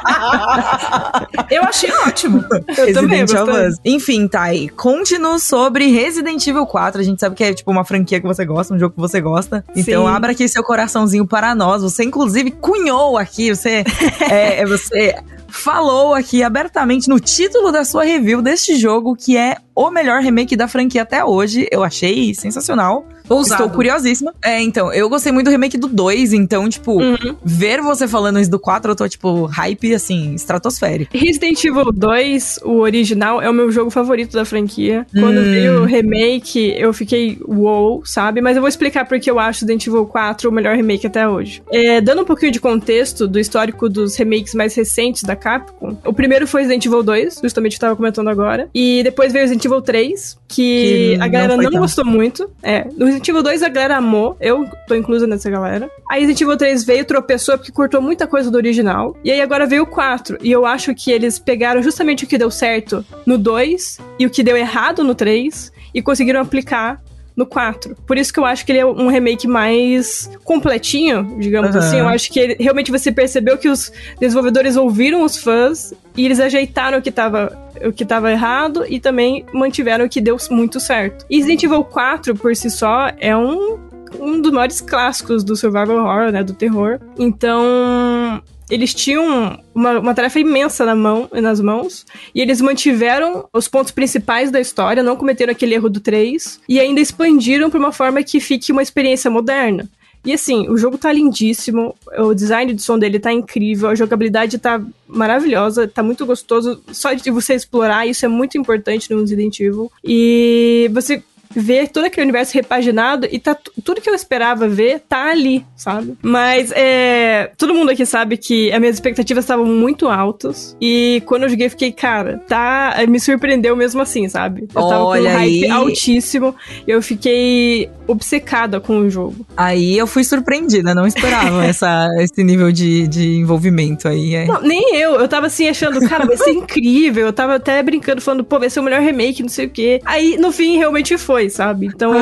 eu 1.50 1.62
achei 1.64 1.90
ótimo. 2.06 2.44
Eu 2.68 2.84
Resident 2.86 3.32
of 3.32 3.50
Us. 3.50 3.76
Enfim, 3.84 4.26
Thay, 4.26 4.68
conte-nos 4.68 5.42
sobre 5.42 5.90
Resident 5.90 6.46
Evil 6.46 6.66
4. 6.66 7.00
A 7.00 7.04
gente 7.04 7.20
sabe 7.20 7.36
que 7.36 7.44
é 7.44 7.52
tipo 7.52 7.70
uma 7.70 7.84
franquia 7.84 8.20
que 8.20 8.26
você 8.26 8.44
gosta, 8.44 8.74
um 8.74 8.78
jogo 8.78 8.94
que 8.94 9.00
você 9.00 9.20
gosta. 9.20 9.64
Então 9.74 10.06
Sim. 10.06 10.10
abra 10.10 10.32
aqui 10.32 10.48
seu 10.48 10.62
coraçãozinho 10.62 11.26
para 11.26 11.54
nós. 11.54 11.82
Você, 11.82 12.04
inclusive, 12.04 12.50
cunhou 12.50 13.18
aqui, 13.18 13.54
você, 13.54 13.84
é, 14.30 14.60
é 14.62 14.66
você 14.66 15.14
falou 15.48 16.14
aqui 16.14 16.42
abertamente 16.42 17.08
no 17.08 17.20
título 17.20 17.70
da 17.70 17.84
sua 17.84 18.04
review 18.04 18.42
deste 18.42 18.76
jogo, 18.76 19.16
que 19.16 19.36
é 19.36 19.56
o 19.76 19.90
melhor 19.90 20.22
remake 20.22 20.56
da 20.56 20.66
franquia 20.66 21.02
até 21.02 21.22
hoje. 21.22 21.68
Eu 21.70 21.84
achei 21.84 22.34
sensacional. 22.34 23.06
Ousado. 23.28 23.62
Estou 23.62 23.74
curiosíssima. 23.74 24.32
É, 24.42 24.62
então, 24.62 24.92
eu 24.92 25.08
gostei 25.08 25.32
muito 25.32 25.46
do 25.46 25.50
remake 25.50 25.76
do 25.76 25.88
2, 25.88 26.32
então, 26.32 26.68
tipo, 26.68 26.92
uhum. 26.92 27.36
ver 27.44 27.80
você 27.80 28.06
falando 28.06 28.38
isso 28.38 28.50
do 28.50 28.58
4, 28.58 28.92
eu 28.92 28.96
tô, 28.96 29.08
tipo, 29.08 29.46
hype, 29.46 29.94
assim, 29.94 30.34
estratosférico. 30.34 31.16
Resident 31.16 31.62
Evil 31.64 31.92
2, 31.92 32.60
o 32.64 32.78
original, 32.78 33.42
é 33.42 33.50
o 33.50 33.52
meu 33.52 33.70
jogo 33.70 33.90
favorito 33.90 34.32
da 34.32 34.44
franquia. 34.44 35.06
Quando 35.12 35.38
hum. 35.38 35.44
veio 35.44 35.82
o 35.82 35.84
remake, 35.84 36.74
eu 36.76 36.92
fiquei 36.92 37.38
wow, 37.46 38.02
sabe? 38.04 38.40
Mas 38.40 38.56
eu 38.56 38.62
vou 38.62 38.68
explicar 38.68 39.04
porque 39.06 39.30
eu 39.30 39.38
acho 39.38 39.60
Resident 39.60 39.86
Evil 39.86 40.06
4 40.06 40.48
o 40.48 40.52
melhor 40.52 40.76
remake 40.76 41.06
até 41.06 41.28
hoje. 41.28 41.62
É, 41.72 42.00
dando 42.00 42.22
um 42.22 42.24
pouquinho 42.24 42.52
de 42.52 42.60
contexto 42.60 43.26
do 43.26 43.38
histórico 43.38 43.88
dos 43.88 44.16
remakes 44.16 44.54
mais 44.54 44.74
recentes 44.74 45.24
da 45.24 45.34
Capcom, 45.34 45.96
o 46.04 46.12
primeiro 46.12 46.46
foi 46.46 46.62
Resident 46.62 46.86
Evil 46.86 47.02
2, 47.02 47.40
justamente 47.42 47.74
eu 47.74 47.80
tava 47.80 47.96
comentando 47.96 48.28
agora, 48.28 48.68
e 48.74 49.02
depois 49.02 49.32
veio 49.32 49.44
Resident 49.44 49.64
Evil 49.66 49.82
3, 49.82 50.38
que, 50.48 51.14
que 51.16 51.18
a 51.20 51.28
galera 51.28 51.56
não, 51.56 51.70
não 51.70 51.80
gostou 51.80 52.04
muito. 52.04 52.50
É, 52.62 52.84
no 52.96 53.04
Resident 53.04 53.28
Evil 53.28 53.42
2 53.42 53.62
a 53.62 53.68
galera 53.68 53.96
amou, 53.98 54.36
eu 54.40 54.64
tô 54.86 54.94
inclusa 54.94 55.26
nessa 55.26 55.50
galera. 55.50 55.90
Aí 56.10 56.20
Resident 56.20 56.40
Evil 56.40 56.56
3 56.56 56.84
veio, 56.84 57.04
tropeçou 57.04 57.58
porque 57.58 57.72
cortou 57.72 58.00
muita 58.00 58.26
coisa 58.26 58.50
do 58.50 58.56
original. 58.56 59.16
E 59.22 59.30
aí 59.30 59.40
agora 59.40 59.66
veio 59.66 59.82
o 59.82 59.86
4. 59.86 60.38
E 60.42 60.50
eu 60.50 60.64
acho 60.64 60.94
que 60.94 61.10
eles 61.10 61.38
pegaram 61.38 61.82
justamente 61.82 62.24
o 62.24 62.26
que 62.26 62.38
deu 62.38 62.50
certo 62.50 63.04
no 63.26 63.36
2 63.36 63.98
e 64.18 64.26
o 64.26 64.30
que 64.30 64.42
deu 64.42 64.56
errado 64.56 65.04
no 65.04 65.14
3 65.14 65.72
e 65.94 66.02
conseguiram 66.02 66.40
aplicar 66.40 67.02
no 67.36 67.44
4. 67.44 67.94
Por 68.06 68.16
isso 68.16 68.32
que 68.32 68.40
eu 68.40 68.44
acho 68.44 68.64
que 68.64 68.72
ele 68.72 68.78
é 68.78 68.86
um 68.86 69.08
remake 69.08 69.46
mais 69.46 70.30
completinho, 70.42 71.36
digamos 71.38 71.74
uhum. 71.74 71.80
assim. 71.80 71.98
Eu 71.98 72.08
acho 72.08 72.32
que 72.32 72.40
ele, 72.40 72.56
realmente 72.58 72.90
você 72.90 73.12
percebeu 73.12 73.58
que 73.58 73.68
os 73.68 73.92
desenvolvedores 74.18 74.76
ouviram 74.76 75.22
os 75.22 75.36
fãs 75.36 75.92
e 76.16 76.24
eles 76.24 76.40
ajeitaram 76.40 76.98
o 76.98 77.02
que 77.02 77.10
estava 77.10 77.66
o 77.84 77.92
que 77.92 78.04
estava 78.04 78.32
errado 78.32 78.86
e 78.88 78.98
também 78.98 79.44
mantiveram 79.52 80.06
o 80.06 80.08
que 80.08 80.18
deu 80.18 80.38
muito 80.50 80.80
certo. 80.80 81.26
E 81.28 81.36
Resident 81.36 81.64
Evil 81.64 81.84
4 81.84 82.34
por 82.34 82.56
si 82.56 82.70
só 82.70 83.10
é 83.18 83.36
um 83.36 83.78
um 84.18 84.40
dos 84.40 84.52
maiores 84.52 84.80
clássicos 84.80 85.44
do 85.44 85.54
survival 85.56 85.96
horror, 85.96 86.32
né, 86.32 86.42
do 86.42 86.54
terror. 86.54 86.98
Então, 87.18 88.40
eles 88.70 88.92
tinham 88.92 89.58
uma, 89.74 89.98
uma, 89.98 90.14
tarefa 90.14 90.40
imensa 90.40 90.84
na 90.84 90.94
mão, 90.94 91.28
nas 91.32 91.60
mãos, 91.60 92.04
e 92.34 92.40
eles 92.40 92.60
mantiveram 92.60 93.48
os 93.52 93.68
pontos 93.68 93.92
principais 93.92 94.50
da 94.50 94.60
história, 94.60 95.02
não 95.02 95.16
cometeram 95.16 95.52
aquele 95.52 95.74
erro 95.74 95.88
do 95.88 96.00
3, 96.00 96.60
e 96.68 96.80
ainda 96.80 97.00
expandiram 97.00 97.70
para 97.70 97.78
uma 97.78 97.92
forma 97.92 98.22
que 98.22 98.40
fique 98.40 98.72
uma 98.72 98.82
experiência 98.82 99.30
moderna. 99.30 99.88
E 100.24 100.32
assim, 100.32 100.68
o 100.68 100.76
jogo 100.76 100.98
tá 100.98 101.12
lindíssimo, 101.12 101.94
o 102.18 102.34
design 102.34 102.74
de 102.74 102.82
som 102.82 102.98
dele 102.98 103.20
tá 103.20 103.32
incrível, 103.32 103.88
a 103.88 103.94
jogabilidade 103.94 104.58
tá 104.58 104.82
maravilhosa, 105.06 105.86
tá 105.86 106.02
muito 106.02 106.26
gostoso. 106.26 106.82
Só 106.90 107.12
de 107.12 107.30
você 107.30 107.54
explorar, 107.54 108.08
isso 108.08 108.24
é 108.24 108.28
muito 108.28 108.58
importante 108.58 109.08
no 109.08 109.20
Resident 109.20 109.60
Evil. 109.60 109.90
E 110.02 110.90
você 110.92 111.22
ver 111.54 111.88
todo 111.88 112.04
aquele 112.04 112.24
universo 112.24 112.54
repaginado 112.54 113.26
e 113.30 113.38
tá 113.38 113.56
tudo 113.84 114.00
que 114.00 114.08
eu 114.08 114.14
esperava 114.14 114.68
ver 114.68 115.00
tá 115.00 115.30
ali, 115.30 115.64
sabe? 115.76 116.14
Mas 116.22 116.72
é, 116.74 117.50
todo 117.56 117.74
mundo 117.74 117.90
aqui 117.90 118.04
sabe 118.04 118.36
que 118.36 118.72
as 118.72 118.80
minhas 118.80 118.96
expectativas 118.96 119.44
estavam 119.44 119.66
muito 119.66 120.08
altas 120.08 120.76
e 120.80 121.22
quando 121.26 121.44
eu 121.44 121.48
joguei 121.48 121.68
fiquei, 121.68 121.92
cara, 121.92 122.42
tá, 122.46 122.94
me 123.08 123.20
surpreendeu 123.20 123.76
mesmo 123.76 124.00
assim, 124.00 124.28
sabe? 124.28 124.62
Eu 124.74 124.88
tava 124.88 125.04
Olha 125.04 125.30
com 125.30 125.36
um 125.36 125.38
hype 125.38 125.64
aí. 125.64 125.70
altíssimo, 125.70 126.54
eu 126.86 127.00
fiquei 127.00 127.88
obcecada 128.06 128.80
com 128.80 128.98
o 128.98 129.10
jogo. 129.10 129.46
Aí 129.56 129.96
eu 129.96 130.06
fui 130.06 130.24
surpreendida, 130.24 130.94
não 130.94 131.06
esperava 131.06 131.64
essa, 131.66 132.08
esse 132.18 132.42
nível 132.42 132.70
de, 132.72 133.06
de 133.08 133.36
envolvimento 133.36 134.08
aí. 134.08 134.34
É. 134.34 134.46
Não, 134.46 134.60
nem 134.60 134.96
eu, 134.96 135.14
eu 135.14 135.28
tava 135.28 135.46
assim 135.46 135.68
achando, 135.68 136.00
cara, 136.08 136.24
vai 136.26 136.36
ser 136.36 136.50
incrível, 136.54 137.26
eu 137.26 137.32
tava 137.32 137.56
até 137.56 137.82
brincando, 137.82 138.20
falando, 138.20 138.44
pô, 138.44 138.58
vai 138.58 138.70
ser 138.70 138.80
o 138.80 138.82
melhor 138.82 139.00
remake, 139.00 139.42
não 139.42 139.48
sei 139.48 139.66
o 139.66 139.70
quê. 139.70 140.00
Aí, 140.04 140.36
no 140.36 140.52
fim, 140.52 140.76
realmente 140.76 141.16
foi 141.18 141.35
sabe? 141.50 141.86
Então, 141.86 142.12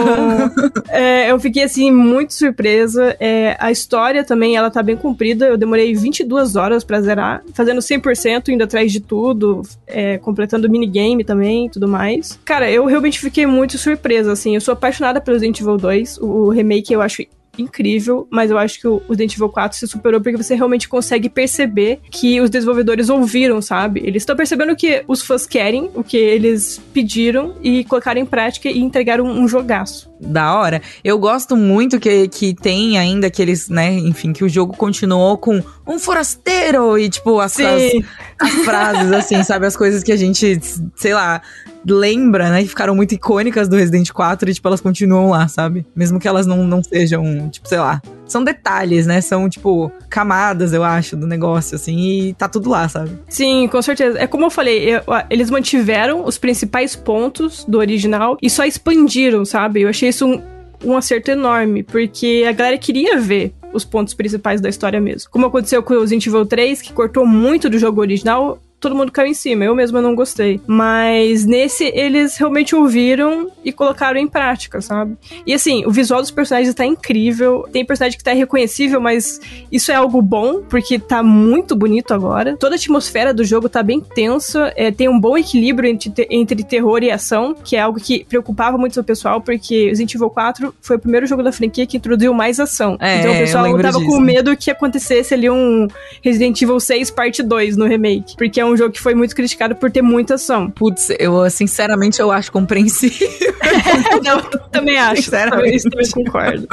é, 0.89 1.31
eu 1.31 1.39
fiquei, 1.39 1.65
assim, 1.65 1.91
muito 1.91 2.33
surpresa. 2.33 3.17
É, 3.21 3.57
a 3.59 3.71
história 3.71 4.25
também, 4.25 4.57
ela 4.57 4.71
tá 4.71 4.83
bem 4.83 4.97
comprida. 4.97 5.47
Eu 5.47 5.57
demorei 5.57 5.95
22 5.95 6.57
horas 6.57 6.85
pra 6.85 7.01
zerar, 7.01 7.43
fazendo 7.53 7.81
100%, 7.81 8.49
indo 8.49 8.65
atrás 8.65 8.91
de 8.93 9.01
tudo, 9.01 9.63
é, 9.87 10.19
completando 10.19 10.67
o 10.67 10.71
minigame 10.71 11.25
também 11.25 11.69
tudo 11.69 11.89
mais. 11.89 12.39
Cara, 12.45 12.71
eu 12.71 12.85
realmente 12.87 13.19
fiquei 13.19 13.47
muito 13.47 13.77
surpresa, 13.79 14.33
assim. 14.33 14.55
Eu 14.55 14.61
sou 14.61 14.73
apaixonada 14.73 15.21
pelo 15.21 15.37
Resident 15.37 15.61
Evil 15.61 15.77
2. 15.77 16.19
O, 16.19 16.27
o 16.27 16.49
remake 16.51 16.93
eu 16.93 17.03
acho 17.03 17.23
incrível, 17.59 18.27
mas 18.31 18.51
eu 18.51 18.59
acho 18.59 18.81
que 18.81 18.87
o 18.87 19.03
Resident 19.09 19.35
Evil 19.35 19.49
4 19.49 19.79
se 19.79 19.87
superou 19.87 20.21
porque 20.21 20.37
você 20.37 20.55
realmente 20.55 20.89
consegue 20.89 21.29
perceber 21.29 22.01
que 22.11 22.41
os 22.41 22.51
desenvolvedores 22.51 23.09
ouviram, 23.09 23.61
sabe? 23.61 24.01
Eles 24.05 24.23
estão 24.23 24.37
percebendo 24.37 24.77
que 24.77 25.05
os 25.07 25.23
fãs 25.23 25.47
querem, 25.47 25.91
o 25.95 26.03
que 26.03 26.17
eles 26.17 26.81
pediram 26.93 27.55
e 27.63 27.85
colocaram 27.85 28.21
em 28.21 28.27
prática 28.27 28.69
e 28.69 28.79
entregaram 28.79 29.25
um 29.25 29.47
jogaço. 29.49 30.14
Da 30.25 30.59
hora. 30.59 30.81
Eu 31.03 31.19
gosto 31.19 31.57
muito 31.57 32.01
que, 32.01 32.29
que 32.29 32.55
tem 32.55 32.99
ainda 32.99 33.27
aqueles, 33.27 33.69
né, 33.69 33.93
enfim, 33.93 34.33
que 34.33 34.43
o 34.43 34.49
jogo 34.49 34.77
continuou 34.77 35.37
com 35.37 35.63
um 35.87 35.99
forasteiro 35.99 36.99
e, 36.99 37.09
tipo, 37.09 37.41
as, 37.41 37.59
as, 37.61 37.93
as 38.41 38.51
frases, 38.65 39.13
assim, 39.13 39.43
sabe? 39.45 39.67
As 39.67 39.77
coisas 39.77 40.03
que 40.03 40.13
a 40.13 40.17
gente, 40.17 40.59
sei 40.97 41.13
lá, 41.13 41.43
lembra, 41.87 42.51
né? 42.51 42.63
Que 42.63 42.69
ficaram 42.69 42.95
muito 42.95 43.15
icônicas 43.15 43.69
do 43.69 43.77
Resident 43.77 44.11
4 44.11 44.51
e, 44.51 44.55
tipo, 44.55 44.67
elas 44.67 44.81
continuam 44.81 45.31
lá, 45.31 45.47
sabe? 45.47 45.85
Mesmo 45.95 46.19
que 46.19 46.27
elas 46.27 46.47
não, 46.47 46.65
não 46.65 46.83
sejam, 46.83 47.49
tipo, 47.51 47.69
sei 47.69 47.79
lá. 47.79 48.01
São 48.27 48.43
detalhes, 48.43 49.07
né? 49.07 49.21
São, 49.21 49.49
tipo, 49.49 49.91
camadas, 50.09 50.73
eu 50.73 50.83
acho, 50.83 51.17
do 51.17 51.27
negócio, 51.27 51.77
assim, 51.77 51.97
e 51.97 52.35
tá 52.35 52.49
tudo 52.49 52.71
lá, 52.71 52.89
sabe? 52.89 53.11
Sim, 53.29 53.69
com 53.69 53.81
certeza. 53.83 54.19
É 54.19 54.27
como 54.27 54.47
eu 54.47 54.51
falei, 54.51 54.97
eu, 54.97 55.03
eles 55.31 55.51
mantiveram 55.51 56.25
os 56.25 56.39
principais 56.39 56.97
pontos 56.97 57.65
do 57.67 57.79
original 57.79 58.37
e 58.41 58.49
só 58.49 58.65
expandiram, 58.65 59.45
sabe? 59.45 59.83
Eu 59.83 59.89
achei 59.89 60.09
isso 60.09 60.27
um, 60.27 60.43
um 60.85 60.97
acerto 60.97 61.31
enorme, 61.31 61.83
porque 61.83 62.45
a 62.49 62.53
galera 62.53 62.79
queria 62.79 63.19
ver 63.19 63.55
os 63.73 63.85
pontos 63.85 64.15
principais 64.15 64.61
da 64.61 64.69
história 64.69 65.01
mesmo. 65.01 65.29
Como 65.31 65.47
aconteceu 65.47 65.83
com 65.83 65.95
o 65.95 66.01
Resident 66.01 66.27
Evil 66.27 66.47
3, 66.47 66.81
que 66.81 66.93
cortou 66.93 67.27
muito 67.27 67.69
do 67.69 67.79
jogo 67.79 68.01
original, 68.01 68.59
todo 68.85 68.95
mundo 68.95 69.11
caiu 69.11 69.29
em 69.29 69.35
cima. 69.35 69.65
Eu 69.65 69.75
mesma 69.75 70.01
não 70.03 70.15
gostei. 70.15 70.61
Mas 70.67 71.47
nesse, 71.47 71.85
eles 71.85 72.37
realmente 72.37 72.77
ouviram 72.77 73.51
e 73.65 73.73
colocaram 73.73 74.21
em 74.21 74.29
prática, 74.29 74.83
sabe? 74.83 75.17
E 75.47 75.55
assim, 75.55 75.87
o 75.87 75.91
visual 75.91 76.21
dos 76.21 76.31
personagens 76.31 76.75
tá 76.75 76.85
incrível. 76.85 77.67
Tem 77.73 77.85
personagem 77.85 78.19
que 78.19 78.23
tá 78.23 78.35
irreconhecível, 78.35 79.01
mas 79.01 79.41
isso 79.73 79.91
é 79.91 79.95
algo 79.95 80.21
bom, 80.21 80.63
porque 80.69 80.99
tá 80.99 81.23
muito 81.23 81.75
bonito 81.75 82.13
agora. 82.13 82.57
Toda 82.59 82.75
a 82.75 82.79
atmosfera 82.79 83.33
do 83.33 83.43
jogo 83.43 83.69
tá 83.69 83.83
bem 83.83 84.01
tensa. 84.01 84.71
É, 84.77 84.91
tem 84.91 85.09
um 85.09 85.19
bom 85.19 85.39
equilíbrio 85.39 85.89
entre, 85.89 86.27
entre 86.31 86.63
terror 86.63 87.03
e 87.03 87.11
ação, 87.11 87.55
que 87.55 87.77
é 87.77 87.81
algo 87.81 87.99
que 87.99 88.25
preocupava 88.25 88.77
muito 88.77 89.01
o 89.01 89.05
pessoal, 89.05 89.41
porque 89.41 89.89
Resident 89.89 90.15
Evil 90.15 90.29
4 90.29 90.75
foi 90.83 90.97
o 90.97 90.99
primeiro 90.99 91.27
jogo 91.27 91.43
da 91.43 91.53
franquia 91.53 91.87
que 91.87 91.97
introduziu 91.97 92.35
mais 92.35 92.61
ação. 92.61 92.99
É, 93.01 93.21
então 93.21 93.33
o 93.33 93.39
pessoal 93.39 93.65
tava 93.79 93.99
disso. 93.99 94.11
com 94.11 94.21
medo 94.21 94.55
que 94.55 94.71
acontecesse 94.71 95.33
ali 95.33 95.49
um 95.49 95.89
Resident 96.23 96.61
Evil 96.61 96.79
6 96.79 97.11
parte 97.11 97.43
2 97.43 97.79
no 97.79 97.87
remake. 97.87 98.37
Porque 98.37 98.61
é 98.61 98.65
um 98.65 98.74
um 98.75 98.77
jogo 98.77 98.93
que 98.93 99.01
foi 99.01 99.15
muito 99.15 99.35
criticado 99.35 99.75
por 99.77 99.91
ter 99.91 100.03
muita 100.03 100.35
ação. 100.35 100.71
Putz, 100.71 101.11
eu 101.19 101.49
sinceramente 101.51 102.21
eu 102.21 102.31
acho 102.31 102.53
compreensível. 102.53 103.29
eu 104.25 104.61
também 104.71 104.99
acho. 104.99 105.23
Sinceramente. 105.23 105.85
Eu 105.85 105.91
também 105.91 106.11
concordo. 106.11 106.69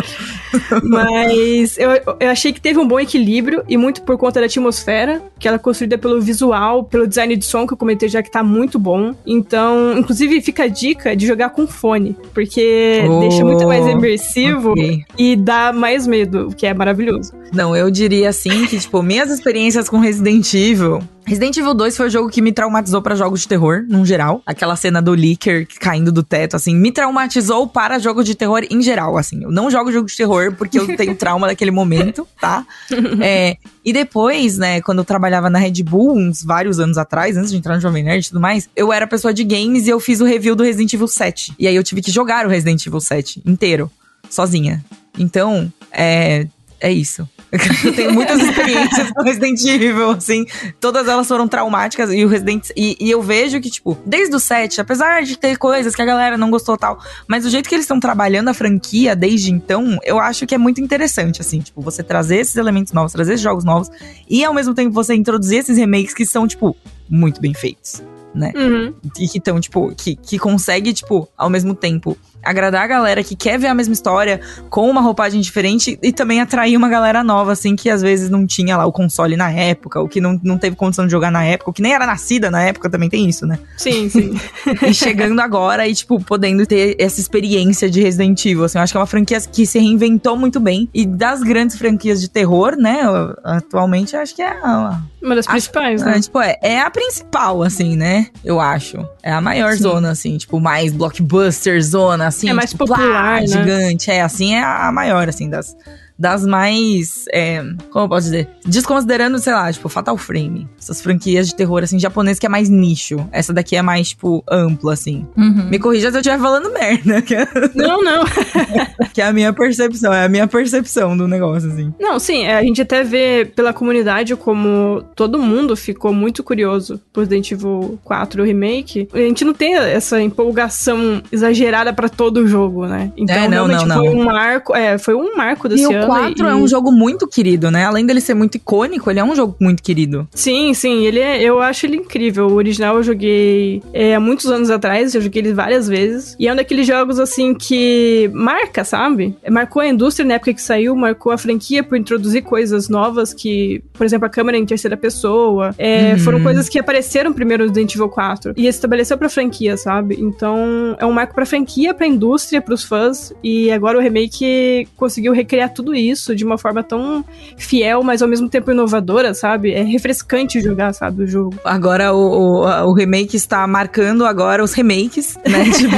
Mas 0.83 1.77
eu, 1.77 1.91
eu 2.19 2.29
achei 2.29 2.51
que 2.51 2.59
teve 2.59 2.79
um 2.79 2.87
bom 2.87 2.99
equilíbrio 2.99 3.63
e 3.67 3.77
muito 3.77 4.01
por 4.01 4.17
conta 4.17 4.39
da 4.39 4.47
atmosfera, 4.47 5.21
que 5.39 5.47
ela 5.47 5.55
é 5.55 5.59
construída 5.59 5.97
pelo 5.97 6.19
visual, 6.21 6.83
pelo 6.83 7.07
design 7.07 7.35
de 7.35 7.45
som, 7.45 7.65
que 7.65 7.73
eu 7.73 7.77
comentei 7.77 8.09
já 8.09 8.21
que 8.21 8.31
tá 8.31 8.43
muito 8.43 8.77
bom. 8.77 9.13
Então, 9.25 9.97
inclusive, 9.97 10.41
fica 10.41 10.63
a 10.63 10.67
dica 10.67 11.15
de 11.15 11.25
jogar 11.25 11.51
com 11.51 11.67
fone, 11.67 12.15
porque 12.33 13.03
oh, 13.07 13.19
deixa 13.19 13.45
muito 13.45 13.67
mais 13.67 13.85
imersivo 13.85 14.71
okay. 14.71 15.03
e 15.17 15.35
dá 15.35 15.71
mais 15.71 16.07
medo, 16.07 16.47
o 16.49 16.55
que 16.55 16.65
é 16.65 16.73
maravilhoso. 16.73 17.33
Não, 17.53 17.75
eu 17.75 17.91
diria 17.91 18.29
assim 18.29 18.65
que, 18.65 18.79
tipo, 18.79 19.03
minhas 19.03 19.29
experiências 19.29 19.89
com 19.89 19.99
Resident 19.99 20.53
Evil 20.53 21.01
Resident 21.25 21.55
Evil 21.57 21.73
2 21.73 21.95
foi 21.95 22.07
o 22.07 22.09
jogo 22.09 22.29
que 22.29 22.41
me 22.41 22.51
traumatizou 22.51 23.01
para 23.01 23.15
jogos 23.15 23.41
de 23.41 23.47
terror, 23.47 23.85
num 23.87 24.05
geral. 24.05 24.41
Aquela 24.45 24.75
cena 24.75 25.01
do 25.01 25.13
Licker 25.13 25.67
caindo 25.79 26.11
do 26.11 26.23
teto, 26.23 26.55
assim, 26.55 26.75
me 26.75 26.91
traumatizou 26.91 27.67
para 27.67 27.99
jogos 27.99 28.25
de 28.25 28.35
terror 28.35 28.65
em 28.69 28.81
geral, 28.81 29.17
assim. 29.17 29.43
Eu 29.43 29.51
não 29.51 29.69
jogo 29.69 29.91
jogos 29.91 30.11
de 30.11 30.17
terror 30.17 30.53
porque 30.57 30.79
eu 30.79 30.95
tenho 30.97 31.15
trauma 31.15 31.47
daquele 31.47 31.71
momento, 31.71 32.27
tá? 32.39 32.65
É, 33.23 33.57
e 33.85 33.93
depois, 33.93 34.57
né, 34.57 34.81
quando 34.81 34.99
eu 34.99 35.05
trabalhava 35.05 35.49
na 35.49 35.59
Red 35.59 35.83
Bull, 35.83 36.17
uns 36.17 36.43
vários 36.43 36.79
anos 36.79 36.97
atrás, 36.97 37.37
antes 37.37 37.51
de 37.51 37.57
entrar 37.57 37.75
no 37.75 37.81
Jovem 37.81 38.03
Nerd 38.03 38.25
e 38.25 38.29
tudo 38.29 38.39
mais, 38.39 38.69
eu 38.75 38.91
era 38.91 39.05
pessoa 39.05 39.33
de 39.33 39.43
games 39.43 39.85
e 39.85 39.89
eu 39.89 39.99
fiz 39.99 40.21
o 40.21 40.25
review 40.25 40.55
do 40.55 40.63
Resident 40.63 40.93
Evil 40.93 41.07
7. 41.07 41.53
E 41.59 41.67
aí 41.67 41.75
eu 41.75 41.83
tive 41.83 42.01
que 42.01 42.11
jogar 42.11 42.45
o 42.45 42.49
Resident 42.49 42.85
Evil 42.85 42.99
7 42.99 43.41
inteiro, 43.45 43.91
sozinha. 44.29 44.83
Então, 45.17 45.71
é, 45.91 46.47
é 46.81 46.91
isso. 46.91 47.29
Eu 47.85 47.93
tenho 47.93 48.13
muitas 48.13 48.41
experiências 48.41 49.11
com 49.11 49.23
Resident 49.23 49.63
Evil, 49.65 50.11
assim. 50.11 50.45
Todas 50.79 51.07
elas 51.07 51.27
foram 51.27 51.47
traumáticas. 51.47 52.11
E 52.11 52.25
o 52.25 52.27
Resident. 52.27 52.69
E, 52.75 52.97
e, 52.99 53.11
eu 53.11 53.21
vejo 53.21 53.59
que, 53.59 53.69
tipo, 53.69 53.97
desde 54.05 54.35
o 54.35 54.39
7, 54.39 54.81
apesar 54.81 55.21
de 55.23 55.37
ter 55.37 55.57
coisas 55.57 55.93
que 55.93 56.01
a 56.01 56.05
galera 56.05 56.37
não 56.37 56.49
gostou 56.49 56.77
tal, 56.77 56.97
mas 57.27 57.45
o 57.45 57.49
jeito 57.49 57.67
que 57.69 57.75
eles 57.75 57.83
estão 57.83 57.99
trabalhando 57.99 58.47
a 58.47 58.53
franquia 58.53 59.15
desde 59.15 59.51
então, 59.51 59.99
eu 60.03 60.17
acho 60.17 60.47
que 60.47 60.55
é 60.55 60.57
muito 60.57 60.81
interessante, 60.81 61.41
assim. 61.41 61.59
Tipo, 61.59 61.81
você 61.81 62.01
trazer 62.01 62.37
esses 62.37 62.55
elementos 62.55 62.93
novos, 62.93 63.11
trazer 63.11 63.33
esses 63.33 63.43
jogos 63.43 63.63
novos. 63.63 63.89
E 64.29 64.43
ao 64.43 64.53
mesmo 64.53 64.73
tempo 64.73 64.91
você 64.91 65.13
introduzir 65.13 65.59
esses 65.59 65.77
remakes 65.77 66.13
que 66.13 66.25
são, 66.25 66.47
tipo, 66.47 66.75
muito 67.09 67.41
bem 67.41 67.53
feitos 67.53 68.01
né? 68.33 68.51
Uhum. 68.55 68.93
E 69.19 69.27
que 69.27 69.37
estão, 69.37 69.59
tipo, 69.59 69.93
que, 69.95 70.15
que 70.15 70.39
consegue, 70.39 70.93
tipo, 70.93 71.27
ao 71.37 71.49
mesmo 71.49 71.75
tempo 71.75 72.17
agradar 72.43 72.83
a 72.83 72.87
galera 72.87 73.23
que 73.23 73.35
quer 73.35 73.57
ver 73.57 73.67
a 73.67 73.73
mesma 73.73 73.93
história 73.93 74.41
com 74.69 74.89
uma 74.89 75.01
roupagem 75.01 75.41
diferente 75.41 75.97
e 76.01 76.11
também 76.11 76.41
atrair 76.41 76.75
uma 76.75 76.89
galera 76.89 77.23
nova, 77.23 77.51
assim, 77.51 77.75
que 77.75 77.89
às 77.89 78.01
vezes 78.01 78.29
não 78.29 78.45
tinha 78.45 78.77
lá 78.77 78.85
o 78.85 78.91
console 78.91 79.35
na 79.35 79.51
época, 79.51 79.99
ou 79.99 80.07
que 80.07 80.21
não, 80.21 80.39
não 80.43 80.57
teve 80.57 80.75
condição 80.75 81.05
de 81.05 81.11
jogar 81.11 81.31
na 81.31 81.43
época, 81.43 81.69
ou 81.69 81.73
que 81.73 81.81
nem 81.81 81.93
era 81.93 82.05
nascida 82.05 82.49
na 82.49 82.61
época, 82.61 82.89
também 82.89 83.09
tem 83.09 83.27
isso, 83.27 83.45
né? 83.45 83.59
Sim, 83.77 84.09
sim. 84.09 84.39
e 84.87 84.93
chegando 84.93 85.39
agora 85.39 85.87
e, 85.87 85.93
tipo, 85.93 86.19
podendo 86.23 86.65
ter 86.65 86.95
essa 86.99 87.19
experiência 87.19 87.89
de 87.89 88.01
Resident 88.01 88.45
Evil, 88.45 88.63
assim, 88.63 88.77
eu 88.77 88.83
acho 88.83 88.93
que 88.93 88.97
é 88.97 88.99
uma 88.99 89.05
franquia 89.05 89.39
que 89.41 89.65
se 89.65 89.79
reinventou 89.79 90.35
muito 90.35 90.59
bem. 90.59 90.89
E 90.93 91.05
das 91.05 91.41
grandes 91.41 91.77
franquias 91.77 92.21
de 92.21 92.29
terror, 92.29 92.75
né, 92.75 93.01
atualmente, 93.43 94.15
acho 94.15 94.35
que 94.35 94.41
é 94.41 94.49
a, 94.49 95.01
uma 95.21 95.35
das 95.35 95.45
principais, 95.45 96.01
né? 96.01 96.17
É, 96.17 96.19
tipo, 96.19 96.41
é, 96.41 96.57
é 96.61 96.81
a 96.81 96.89
principal, 96.89 97.61
assim, 97.61 97.95
né? 97.95 98.27
Eu 98.43 98.59
acho. 98.59 99.05
É 99.21 99.31
a 99.31 99.39
maior 99.39 99.73
Sim. 99.73 99.83
zona, 99.83 100.11
assim, 100.11 100.37
tipo, 100.37 100.59
mais 100.59 100.91
blockbuster 100.91 101.81
zona, 101.81 102.30
assim. 102.31 102.49
É 102.49 102.53
mais 102.53 102.71
tipo, 102.71 102.85
popular, 102.85 103.07
plá, 103.07 103.41
né? 103.41 103.47
Gigante, 103.47 104.09
é, 104.11 104.21
assim, 104.21 104.55
é 104.55 104.63
a 104.63 104.91
maior, 104.91 105.29
assim, 105.29 105.49
das 105.49 105.75
das 106.21 106.45
mais. 106.45 107.25
É, 107.33 107.63
como 107.89 108.05
eu 108.05 108.09
posso 108.09 108.25
dizer? 108.25 108.47
Desconsiderando, 108.63 109.39
sei 109.39 109.53
lá, 109.53 109.71
tipo, 109.73 109.89
Fatal 109.89 110.15
Frame. 110.15 110.67
Essas 110.79 111.01
franquias 111.01 111.47
de 111.47 111.55
terror, 111.55 111.83
assim, 111.83 111.99
japonês 111.99 112.37
que 112.37 112.45
é 112.45 112.49
mais 112.49 112.69
nicho. 112.69 113.27
Essa 113.31 113.51
daqui 113.51 113.75
é 113.75 113.81
mais, 113.81 114.09
tipo, 114.09 114.43
ampla, 114.49 114.93
assim. 114.93 115.25
Uhum. 115.35 115.67
Me 115.69 115.79
corrija 115.79 116.11
se 116.11 116.17
eu 116.17 116.21
estiver 116.21 116.39
falando 116.39 116.71
merda. 116.71 117.23
É 117.31 117.71
não, 117.73 118.03
não. 118.03 118.23
que 119.13 119.21
é 119.21 119.25
a 119.25 119.33
minha 119.33 119.51
percepção, 119.51 120.13
é 120.13 120.25
a 120.25 120.29
minha 120.29 120.47
percepção 120.47 121.17
do 121.17 121.27
negócio, 121.27 121.71
assim. 121.71 121.93
Não, 121.99 122.19
sim, 122.19 122.43
é, 122.43 122.55
a 122.55 122.61
gente 122.61 122.81
até 122.81 123.03
vê 123.03 123.49
pela 123.55 123.73
comunidade 123.73 124.35
como 124.35 125.03
todo 125.15 125.39
mundo 125.39 125.75
ficou 125.75 126.13
muito 126.13 126.43
curioso 126.43 127.01
por 127.11 127.21
Resident 127.21 127.51
Evil 127.51 127.99
4 128.03 128.43
Remake. 128.43 129.07
A 129.13 129.17
gente 129.17 129.43
não 129.43 129.53
tem 129.53 129.75
essa 129.75 130.21
empolgação 130.21 131.21
exagerada 131.31 131.91
para 131.93 132.09
todo 132.09 132.41
o 132.41 132.47
jogo, 132.47 132.85
né? 132.85 133.11
Então, 133.17 133.35
é, 133.35 133.47
não, 133.47 133.65
realmente 133.65 133.87
não, 133.87 133.97
foi 133.97 134.09
um 134.09 134.23
marco. 134.23 134.75
É, 134.75 134.97
foi 134.97 135.15
um 135.15 135.35
marco 135.35 135.67
desse 135.67 135.83
e 135.83 135.93
ano. 135.93 136.10
4 136.11 136.45
e... 136.45 136.49
é 136.49 136.55
um 136.55 136.67
jogo 136.67 136.91
muito 136.91 137.27
querido, 137.27 137.71
né? 137.71 137.85
Além 137.85 138.05
dele 138.05 138.21
ser 138.21 138.33
muito 138.33 138.55
icônico, 138.55 139.09
ele 139.09 139.19
é 139.19 139.23
um 139.23 139.35
jogo 139.35 139.55
muito 139.59 139.81
querido. 139.81 140.27
Sim, 140.33 140.73
sim, 140.73 141.05
ele 141.05 141.19
é, 141.19 141.41
eu 141.41 141.61
acho 141.61 141.85
ele 141.85 141.97
incrível. 141.97 142.47
O 142.47 142.53
original 142.53 142.97
eu 142.97 143.03
joguei 143.03 143.81
é, 143.93 144.15
há 144.15 144.19
muitos 144.19 144.47
anos 144.47 144.69
atrás, 144.69 145.15
eu 145.15 145.21
joguei 145.21 145.41
ele 145.41 145.53
várias 145.53 145.87
vezes. 145.87 146.35
E 146.39 146.47
é 146.47 146.53
um 146.53 146.55
daqueles 146.55 146.85
jogos, 146.85 147.19
assim, 147.19 147.53
que 147.53 148.29
marca, 148.33 148.83
sabe? 148.83 149.35
Marcou 149.49 149.81
a 149.81 149.87
indústria 149.87 150.27
na 150.27 150.35
época 150.35 150.53
que 150.53 150.61
saiu, 150.61 150.95
marcou 150.95 151.31
a 151.31 151.37
franquia 151.37 151.83
por 151.83 151.97
introduzir 151.97 152.43
coisas 152.43 152.89
novas 152.89 153.33
que, 153.33 153.83
por 153.93 154.05
exemplo, 154.05 154.25
a 154.25 154.29
câmera 154.29 154.57
em 154.57 154.65
terceira 154.65 154.97
pessoa. 154.97 155.73
É, 155.77 156.13
uhum. 156.13 156.19
Foram 156.19 156.43
coisas 156.43 156.67
que 156.67 156.79
apareceram 156.79 157.33
primeiro 157.33 157.63
no 157.63 157.69
Resident 157.69 157.93
Evil 157.95 158.09
4 158.09 158.53
e 158.57 158.67
estabeleceu 158.67 159.17
pra 159.17 159.29
franquia, 159.29 159.77
sabe? 159.77 160.17
Então, 160.19 160.95
é 160.99 161.05
um 161.05 161.13
marco 161.13 161.33
pra 161.33 161.45
franquia, 161.45 161.93
pra 161.93 162.07
indústria, 162.07 162.61
pros 162.61 162.83
fãs. 162.83 163.33
E 163.43 163.71
agora 163.71 163.97
o 163.97 164.01
remake 164.01 164.87
conseguiu 164.97 165.33
recriar 165.33 165.73
tudo 165.73 165.93
isso 165.93 166.00
isso 166.09 166.35
de 166.35 166.43
uma 166.43 166.57
forma 166.57 166.83
tão 166.83 167.23
fiel, 167.57 168.03
mas 168.03 168.21
ao 168.21 168.27
mesmo 168.27 168.49
tempo 168.49 168.71
inovadora, 168.71 169.33
sabe? 169.33 169.71
É 169.71 169.81
refrescante 169.83 170.59
jogar, 170.61 170.93
sabe, 170.93 171.23
o 171.23 171.27
jogo. 171.27 171.55
Agora 171.63 172.13
o, 172.13 172.63
o, 172.63 172.89
o 172.89 172.93
remake 172.93 173.35
está 173.35 173.65
marcando 173.67 174.25
agora 174.25 174.63
os 174.63 174.73
remakes, 174.73 175.37
né? 175.47 175.65
tipo, 175.71 175.95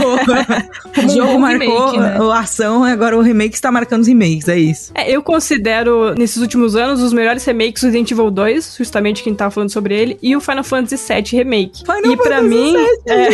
o 1.06 1.10
jogo 1.10 1.40
marcou 1.40 1.92
remake, 1.92 2.00
né? 2.00 2.18
a 2.20 2.40
ação, 2.40 2.84
agora 2.84 3.18
o 3.18 3.22
remake 3.22 3.56
está 3.56 3.72
marcando 3.72 4.02
os 4.02 4.08
remakes, 4.08 4.48
é 4.48 4.58
isso. 4.58 4.92
É, 4.96 5.10
eu 5.10 5.22
considero, 5.22 6.14
nesses 6.16 6.38
últimos 6.38 6.76
anos, 6.76 7.02
os 7.02 7.14
melhores 7.14 7.44
remakes 7.46 7.82
do 7.82 7.86
Resident 7.86 8.12
Evil 8.12 8.32
2, 8.32 8.76
justamente 8.78 9.24
quem 9.24 9.34
tava 9.34 9.52
falando 9.52 9.72
sobre 9.72 9.96
ele, 9.96 10.18
e 10.22 10.36
o 10.36 10.42
Final 10.42 10.64
Fantasy 10.64 11.14
VII 11.14 11.44
Remake. 11.44 11.80
Final 11.80 12.12
e 12.12 12.18
para 12.18 12.42
mim... 12.42 12.76
É... 13.08 13.30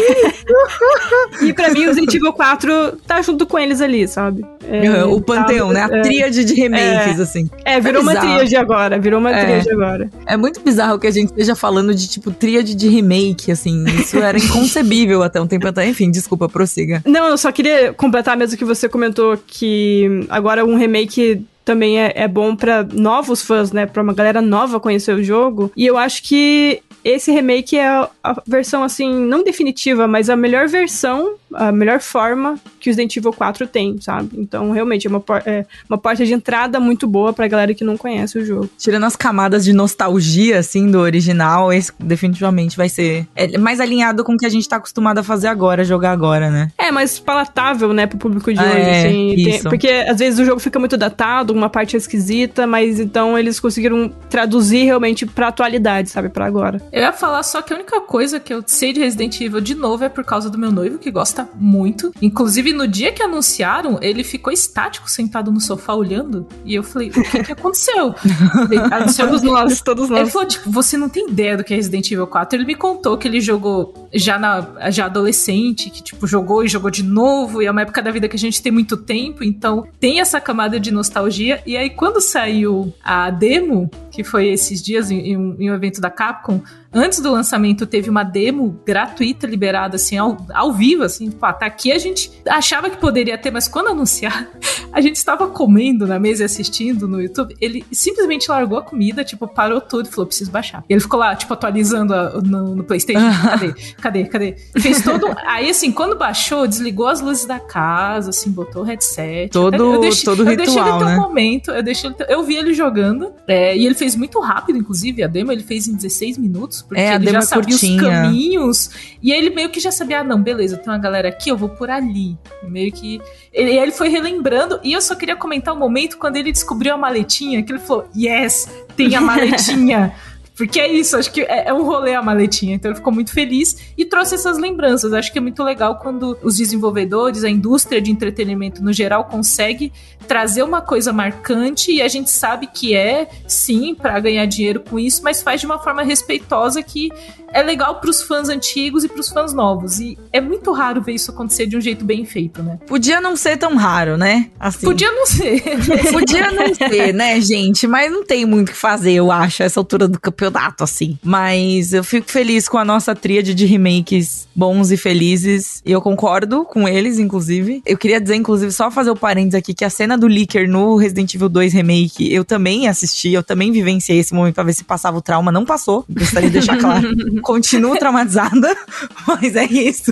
e 1.45 1.53
para 1.53 1.71
mim, 1.71 1.83
o 1.83 1.87
Resident 1.87 2.13
Evil 2.13 2.33
4 2.33 2.97
tá 3.05 3.21
junto 3.21 3.45
com 3.45 3.57
eles 3.57 3.81
ali, 3.81 4.07
sabe? 4.07 4.45
É, 4.67 5.03
o 5.05 5.21
panteão, 5.21 5.67
tá, 5.69 5.73
né? 5.73 5.81
A 5.83 5.97
é. 5.97 6.01
tríade 6.01 6.43
de 6.43 6.53
remakes, 6.53 7.19
é, 7.19 7.23
assim. 7.23 7.49
É, 7.65 7.79
virou 7.79 8.01
é 8.01 8.03
uma 8.03 8.15
tríade 8.15 8.55
agora, 8.55 8.99
virou 8.99 9.19
uma 9.19 9.31
é. 9.31 9.43
tríade 9.43 9.71
agora. 9.71 10.09
É 10.25 10.37
muito 10.37 10.59
bizarro 10.61 10.99
que 10.99 11.07
a 11.07 11.11
gente 11.11 11.29
esteja 11.29 11.55
falando 11.55 11.93
de, 11.95 12.07
tipo, 12.07 12.31
tríade 12.31 12.75
de 12.75 12.87
remake, 12.87 13.51
assim. 13.51 13.83
Isso 13.85 14.17
era 14.17 14.37
inconcebível 14.39 15.23
até 15.23 15.39
um 15.39 15.47
tempo 15.47 15.67
atrás. 15.67 15.89
Enfim, 15.89 16.11
desculpa, 16.11 16.49
prossiga. 16.49 17.01
Não, 17.05 17.27
eu 17.27 17.37
só 17.37 17.51
queria 17.51 17.93
completar 17.93 18.37
mesmo 18.37 18.57
que 18.57 18.65
você 18.65 18.89
comentou 18.89 19.37
que 19.47 20.25
agora 20.29 20.65
um 20.65 20.75
remake 20.75 21.45
também 21.69 21.99
é, 21.99 22.11
é 22.15 22.27
bom 22.27 22.55
para 22.55 22.83
novos 22.83 23.43
fãs, 23.43 23.71
né? 23.71 23.85
Pra 23.85 24.01
uma 24.01 24.13
galera 24.13 24.41
nova 24.41 24.79
conhecer 24.79 25.13
o 25.13 25.23
jogo. 25.23 25.71
E 25.77 25.85
eu 25.85 25.97
acho 25.97 26.23
que 26.23 26.81
esse 27.03 27.31
remake 27.31 27.77
é 27.77 27.87
a 27.87 28.41
versão, 28.45 28.83
assim, 28.83 29.13
não 29.13 29.43
definitiva, 29.43 30.07
mas 30.07 30.29
a 30.29 30.35
melhor 30.35 30.67
versão, 30.67 31.35
a 31.53 31.71
melhor 31.71 31.99
forma 31.99 32.59
que 32.79 32.89
o 32.89 32.91
Resident 32.91 33.15
Evil 33.15 33.33
4 33.33 33.67
tem, 33.67 33.99
sabe? 33.99 34.29
Então, 34.37 34.71
realmente, 34.71 35.07
é 35.07 35.09
uma, 35.09 35.23
é 35.45 35.65
uma 35.89 35.97
porta 35.97 36.25
de 36.25 36.33
entrada 36.33 36.79
muito 36.79 37.07
boa 37.07 37.33
pra 37.33 37.47
galera 37.47 37.73
que 37.73 37.83
não 37.83 37.97
conhece 37.97 38.37
o 38.37 38.45
jogo. 38.45 38.69
Tirando 38.77 39.05
as 39.05 39.15
camadas 39.15 39.63
de 39.63 39.73
nostalgia, 39.73 40.59
assim, 40.59 40.89
do 40.89 40.99
original, 40.99 41.73
esse 41.73 41.91
definitivamente 41.99 42.77
vai 42.77 42.89
ser 42.89 43.27
é 43.35 43.57
mais 43.57 43.79
alinhado 43.79 44.23
com 44.23 44.33
o 44.33 44.37
que 44.37 44.45
a 44.45 44.49
gente 44.49 44.67
tá 44.67 44.77
acostumado 44.77 45.19
a 45.19 45.23
fazer 45.23 45.47
agora, 45.47 45.83
jogar 45.83 46.11
agora, 46.11 46.49
né? 46.49 46.71
É, 46.77 46.91
mais 46.91 47.19
palatável, 47.19 47.93
né, 47.93 48.05
pro 48.07 48.17
público 48.17 48.53
de 48.53 48.59
ah, 48.59 48.63
hoje, 48.63 48.77
é, 48.77 48.99
assim. 48.99 49.35
Tem, 49.43 49.63
porque, 49.63 49.87
às 49.87 50.19
vezes, 50.19 50.39
o 50.39 50.45
jogo 50.45 50.59
fica 50.59 50.79
muito 50.79 50.97
datado, 50.97 51.53
uma 51.53 51.69
parte 51.69 51.95
é 51.95 51.97
esquisita, 51.97 52.67
mas 52.67 52.99
então 52.99 53.37
eles 53.37 53.59
conseguiram 53.59 54.11
traduzir 54.29 54.85
realmente 54.85 55.25
pra 55.25 55.47
atualidade, 55.47 56.09
sabe? 56.09 56.29
Pra 56.29 56.45
agora. 56.45 56.81
Eu 56.91 57.01
ia 57.01 57.13
falar 57.13 57.43
só 57.43 57.61
que 57.61 57.73
a 57.73 57.75
única 57.75 57.99
coisa 58.01 58.39
que 58.39 58.53
eu 58.53 58.63
sei 58.65 58.93
de 58.93 58.99
Resident 58.99 59.39
Evil 59.41 59.61
de 59.61 59.75
novo 59.75 60.03
é 60.03 60.09
por 60.09 60.23
causa 60.23 60.49
do 60.49 60.57
meu 60.57 60.71
noivo, 60.71 60.97
que 60.97 61.11
gosta 61.11 61.38
muito. 61.55 62.11
Inclusive, 62.21 62.73
no 62.73 62.87
dia 62.87 63.11
que 63.11 63.21
anunciaram, 63.21 63.99
ele 64.01 64.23
ficou 64.23 64.51
estático 64.51 65.09
sentado 65.09 65.51
no 65.51 65.59
sofá 65.59 65.93
olhando. 65.93 66.47
E 66.65 66.75
eu 66.75 66.83
falei, 66.83 67.09
o 67.09 67.23
que, 67.23 67.43
que 67.43 67.51
aconteceu? 67.51 68.15
todos 69.17 69.41
nós, 69.41 69.81
todos 69.81 70.09
nós. 70.09 70.21
Ele 70.21 70.29
falou, 70.29 70.47
tipo, 70.47 70.69
você 70.69 70.97
não 70.97 71.09
tem 71.09 71.29
ideia 71.29 71.57
do 71.57 71.63
que 71.63 71.73
é 71.73 71.77
Resident 71.77 72.11
Evil 72.11 72.27
4. 72.27 72.57
Ele 72.57 72.65
me 72.65 72.75
contou 72.75 73.17
que 73.17 73.27
ele 73.27 73.41
jogou 73.41 74.09
já, 74.13 74.39
na, 74.39 74.89
já 74.91 75.05
adolescente, 75.05 75.89
que, 75.89 76.01
tipo, 76.01 76.25
jogou 76.27 76.63
e 76.63 76.67
jogou 76.67 76.89
de 76.89 77.03
novo. 77.03 77.61
E 77.61 77.65
é 77.65 77.71
uma 77.71 77.81
época 77.81 78.01
da 78.01 78.11
vida 78.11 78.27
que 78.27 78.35
a 78.35 78.39
gente 78.39 78.61
tem 78.61 78.71
muito 78.71 78.97
tempo, 78.97 79.43
então 79.43 79.87
tem 79.99 80.19
essa 80.19 80.39
camada 80.39 80.79
de 80.79 80.91
nostalgia. 80.91 81.61
E 81.65 81.77
aí, 81.77 81.89
quando 81.89 82.21
saiu 82.21 82.93
a 83.03 83.29
demo, 83.29 83.89
que 84.19 84.23
foi 84.23 84.49
esses 84.49 84.81
dias 84.81 85.09
em, 85.09 85.37
um 85.37 85.73
evento 85.73 86.01
da 86.01 86.09
Capcom, 86.09 86.61
antes 86.93 87.21
do 87.21 87.31
lançamento 87.31 87.85
teve 87.85 88.09
uma 88.09 88.23
demo 88.23 88.77
gratuita 88.85 89.47
liberada 89.47 89.95
assim 89.95 90.17
ao, 90.17 90.45
ao 90.53 90.73
vivo 90.73 91.03
assim, 91.03 91.29
tipo, 91.29 91.45
ah, 91.45 91.53
tá 91.53 91.65
aqui 91.65 91.91
a 91.91 91.97
gente 91.97 92.29
achava 92.47 92.89
que 92.89 92.97
poderia 92.97 93.37
ter, 93.37 93.49
mas 93.49 93.69
quando 93.69 93.87
anunciar, 93.87 94.49
a 94.91 94.99
gente 94.99 95.15
estava 95.15 95.47
comendo 95.47 96.05
na 96.05 96.19
mesa 96.19 96.43
e 96.43 96.45
assistindo 96.45 97.07
no 97.07 97.21
YouTube, 97.21 97.55
ele 97.61 97.85
simplesmente 97.93 98.49
largou 98.49 98.77
a 98.77 98.81
comida, 98.81 99.23
tipo, 99.23 99.47
parou 99.47 99.79
tudo 99.79 100.07
e 100.07 100.11
falou, 100.11 100.25
preciso 100.25 100.51
baixar. 100.51 100.83
E 100.89 100.93
ele 100.93 100.99
ficou 100.99 101.19
lá, 101.19 101.33
tipo, 101.35 101.53
atualizando 101.53 102.13
a, 102.13 102.41
no, 102.41 102.75
no, 102.75 102.83
PlayStation, 102.83 103.21
cadê? 103.47 103.73
Cadê? 104.01 104.25
Cadê? 104.25 104.55
Fez 104.79 105.01
todo, 105.01 105.27
aí 105.45 105.69
assim, 105.69 105.91
quando 105.91 106.17
baixou, 106.17 106.67
desligou 106.67 107.07
as 107.07 107.21
luzes 107.21 107.45
da 107.45 107.59
casa, 107.59 108.31
assim, 108.31 108.51
botou 108.51 108.81
o 108.81 108.85
headset. 108.85 109.49
Todo, 109.51 109.93
eu 109.93 110.01
deixei, 110.01 110.25
todo 110.25 110.43
eu 110.43 110.49
ritual, 110.49 110.65
deixei 110.65 110.81
ele 110.81 110.99
ter 110.99 111.05
né? 111.05 111.17
um 111.17 111.21
momento, 111.21 111.71
eu 111.71 111.83
deixei 111.83 112.11
ter, 112.11 112.29
eu 112.29 112.43
vi 112.43 112.55
ele 112.55 112.73
jogando, 112.73 113.31
é, 113.47 113.77
e 113.77 113.85
ele 113.85 113.95
fez 113.95 114.08
muito 114.15 114.39
rápido, 114.39 114.77
inclusive, 114.77 115.23
a 115.23 115.27
demo 115.27 115.51
ele 115.51 115.63
fez 115.63 115.87
em 115.87 115.95
16 115.95 116.37
minutos, 116.37 116.81
porque 116.81 117.01
é, 117.01 117.15
ele 117.15 117.31
já 117.31 117.41
sabia 117.41 117.69
curtinha. 117.69 118.01
os 118.01 118.09
caminhos. 118.09 118.89
E 119.21 119.31
ele 119.31 119.49
meio 119.49 119.69
que 119.69 119.79
já 119.79 119.91
sabia, 119.91 120.21
ah, 120.21 120.23
não, 120.23 120.41
beleza, 120.41 120.77
tem 120.77 120.91
uma 120.91 120.99
galera 120.99 121.29
aqui, 121.29 121.49
eu 121.49 121.57
vou 121.57 121.69
por 121.69 121.89
ali. 121.89 122.37
Meio 122.63 122.91
que. 122.91 123.21
Ele, 123.51 123.71
ele 123.77 123.91
foi 123.91 124.09
relembrando. 124.09 124.79
E 124.83 124.93
eu 124.93 125.01
só 125.01 125.15
queria 125.15 125.35
comentar 125.35 125.73
o 125.73 125.77
um 125.77 125.79
momento 125.79 126.17
quando 126.17 126.35
ele 126.35 126.51
descobriu 126.51 126.93
a 126.93 126.97
maletinha, 126.97 127.63
que 127.63 127.71
ele 127.71 127.79
falou: 127.79 128.07
Yes, 128.15 128.67
tem 128.95 129.15
a 129.15 129.21
maletinha. 129.21 130.13
Porque 130.59 130.77
é 130.77 130.91
isso, 130.91 131.15
acho 131.15 131.31
que 131.31 131.39
é, 131.43 131.69
é, 131.69 131.73
um 131.73 131.85
rolê 131.85 132.13
a 132.13 132.21
maletinha. 132.21 132.75
Então 132.75 132.91
ele 132.91 132.97
ficou 132.97 133.13
muito 133.13 133.31
feliz 133.31 133.93
e 133.97 134.03
trouxe 134.03 134.35
essas 134.35 134.57
lembranças. 134.57 135.13
Acho 135.13 135.31
que 135.31 135.37
é 135.37 135.41
muito 135.41 135.63
legal 135.63 135.99
quando 135.99 136.37
os 136.43 136.57
desenvolvedores, 136.57 137.45
a 137.45 137.49
indústria 137.49 138.01
de 138.01 138.11
entretenimento 138.11 138.83
no 138.83 138.91
geral 138.91 139.23
consegue 139.23 139.89
trazer 140.27 140.61
uma 140.61 140.81
coisa 140.81 141.13
marcante 141.13 141.93
e 141.93 142.01
a 142.01 142.09
gente 142.09 142.29
sabe 142.29 142.67
que 142.67 142.93
é, 142.93 143.29
sim, 143.47 143.95
para 143.95 144.19
ganhar 144.19 144.45
dinheiro 144.47 144.81
com 144.81 144.99
isso, 144.99 145.23
mas 145.23 145.41
faz 145.41 145.61
de 145.61 145.65
uma 145.65 145.79
forma 145.79 146.03
respeitosa 146.03 146.83
que 146.83 147.09
é 147.53 147.61
legal 147.61 147.99
para 147.99 148.09
os 148.09 148.21
fãs 148.21 148.49
antigos 148.49 149.03
e 149.03 149.07
para 149.07 149.19
os 149.19 149.29
fãs 149.29 149.53
novos. 149.53 149.99
E 149.99 150.17
é 150.31 150.41
muito 150.41 150.71
raro 150.71 151.01
ver 151.01 151.13
isso 151.13 151.31
acontecer 151.31 151.65
de 151.65 151.77
um 151.77 151.81
jeito 151.81 152.05
bem 152.05 152.25
feito, 152.25 152.61
né? 152.61 152.79
Podia 152.87 153.19
não 153.21 153.35
ser 153.35 153.57
tão 153.57 153.75
raro, 153.75 154.17
né? 154.17 154.49
Assim. 154.59 154.85
Podia 154.85 155.11
não 155.11 155.25
ser. 155.25 155.61
Podia 156.11 156.51
não 156.51 156.73
ser, 156.73 157.13
né, 157.13 157.39
gente? 157.41 157.87
Mas 157.87 158.11
não 158.11 158.23
tem 158.23 158.45
muito 158.45 158.69
o 158.69 158.71
que 158.71 158.77
fazer, 158.77 159.13
eu 159.13 159.31
acho, 159.31 159.63
essa 159.63 159.79
altura 159.79 160.07
do 160.07 160.19
campeonato 160.19 160.83
assim. 160.83 161.17
Mas 161.23 161.93
eu 161.93 162.03
fico 162.03 162.29
feliz 162.29 162.67
com 162.67 162.77
a 162.77 162.85
nossa 162.85 163.15
tríade 163.15 163.53
de 163.53 163.65
remakes 163.65 164.47
bons 164.55 164.91
e 164.91 164.97
felizes. 164.97 165.81
E 165.85 165.91
eu 165.91 166.01
concordo 166.01 166.65
com 166.65 166.87
eles, 166.87 167.17
inclusive. 167.17 167.81
Eu 167.85 167.97
queria 167.97 168.19
dizer, 168.19 168.35
inclusive, 168.35 168.71
só 168.71 168.91
fazer 168.91 169.09
o 169.09 169.15
parênteses 169.15 169.55
aqui, 169.55 169.73
que 169.73 169.85
a 169.85 169.89
cena 169.89 170.17
do 170.17 170.27
Licker 170.27 170.69
no 170.69 170.97
Resident 170.97 171.33
Evil 171.33 171.47
2 171.47 171.73
Remake, 171.73 172.31
eu 172.33 172.43
também 172.43 172.87
assisti, 172.87 173.31
eu 173.31 173.41
também 173.41 173.71
vivenciei 173.71 174.19
esse 174.19 174.33
momento 174.33 174.55
pra 174.55 174.63
ver 174.63 174.73
se 174.73 174.83
passava 174.83 175.17
o 175.17 175.21
trauma. 175.21 175.51
Não 175.51 175.63
passou, 175.63 176.05
gostaria 176.09 176.49
de 176.49 176.53
deixar 176.53 176.77
claro. 176.77 177.09
Continuo 177.41 177.97
traumatizada, 177.97 178.75
mas 179.27 179.55
é 179.55 179.65
isso. 179.65 180.11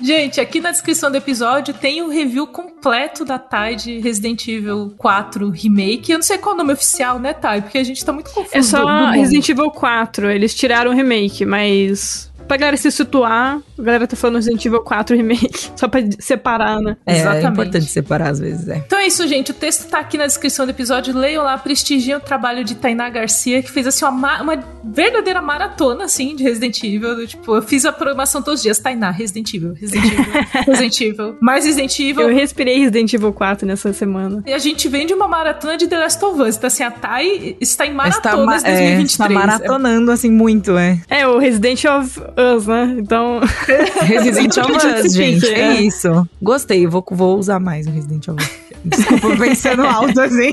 Gente, 0.00 0.40
aqui 0.40 0.60
na 0.60 0.70
descrição 0.70 1.10
do 1.10 1.16
episódio 1.16 1.74
tem 1.74 2.02
o 2.02 2.06
um 2.06 2.08
review 2.08 2.46
completo 2.46 3.24
da 3.24 3.38
Tide 3.38 3.98
Resident 4.00 4.46
Evil 4.48 4.94
4 4.96 5.50
Remake. 5.50 6.12
Eu 6.12 6.18
não 6.18 6.22
sei 6.22 6.38
qual 6.38 6.52
é 6.52 6.54
o 6.54 6.58
nome 6.58 6.72
oficial, 6.72 7.18
né, 7.18 7.32
Thay? 7.32 7.62
Porque 7.62 7.78
a 7.78 7.84
gente 7.84 8.04
tá 8.04 8.12
muito 8.12 8.30
confuso. 8.30 8.56
É 8.56 8.62
só 8.62 9.10
Resident 9.10 9.48
Evil 9.48 9.70
4. 9.70 10.30
Eles 10.30 10.54
tiraram 10.54 10.90
o 10.90 10.94
remake, 10.94 11.44
mas 11.44 12.29
pra 12.50 12.56
galera 12.56 12.76
se 12.76 12.90
situar, 12.90 13.60
a 13.78 13.82
galera 13.82 14.08
tá 14.08 14.16
falando 14.16 14.36
Resident 14.36 14.64
Evil 14.66 14.80
4 14.80 15.16
Remake, 15.16 15.70
só 15.76 15.86
pra 15.86 16.00
separar, 16.18 16.80
né? 16.80 16.96
É, 17.06 17.12
é 17.12 17.20
Exatamente. 17.20 17.46
é 17.46 17.48
importante 17.48 17.86
separar 17.86 18.30
às 18.30 18.40
vezes, 18.40 18.66
é. 18.66 18.78
Então 18.78 18.98
é 18.98 19.06
isso, 19.06 19.24
gente. 19.28 19.52
O 19.52 19.54
texto 19.54 19.88
tá 19.88 20.00
aqui 20.00 20.18
na 20.18 20.26
descrição 20.26 20.66
do 20.66 20.70
episódio. 20.70 21.16
Leiam 21.16 21.44
lá, 21.44 21.56
prestigiem 21.56 22.16
o 22.16 22.20
trabalho 22.20 22.64
de 22.64 22.74
Tainá 22.74 23.08
Garcia, 23.08 23.62
que 23.62 23.70
fez 23.70 23.86
assim 23.86 24.04
uma, 24.04 24.42
uma 24.42 24.58
verdadeira 24.82 25.40
maratona, 25.40 26.06
assim, 26.06 26.34
de 26.34 26.42
Resident 26.42 26.82
Evil. 26.82 27.24
Tipo, 27.24 27.54
eu 27.54 27.62
fiz 27.62 27.84
a 27.84 27.92
programação 27.92 28.42
todos 28.42 28.58
os 28.58 28.62
dias. 28.64 28.80
Tainá, 28.80 29.12
Resident 29.12 29.54
Evil, 29.54 29.74
Resident 29.74 30.12
Evil, 30.12 30.24
Resident 30.66 31.00
Evil, 31.00 31.36
mais 31.40 31.64
Resident 31.64 32.00
Evil. 32.00 32.28
Eu 32.28 32.34
respirei 32.34 32.80
Resident 32.80 33.12
Evil 33.12 33.32
4 33.32 33.64
nessa 33.64 33.92
semana. 33.92 34.42
E 34.44 34.52
a 34.52 34.58
gente 34.58 34.88
vem 34.88 35.06
de 35.06 35.14
uma 35.14 35.28
maratona 35.28 35.76
de 35.76 35.86
The 35.86 35.98
Last 36.00 36.24
of 36.24 36.42
Us. 36.42 36.56
Então, 36.56 36.66
assim, 36.66 36.82
a 36.82 36.90
Thay 36.90 37.56
está 37.60 37.86
em 37.86 37.94
maratonas 37.94 38.56
está, 38.56 38.70
2023. 38.70 39.00
É, 39.00 39.04
está 39.04 39.28
maratonando, 39.28 40.10
assim, 40.10 40.32
muito, 40.32 40.76
é. 40.76 40.98
É, 41.08 41.28
o 41.28 41.38
Resident 41.38 41.84
of 41.84 42.20
Us, 42.40 42.66
né? 42.66 42.96
Então. 42.98 43.40
Resident 44.02 44.56
Evil 44.56 44.76
Us, 44.76 45.14
gente. 45.14 45.46
É. 45.46 45.60
é 45.60 45.82
isso. 45.82 46.28
Gostei, 46.40 46.86
vou, 46.86 47.04
vou 47.10 47.38
usar 47.38 47.60
mais 47.60 47.86
o 47.86 47.90
Resident 47.90 48.26
Evil. 48.26 48.46
Desculpa, 48.84 49.36
pensando 49.36 49.82
alto 49.82 50.20
assim. 50.20 50.52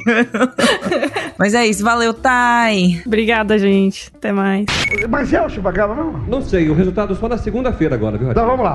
Mas 1.37 1.53
é 1.53 1.65
isso, 1.65 1.83
valeu, 1.83 2.13
Thay. 2.13 3.01
Obrigada, 3.05 3.57
gente. 3.57 4.11
Até 4.15 4.31
mais. 4.31 4.65
Mas 5.09 5.31
é 5.31 5.41
o 5.41 5.49
Chupacabra, 5.49 5.95
não? 5.95 6.11
Não 6.27 6.41
sei, 6.41 6.69
o 6.69 6.73
resultado 6.73 7.15
só 7.15 7.29
na 7.29 7.37
segunda-feira 7.37 7.95
agora, 7.95 8.17
viu? 8.17 8.31
Então 8.31 8.45
vamos 8.45 8.65
lá. 8.65 8.73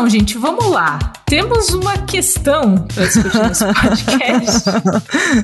Então, 0.00 0.08
gente, 0.08 0.38
vamos 0.38 0.66
lá. 0.70 0.98
Temos 1.26 1.74
uma 1.74 1.98
questão 2.06 2.86
para 2.86 3.04
discutir 3.04 3.38
nesse 3.38 3.64
podcast. 3.68 4.70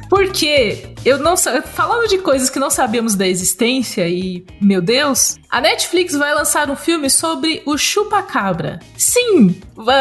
porque 0.08 0.94
eu 1.04 1.18
não 1.18 1.36
falando 1.36 2.08
de 2.08 2.16
coisas 2.16 2.48
que 2.48 2.58
não 2.58 2.70
sabemos 2.70 3.14
da 3.14 3.28
existência 3.28 4.08
e, 4.08 4.46
meu 4.58 4.80
Deus, 4.80 5.36
a 5.50 5.60
Netflix 5.60 6.14
vai 6.14 6.34
lançar 6.34 6.70
um 6.70 6.74
filme 6.74 7.10
sobre 7.10 7.62
o 7.66 7.76
chupacabra. 7.76 8.80
Sim, 8.96 9.60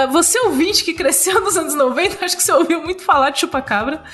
você 0.10 0.40
ouvinte 0.40 0.86
que 0.86 0.94
cresceu 0.94 1.42
nos 1.42 1.58
anos 1.58 1.76
90, 1.76 2.24
acho 2.24 2.38
que 2.38 2.44
você 2.44 2.54
ouviu 2.54 2.82
muito 2.82 3.04
falar 3.04 3.32
de 3.32 3.42
chupacabra. 3.42 4.06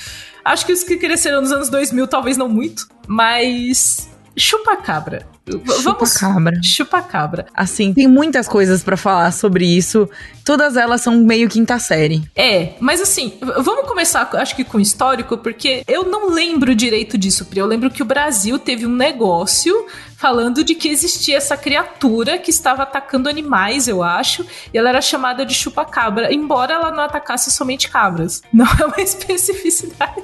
Acho 0.43 0.65
que 0.65 0.73
os 0.73 0.81
que 0.81 0.97
cresceram 0.97 1.39
nos 1.41 1.51
anos 1.51 1.69
2000 1.69 2.07
talvez 2.07 2.35
não 2.35 2.49
muito, 2.49 2.87
mas 3.07 4.09
chupacabra. 4.35 5.29
Vamos 5.45 6.17
cabra. 6.17 6.59
Chupa 6.63 7.01
cabra. 7.01 7.47
Assim, 7.53 7.93
tem 7.93 8.07
muitas 8.07 8.47
coisas 8.47 8.83
para 8.83 8.95
falar 8.95 9.31
sobre 9.31 9.65
isso. 9.65 10.07
Todas 10.45 10.77
elas 10.77 11.01
são 11.01 11.17
meio 11.17 11.49
quinta 11.49 11.79
série. 11.79 12.23
É, 12.35 12.73
mas 12.79 13.01
assim, 13.01 13.33
vamos 13.59 13.87
começar, 13.87 14.29
acho 14.33 14.55
que 14.55 14.63
com 14.63 14.77
o 14.77 14.81
histórico, 14.81 15.37
porque 15.37 15.83
eu 15.87 16.03
não 16.03 16.29
lembro 16.29 16.75
direito 16.75 17.17
disso, 17.17 17.45
Pri. 17.45 17.59
Eu 17.59 17.65
lembro 17.65 17.89
que 17.89 18.03
o 18.03 18.05
Brasil 18.05 18.59
teve 18.59 18.85
um 18.85 18.95
negócio 18.95 19.85
falando 20.21 20.63
de 20.63 20.75
que 20.75 20.87
existia 20.87 21.35
essa 21.37 21.57
criatura 21.57 22.37
que 22.37 22.51
estava 22.51 22.83
atacando 22.83 23.27
animais, 23.27 23.87
eu 23.87 24.03
acho, 24.03 24.45
e 24.71 24.77
ela 24.77 24.89
era 24.89 25.01
chamada 25.01 25.43
de 25.43 25.55
chupacabra, 25.55 26.31
embora 26.31 26.75
ela 26.75 26.91
não 26.91 27.03
atacasse 27.03 27.49
somente 27.49 27.89
cabras. 27.89 28.43
Não 28.53 28.67
é 28.67 28.85
uma 28.85 29.01
especificidade. 29.01 30.21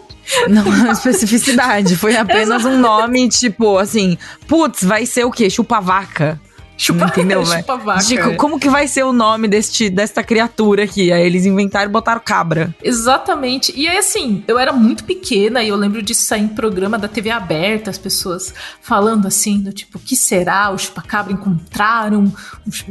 Não 0.47 0.61
é 0.61 0.81
uma 0.83 0.91
especificidade, 0.91 1.95
foi 1.95 2.15
apenas 2.15 2.63
um 2.65 2.77
nome 2.77 3.27
tipo 3.29 3.79
assim, 3.79 4.17
putz, 4.47 4.83
vai 4.83 5.06
ser 5.07 5.23
o 5.25 5.31
quê? 5.31 5.49
Chupa-vaca. 5.49 6.39
Chupa, 6.77 7.05
Entendeu, 7.05 7.43
chupa 7.45 7.75
vaca. 7.75 8.03
Tipo, 8.03 8.35
como 8.35 8.59
que 8.59 8.69
vai 8.69 8.87
ser 8.87 9.03
o 9.03 9.11
nome 9.11 9.47
deste, 9.47 9.89
desta 9.89 10.23
criatura 10.23 10.83
aqui? 10.83 11.11
Aí 11.11 11.25
eles 11.25 11.45
inventaram 11.45 11.89
e 11.89 11.91
botaram 11.91 12.21
cabra. 12.23 12.73
Exatamente. 12.83 13.73
E 13.75 13.87
aí, 13.87 13.97
assim, 13.97 14.43
eu 14.47 14.59
era 14.59 14.71
muito 14.71 15.03
pequena 15.03 15.63
e 15.63 15.69
eu 15.69 15.75
lembro 15.75 16.01
de 16.03 16.13
sair 16.13 16.43
em 16.43 16.47
programa 16.47 16.97
da 16.97 17.07
TV 17.07 17.31
aberta, 17.31 17.89
as 17.89 17.97
pessoas 17.97 18.53
falando 18.79 19.27
assim, 19.27 19.59
do 19.59 19.73
tipo, 19.73 19.97
o 19.97 20.01
que 20.01 20.15
será? 20.15 20.69
O 20.69 20.77
chupacabra 20.77 21.33
encontraram. 21.33 22.31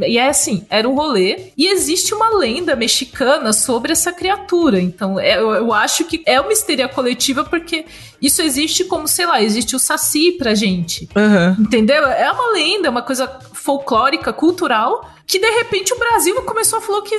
E 0.04 0.18
é 0.18 0.28
assim, 0.28 0.66
era 0.68 0.88
um 0.88 0.94
rolê. 0.94 1.52
E 1.56 1.68
existe 1.68 2.12
uma 2.12 2.36
lenda 2.36 2.74
mexicana 2.74 3.52
sobre 3.52 3.92
essa 3.92 4.12
criatura. 4.12 4.80
Então, 4.80 5.20
é, 5.20 5.38
eu, 5.38 5.54
eu 5.54 5.72
acho 5.72 6.04
que 6.04 6.22
é 6.26 6.40
uma 6.40 6.52
histeria 6.52 6.88
coletiva 6.88 7.44
porque 7.44 7.84
isso 8.20 8.42
existe 8.42 8.84
como, 8.84 9.06
sei 9.06 9.26
lá, 9.26 9.42
existe 9.42 9.76
o 9.76 9.78
saci 9.78 10.32
pra 10.32 10.54
gente. 10.54 11.08
Uhum. 11.14 11.64
Entendeu? 11.64 12.04
É 12.06 12.30
uma 12.32 12.52
lenda, 12.52 12.88
é 12.88 12.90
uma 12.90 13.02
coisa 13.02 13.26
folclórica, 13.66 14.32
cultural, 14.32 15.10
que 15.26 15.40
de 15.40 15.50
repente 15.50 15.92
o 15.92 15.98
Brasil 15.98 16.40
começou 16.42 16.78
a 16.78 16.82
falar 16.82 17.02
que 17.02 17.16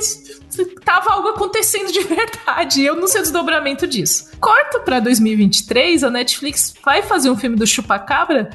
tava 0.82 1.12
algo 1.12 1.28
acontecendo 1.28 1.92
de 1.92 2.00
verdade. 2.08 2.82
Eu 2.82 2.96
não 2.96 3.06
sei 3.06 3.20
o 3.20 3.22
desdobramento 3.22 3.86
disso. 3.86 4.30
Corta 4.40 4.80
pra 4.80 4.98
2023, 4.98 6.04
a 6.04 6.10
Netflix 6.10 6.74
vai 6.82 7.02
fazer 7.02 7.28
um 7.28 7.36
filme 7.36 7.54
do 7.54 7.66
Chupacabra 7.66 8.48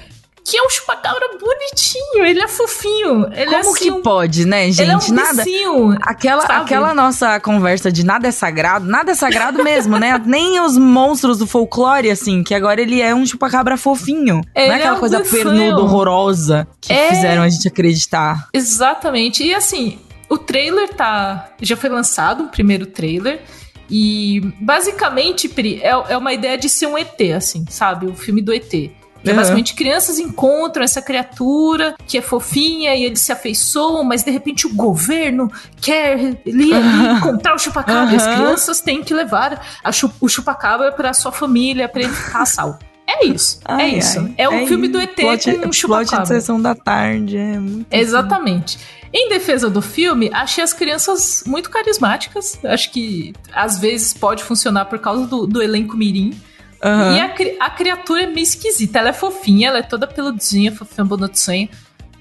que 0.44 0.58
é 0.58 0.64
um 0.64 0.70
chupacabra 0.70 1.38
bonitinho, 1.40 2.26
ele 2.26 2.42
é 2.42 2.48
fofinho. 2.48 3.28
Ele 3.34 3.46
Como 3.46 3.56
é 3.56 3.60
assim, 3.60 3.74
que 3.74 4.02
pode, 4.02 4.46
né, 4.46 4.66
gente? 4.66 4.82
Ele 4.82 4.92
é 4.92 4.98
um 4.98 5.14
nada. 5.14 5.44
Aquela, 6.02 6.44
aquela 6.44 6.94
nossa 6.94 7.40
conversa 7.40 7.92
de 7.92 8.06
nada 8.06 8.28
é 8.28 8.32
sagrado, 8.32 8.86
nada 8.86 9.12
é 9.12 9.16
sagrado 9.16 9.64
mesmo, 9.64 9.98
né? 9.98 10.20
Nem 10.26 10.60
os 10.60 10.78
monstros 10.78 11.38
do 11.38 11.48
folclore, 11.48 12.12
assim, 12.12 12.44
que 12.44 12.54
agora 12.54 12.82
ele 12.82 13.02
é 13.02 13.16
um 13.16 13.26
chupacabra 13.26 13.78
fofinho. 13.78 14.42
Ele 14.54 14.68
não 14.68 14.74
é 14.74 14.78
aquela 14.78 14.96
é 14.96 14.98
um 14.98 15.00
coisa 15.00 15.20
pernuda, 15.22 15.78
horrorosa 15.78 16.68
que 16.82 16.92
é... 16.92 17.10
fizeram 17.10 17.44
a 17.44 17.50
gente 17.50 17.68
acreditar. 17.68 18.50
Exatamente. 18.54 19.44
E 19.44 19.56
assim, 19.56 20.00
o 20.30 20.38
trailer 20.38 20.90
tá. 20.90 21.52
Já 21.62 21.78
foi 21.78 21.90
lançado, 21.90 22.46
o 22.46 22.48
primeiro 22.50 22.86
trailer. 22.86 23.42
E 23.90 24.42
basicamente, 24.60 25.48
Pri, 25.48 25.80
é, 25.82 25.90
é 25.90 26.18
uma 26.18 26.34
ideia 26.34 26.58
de 26.58 26.68
ser 26.68 26.88
um 26.88 26.98
ET, 26.98 27.20
assim, 27.36 27.66
sabe? 27.70 28.08
O 28.08 28.16
filme 28.16 28.42
do 28.42 28.54
ET. 28.54 28.92
Que 29.24 29.30
uhum. 29.30 29.36
basicamente 29.36 29.74
crianças 29.74 30.20
encontram 30.20 30.84
essa 30.84 31.02
criatura 31.02 31.96
que 32.06 32.18
é 32.18 32.22
fofinha 32.22 32.94
e 32.94 33.06
eles 33.06 33.22
se 33.22 33.32
afeiçoam, 33.32 34.04
mas 34.04 34.24
de 34.24 34.32
repente 34.32 34.68
o 34.68 34.74
governo 34.74 35.50
quer 35.80 36.38
ali, 36.46 36.74
uhum. 36.74 37.18
encontrar 37.18 37.56
o 37.56 37.60
chupacabra. 37.60 38.10
Uhum. 38.10 38.16
As 38.16 38.24
crianças 38.24 38.82
têm 38.82 39.02
que 39.04 39.14
levar 39.14 39.66
chup 39.94 40.14
o 40.20 40.28
chupacabra 40.28 40.92
para 40.92 41.14
sua 41.14 41.32
família 41.32 41.88
para 41.88 42.02
ele 42.02 42.14
ficar 42.14 42.46
salvo. 42.46 42.78
É 43.08 43.26
isso. 43.26 43.60
Ai, 43.66 43.84
é 43.84 43.98
isso. 43.98 44.20
Ai, 44.20 44.34
é 44.38 44.50
o 44.50 44.54
é 44.54 44.68
filme 44.68 44.88
do 44.88 45.00
ET 45.00 45.16
plot, 45.16 45.54
com 45.58 45.68
um 45.68 45.74
chupacabra. 45.74 46.08
Plot 46.08 46.22
de 46.22 46.28
sessão 46.28 46.62
da 46.62 46.74
tarde. 46.74 47.38
É 47.38 47.60
muito 47.60 47.88
Exatamente. 47.92 48.78
Assim. 48.78 49.04
Em 49.16 49.30
defesa 49.30 49.70
do 49.70 49.82
filme, 49.82 50.32
achei 50.34 50.64
as 50.64 50.74
crianças 50.74 51.44
muito 51.46 51.70
carismáticas. 51.70 52.58
Acho 52.64 52.92
que 52.92 53.34
às 53.54 53.78
vezes 53.78 54.14
pode 54.14 54.44
funcionar 54.44 54.86
por 54.86 54.98
causa 54.98 55.28
do, 55.28 55.46
do 55.46 55.62
elenco 55.62 55.96
mirim. 55.96 56.34
Uhum. 56.84 57.16
E 57.16 57.22
a, 57.22 57.66
a, 57.66 57.70
criatura 57.70 58.24
é 58.24 58.26
meio 58.26 58.44
esquisita. 58.44 59.00
Ela 59.00 59.10
é 59.10 59.14
fofinha, 59.14 59.70
ela 59.70 59.80
é 59.80 59.84
toda 59.84 60.06
peludinha, 60.06 60.72
fofinha, 60.72 61.06
bonitinha. 61.06 61.70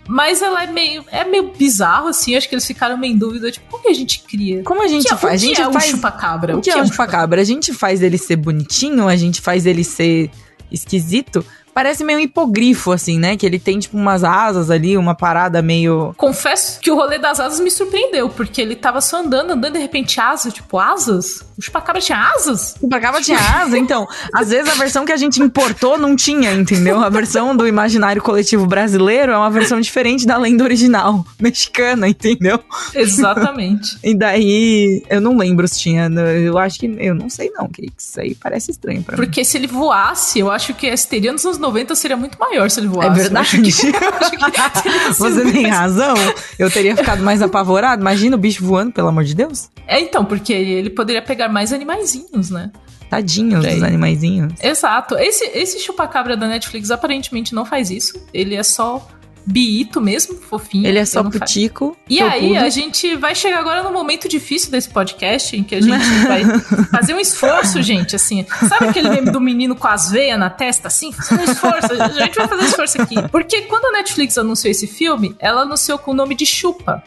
Mas 0.06 0.42
ela 0.42 0.62
é 0.64 0.66
meio, 0.66 1.04
é 1.10 1.24
meio 1.24 1.52
bizarro, 1.52 2.08
assim. 2.08 2.36
Acho 2.36 2.48
que 2.48 2.54
eles 2.54 2.66
ficaram 2.66 2.96
meio 2.96 3.14
em 3.14 3.18
dúvida, 3.18 3.50
tipo, 3.50 3.66
como 3.70 3.82
que 3.82 3.88
a 3.88 3.94
gente 3.94 4.20
cria? 4.20 4.62
Como 4.62 4.82
a 4.82 4.86
gente 4.86 5.08
que, 5.08 5.16
faz? 5.16 5.42
A 5.42 5.46
gente 5.46 5.60
é 5.60 5.72
faz. 5.72 5.86
Um 5.86 5.96
chupacabra? 5.96 6.56
O 6.56 6.60
que, 6.60 6.70
o 6.70 6.78
é 6.78 6.82
um 6.82 6.86
chupacabra? 6.86 7.40
A 7.40 7.44
gente 7.44 7.72
faz 7.72 8.02
ele 8.02 8.18
ser 8.18 8.36
bonitinho, 8.36 9.08
a 9.08 9.16
gente 9.16 9.40
faz 9.40 9.66
ele 9.66 9.84
ser 9.84 10.30
esquisito. 10.70 11.44
Parece 11.74 12.04
meio 12.04 12.18
um 12.18 12.22
hipogrifo, 12.22 12.92
assim, 12.92 13.18
né? 13.18 13.36
Que 13.36 13.46
ele 13.46 13.58
tem, 13.58 13.78
tipo, 13.78 13.96
umas 13.96 14.22
asas 14.24 14.70
ali, 14.70 14.96
uma 14.96 15.14
parada 15.14 15.62
meio. 15.62 16.14
Confesso 16.16 16.80
que 16.80 16.90
o 16.90 16.94
rolê 16.94 17.18
das 17.18 17.40
asas 17.40 17.60
me 17.60 17.70
surpreendeu, 17.70 18.28
porque 18.28 18.60
ele 18.60 18.76
tava 18.76 19.00
só 19.00 19.20
andando, 19.20 19.52
andando, 19.52 19.72
de 19.72 19.78
repente, 19.78 20.20
asas, 20.20 20.52
tipo, 20.52 20.78
asas? 20.78 21.44
O 21.56 21.62
chupacabra 21.62 22.00
tinha 22.00 22.18
asas? 22.18 22.74
O 22.76 22.86
chupacabra 22.86 23.20
tinha 23.20 23.38
asas, 23.38 23.74
então. 23.74 24.06
às 24.34 24.50
vezes 24.50 24.70
a 24.70 24.74
versão 24.74 25.04
que 25.04 25.12
a 25.12 25.16
gente 25.16 25.40
importou 25.40 25.96
não 25.96 26.14
tinha, 26.14 26.52
entendeu? 26.52 27.02
A 27.02 27.08
versão 27.08 27.56
do 27.56 27.66
imaginário 27.66 28.22
coletivo 28.22 28.66
brasileiro 28.66 29.32
é 29.32 29.36
uma 29.36 29.50
versão 29.50 29.80
diferente 29.80 30.26
da 30.26 30.36
lenda 30.36 30.64
original 30.64 31.24
mexicana, 31.40 32.08
entendeu? 32.08 32.60
Exatamente. 32.94 33.98
e 34.02 34.14
daí, 34.14 35.02
eu 35.08 35.20
não 35.20 35.36
lembro 35.36 35.66
se 35.66 35.80
tinha. 35.80 36.06
Eu 36.06 36.58
acho 36.58 36.78
que. 36.78 36.86
Eu 36.98 37.14
não 37.14 37.30
sei, 37.30 37.50
não, 37.50 37.68
que 37.68 37.90
isso 37.96 38.20
aí 38.20 38.34
parece 38.34 38.70
estranho 38.70 39.02
pra 39.02 39.16
porque 39.16 39.22
mim. 39.22 39.26
Porque 39.26 39.44
se 39.44 39.56
ele 39.56 39.66
voasse, 39.66 40.38
eu 40.38 40.50
acho 40.50 40.74
que 40.74 40.86
a 40.86 40.94
histeria 40.94 41.32
nos 41.32 41.44
anos 41.44 41.58
90 41.62 41.94
seria 41.94 42.16
muito 42.16 42.38
maior 42.38 42.68
se 42.68 42.80
ele 42.80 42.88
voasse. 42.88 43.08
É 43.08 43.22
verdade. 43.22 43.62
Que, 43.62 43.70
Você 45.16 45.52
tem 45.52 45.66
razão. 45.68 46.14
Eu 46.58 46.70
teria 46.70 46.94
ficado 46.96 47.22
mais 47.22 47.40
apavorado. 47.40 48.02
Imagina 48.02 48.36
o 48.36 48.38
bicho 48.38 48.64
voando, 48.64 48.92
pelo 48.92 49.08
amor 49.08 49.24
de 49.24 49.34
Deus. 49.34 49.70
É, 49.86 50.00
então, 50.00 50.24
porque 50.24 50.52
ele 50.52 50.90
poderia 50.90 51.22
pegar 51.22 51.48
mais 51.48 51.72
animaizinhos, 51.72 52.50
né? 52.50 52.70
Tadinhos 53.08 53.64
dos 53.64 53.82
animaizinhos. 53.82 54.54
Exato. 54.62 55.16
Esse, 55.16 55.44
esse 55.54 55.78
chupacabra 55.80 56.36
da 56.36 56.48
Netflix 56.48 56.90
aparentemente 56.90 57.54
não 57.54 57.64
faz 57.64 57.90
isso. 57.90 58.18
Ele 58.32 58.54
é 58.54 58.62
só 58.62 59.06
biito 59.44 60.00
mesmo, 60.00 60.36
fofinho. 60.36 60.86
Ele 60.86 60.98
é 60.98 61.04
só 61.04 61.22
putico. 61.22 61.96
E 62.08 62.20
aí, 62.20 62.56
a 62.56 62.68
gente 62.68 63.16
vai 63.16 63.34
chegar 63.34 63.58
agora 63.58 63.82
no 63.82 63.92
momento 63.92 64.28
difícil 64.28 64.70
desse 64.70 64.88
podcast, 64.88 65.56
em 65.56 65.62
que 65.62 65.74
a 65.74 65.80
gente 65.80 66.04
vai 66.26 66.44
fazer 66.90 67.14
um 67.14 67.20
esforço, 67.20 67.82
gente, 67.82 68.16
assim. 68.16 68.46
Sabe 68.68 68.88
aquele 68.88 69.08
meme 69.08 69.30
do 69.30 69.40
menino 69.40 69.74
com 69.74 69.88
as 69.88 70.10
veias 70.10 70.38
na 70.38 70.50
testa, 70.50 70.88
assim? 70.88 71.12
Fazer 71.12 71.40
um 71.40 71.44
esforço. 71.44 71.92
A 71.92 72.08
gente 72.08 72.36
vai 72.36 72.48
fazer 72.48 72.62
um 72.62 72.66
esforço 72.66 73.02
aqui. 73.02 73.28
Porque 73.30 73.62
quando 73.62 73.86
a 73.86 73.92
Netflix 73.92 74.38
anunciou 74.38 74.70
esse 74.70 74.86
filme, 74.86 75.34
ela 75.38 75.62
anunciou 75.62 75.98
com 75.98 76.12
o 76.12 76.14
nome 76.14 76.34
de 76.34 76.46
Chupa. 76.46 77.02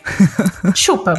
Chupa. 0.74 1.16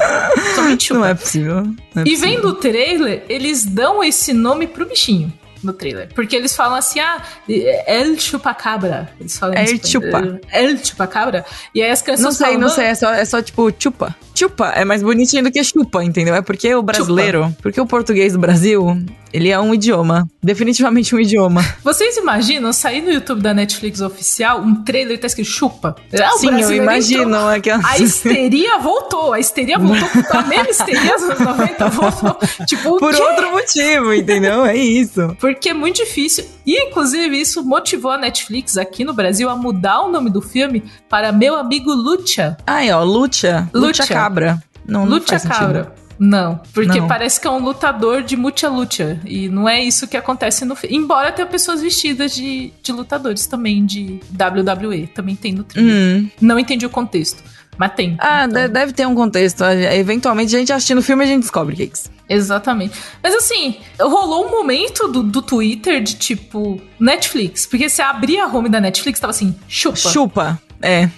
Somente 0.54 0.84
Chupa. 0.84 1.00
Não 1.00 1.06
é 1.06 1.14
possível. 1.14 1.62
Não 1.94 2.02
é 2.02 2.08
e 2.08 2.16
vendo 2.16 2.48
o 2.48 2.54
trailer, 2.54 3.24
eles 3.28 3.64
dão 3.64 4.02
esse 4.02 4.32
nome 4.32 4.66
pro 4.66 4.86
bichinho 4.86 5.32
no 5.66 5.72
trailer. 5.72 6.08
Porque 6.14 6.34
eles 6.34 6.54
falam 6.54 6.76
assim, 6.76 7.00
ah, 7.00 7.22
El 7.48 8.18
Chupacabra. 8.18 9.10
Eles 9.20 9.36
falam 9.38 9.56
El 9.56 9.84
Chupa. 9.84 10.40
El 10.50 10.78
Chupacabra. 10.84 11.44
E 11.74 11.82
aí 11.82 11.90
as 11.90 12.00
crianças 12.02 12.24
Não 12.24 12.32
sei, 12.32 12.46
falam, 12.46 12.60
não 12.60 12.68
sei, 12.68 12.84
é 12.86 12.94
só, 12.94 13.12
é 13.12 13.24
só 13.24 13.42
tipo 13.42 13.70
chupa. 13.78 14.14
Chupa 14.36 14.68
é 14.68 14.84
mais 14.84 15.02
bonitinho 15.02 15.42
do 15.42 15.50
que 15.50 15.64
chupa, 15.64 16.04
entendeu? 16.04 16.34
É 16.34 16.42
porque 16.42 16.74
o 16.74 16.82
brasileiro, 16.82 17.44
chupa. 17.44 17.56
porque 17.62 17.80
o 17.80 17.86
português 17.86 18.34
do 18.34 18.38
Brasil, 18.38 19.02
ele 19.32 19.48
é 19.48 19.58
um 19.58 19.74
idioma. 19.74 20.28
Definitivamente 20.42 21.14
um 21.14 21.20
idioma. 21.20 21.64
Vocês 21.82 22.16
imaginam 22.16 22.72
sair 22.72 23.00
no 23.00 23.10
YouTube 23.10 23.40
da 23.42 23.52
Netflix 23.52 24.00
oficial 24.00 24.60
um 24.60 24.82
trailer 24.84 25.16
e 25.16 25.18
tá 25.18 25.26
escrito 25.26 25.48
chupa? 25.48 25.96
É, 26.12 26.28
Sim, 26.38 26.60
eu 26.60 26.72
imagino. 26.72 27.36
Aquela... 27.48 27.80
A 27.86 27.98
histeria 27.98 28.78
voltou. 28.78 29.32
A 29.32 29.40
histeria 29.40 29.78
voltou. 29.78 30.08
A 30.30 30.42
mesma 30.42 30.70
histeria 30.70 31.14
dos 31.14 31.24
anos 31.24 31.40
90 31.40 31.88
voltou. 31.90 32.38
Tipo, 32.66 32.98
Por 32.98 33.14
outro 33.14 33.52
motivo, 33.52 34.12
entendeu? 34.12 34.64
É 34.64 34.76
isso. 34.76 35.36
Porque 35.40 35.70
é 35.70 35.74
muito 35.74 35.96
difícil. 35.96 36.44
E, 36.66 36.88
inclusive, 36.88 37.40
isso 37.40 37.64
motivou 37.64 38.10
a 38.10 38.18
Netflix 38.18 38.76
aqui 38.76 39.04
no 39.04 39.12
Brasil 39.12 39.48
a 39.48 39.56
mudar 39.56 40.00
o 40.00 40.10
nome 40.10 40.30
do 40.30 40.42
filme 40.42 40.82
para 41.08 41.30
Meu 41.30 41.56
Amigo 41.56 41.92
Lucha. 41.92 42.56
Ai, 42.66 42.90
ó, 42.90 43.02
Lucha. 43.04 43.68
Lucha, 43.72 44.02
Lucha 44.02 44.06
cabra. 44.26 44.62
Não, 44.86 45.06
não 45.06 45.18
Lucha 45.18 45.40
cabra. 45.40 45.94
Não, 46.18 46.60
porque 46.72 46.98
não. 46.98 47.08
parece 47.08 47.38
que 47.38 47.46
é 47.46 47.50
um 47.50 47.58
lutador 47.58 48.22
de 48.22 48.36
mucha 48.36 48.68
lucha. 48.68 49.20
E 49.24 49.48
não 49.48 49.68
é 49.68 49.82
isso 49.82 50.08
que 50.08 50.16
acontece 50.16 50.64
no 50.64 50.74
filme. 50.74 50.96
Embora 50.96 51.30
tenha 51.30 51.46
pessoas 51.46 51.82
vestidas 51.82 52.34
de, 52.34 52.72
de 52.82 52.92
lutadores 52.92 53.46
também, 53.46 53.84
de 53.84 54.20
WWE. 54.30 55.08
Também 55.08 55.36
tem 55.36 55.52
no 55.52 55.62
trilho. 55.62 55.92
Hum. 55.92 56.30
Não 56.40 56.58
entendi 56.58 56.86
o 56.86 56.90
contexto. 56.90 57.42
Mas 57.76 57.92
tem. 57.92 58.16
Ah, 58.18 58.46
então. 58.48 58.68
deve 58.68 58.92
ter 58.92 59.06
um 59.06 59.14
contexto. 59.14 59.62
Eventualmente, 59.64 60.56
a 60.56 60.58
gente 60.58 60.72
assistindo 60.72 60.98
o 60.98 61.02
filme, 61.02 61.24
a 61.24 61.26
gente 61.26 61.42
descobre, 61.42 61.76
Cakes. 61.76 62.10
Exatamente. 62.28 62.98
Mas 63.22 63.34
assim, 63.34 63.76
rolou 64.00 64.46
um 64.46 64.50
momento 64.50 65.08
do, 65.08 65.22
do 65.22 65.42
Twitter 65.42 66.02
de 66.02 66.14
tipo, 66.14 66.80
Netflix. 66.98 67.66
Porque 67.66 67.88
você 67.88 68.00
abria 68.00 68.44
a 68.44 68.48
home 68.48 68.70
da 68.70 68.80
Netflix, 68.80 69.20
tava 69.20 69.32
assim, 69.32 69.54
chupa. 69.68 69.96
Chupa. 69.96 70.60
É. 70.82 71.08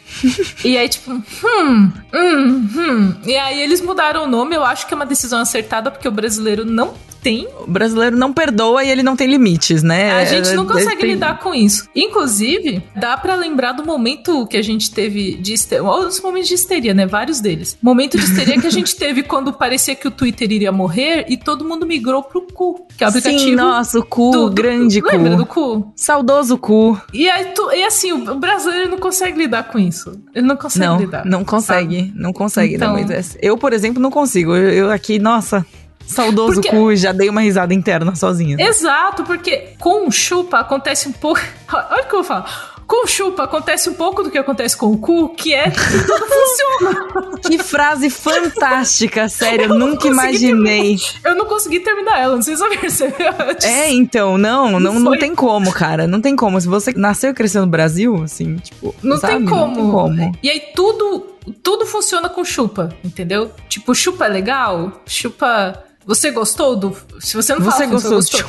e 0.65 0.77
aí, 0.77 0.89
tipo, 0.89 1.11
hum, 1.11 1.93
hum, 2.15 2.69
hum. 2.77 3.15
E 3.25 3.37
aí 3.37 3.61
eles 3.61 3.81
mudaram 3.81 4.25
o 4.25 4.27
nome, 4.27 4.55
eu 4.55 4.65
acho 4.65 4.87
que 4.87 4.95
é 4.95 4.97
uma 4.97 5.07
decisão 5.07 5.41
acertada, 5.41 5.91
porque 5.91 6.09
o 6.09 6.13
brasileiro 6.13 6.65
não 6.65 6.95
tem. 7.23 7.49
O 7.61 7.71
brasileiro 7.71 8.17
não 8.17 8.33
perdoa 8.33 8.83
e 8.85 8.91
ele 8.91 9.03
não 9.03 9.17
tem 9.17 9.27
limites, 9.27 9.83
né? 9.83 10.13
A 10.13 10.25
gente 10.25 10.53
não 10.53 10.67
consegue 10.67 11.01
tem... 11.01 11.11
lidar 11.11 11.39
com 11.39 11.55
isso. 11.55 11.89
Inclusive, 11.95 12.83
dá 12.97 13.17
para 13.17 13.35
lembrar 13.35 13.73
do 13.73 13.85
momento 13.85 14.47
que 14.47 14.57
a 14.57 14.63
gente 14.63 14.91
teve 14.91 15.35
de 15.35 15.55
histeria. 15.55 15.85
Os 15.85 16.21
momentos 16.21 16.49
de 16.49 16.55
histeria, 16.55 16.95
né? 16.95 17.07
Vários 17.07 17.41
deles. 17.41 17.77
Momento 17.83 18.17
de 18.17 18.25
histeria 18.25 18.61
que 18.61 18.67
a 18.67 18.71
gente 18.71 18.95
teve 18.97 19.23
quando 19.23 19.53
parecia 19.53 19.95
que 19.95 20.09
o 20.09 20.11
Twitter 20.11 20.51
iria 20.51 20.73
morrer 20.73 21.27
e 21.29 21.37
todo 21.37 21.65
mundo 21.65 21.87
migrou 21.87 22.23
pro 22.23 22.43
cu, 22.43 22.87
que 22.97 23.05
é 23.05 23.07
o 23.07 23.11
aplicativo. 23.11 23.41
Sim, 23.41 23.55
nossa, 23.55 23.99
o 23.99 24.05
cu, 24.05 24.31
do, 24.31 24.51
grande 24.51 25.01
do, 25.01 25.07
cu. 25.07 25.17
Lembra 25.17 25.37
do 25.37 25.47
cu? 25.47 25.93
Saudoso 25.95 26.57
cu. 26.57 27.01
E 27.13 27.29
aí, 27.29 27.47
tu, 27.47 27.71
e 27.73 27.85
assim, 27.85 28.13
o 28.13 28.35
brasileiro 28.37 28.91
não 28.91 28.99
consegue 28.99 29.39
lidar 29.39 29.48
com 29.65 29.79
isso. 29.79 30.21
Ele 30.35 30.47
não 30.47 30.57
consegue 30.57 30.87
não, 30.87 30.99
lidar. 30.99 31.25
Não 31.25 31.45
consegue, 31.45 31.99
sabe? 32.01 32.13
não 32.15 32.33
consegue, 32.33 32.75
então, 32.75 32.95
né, 32.95 33.01
Moisés? 33.01 33.37
Eu, 33.41 33.57
por 33.57 33.73
exemplo, 33.73 34.03
não 34.03 34.11
consigo. 34.11 34.55
Eu, 34.55 34.71
eu 34.71 34.91
aqui, 34.91 35.19
nossa, 35.19 35.65
Saudoso 36.07 36.55
porque... 36.55 36.71
cu, 36.71 36.97
já 36.97 37.13
dei 37.13 37.29
uma 37.29 37.43
risada 37.43 37.75
interna 37.75 38.15
sozinha. 38.15 38.57
Exato, 38.59 39.25
porque 39.25 39.75
com 39.79 40.11
chupa 40.11 40.61
acontece 40.61 41.09
um 41.09 41.13
pouco. 41.13 41.41
Olha 41.73 42.03
o 42.03 42.09
que 42.09 42.15
eu 42.15 42.23
vou 42.23 42.25
falar 42.25 42.78
Com 42.89 43.07
chupa 43.07 43.43
acontece 43.43 43.91
um 43.91 43.93
pouco 43.93 44.23
do 44.23 44.31
que 44.31 44.39
acontece 44.39 44.75
com 44.75 44.87
o 44.87 44.97
cu, 44.97 45.29
que 45.29 45.53
é 45.53 45.71
que 45.71 45.79
tudo 45.79 46.25
funciona. 46.27 47.39
Que 47.47 47.59
frase 47.59 48.09
fantástica, 48.09 49.29
sério, 49.29 49.67
eu, 49.67 49.75
nunca 49.75 50.09
imaginei. 50.09 50.97
Eu 51.23 51.35
não 51.35 51.45
consegui 51.45 51.81
terminar 51.81 52.19
ela, 52.19 52.35
não 52.35 52.41
sei 52.41 52.57
se 52.57 52.63
você 52.63 52.79
percebeu. 52.79 53.35
É, 53.63 53.93
então, 53.93 54.39
não, 54.39 54.81
não, 54.81 54.99
não 54.99 55.19
tem 55.19 55.35
como, 55.35 55.71
cara, 55.71 56.07
não 56.07 56.19
tem 56.19 56.35
como. 56.35 56.59
Se 56.59 56.67
você 56.67 56.91
nasceu 56.97 57.31
e 57.31 57.35
cresceu 57.35 57.61
no 57.61 57.69
Brasil, 57.69 58.23
assim, 58.23 58.57
tipo, 58.57 58.95
não, 59.03 59.21
tem 59.21 59.45
como. 59.45 59.67
não 59.67 59.75
tem 59.75 59.91
como. 59.91 60.39
E 60.43 60.49
aí 60.49 60.63
tudo, 60.75 61.27
tudo 61.63 61.85
funciona 61.85 62.31
com 62.31 62.43
chupa, 62.43 62.89
entendeu? 63.05 63.53
Tipo, 63.69 63.95
chupa 63.95 64.25
é 64.25 64.29
legal, 64.29 65.03
chupa 65.05 65.85
você 66.09 66.31
gostou 66.31 66.75
do. 66.75 66.97
Se 67.21 67.37
você 67.37 67.55
não 67.55 67.61
você 67.61 67.71
fala 67.71 67.87
gostou, 67.91 68.13
gostou. 68.13 68.45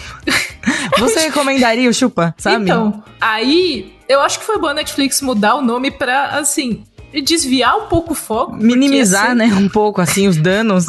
você 0.97 1.19
recomendaria 1.27 1.89
o 1.89 1.93
Chupa, 1.93 2.33
sabe? 2.37 2.63
Então, 2.63 3.03
aí 3.19 3.93
eu 4.07 4.21
acho 4.21 4.39
que 4.39 4.45
foi 4.45 4.57
bom 4.57 4.67
a 4.67 4.73
Netflix 4.73 5.21
mudar 5.21 5.55
o 5.55 5.61
nome 5.61 5.91
pra, 5.91 6.39
assim, 6.39 6.85
desviar 7.21 7.75
um 7.75 7.87
pouco 7.87 8.13
o 8.13 8.15
foco. 8.15 8.55
Minimizar, 8.55 9.31
assim, 9.31 9.35
né, 9.35 9.45
um 9.47 9.67
pouco, 9.67 9.99
assim, 9.99 10.25
os 10.25 10.37
danos. 10.37 10.85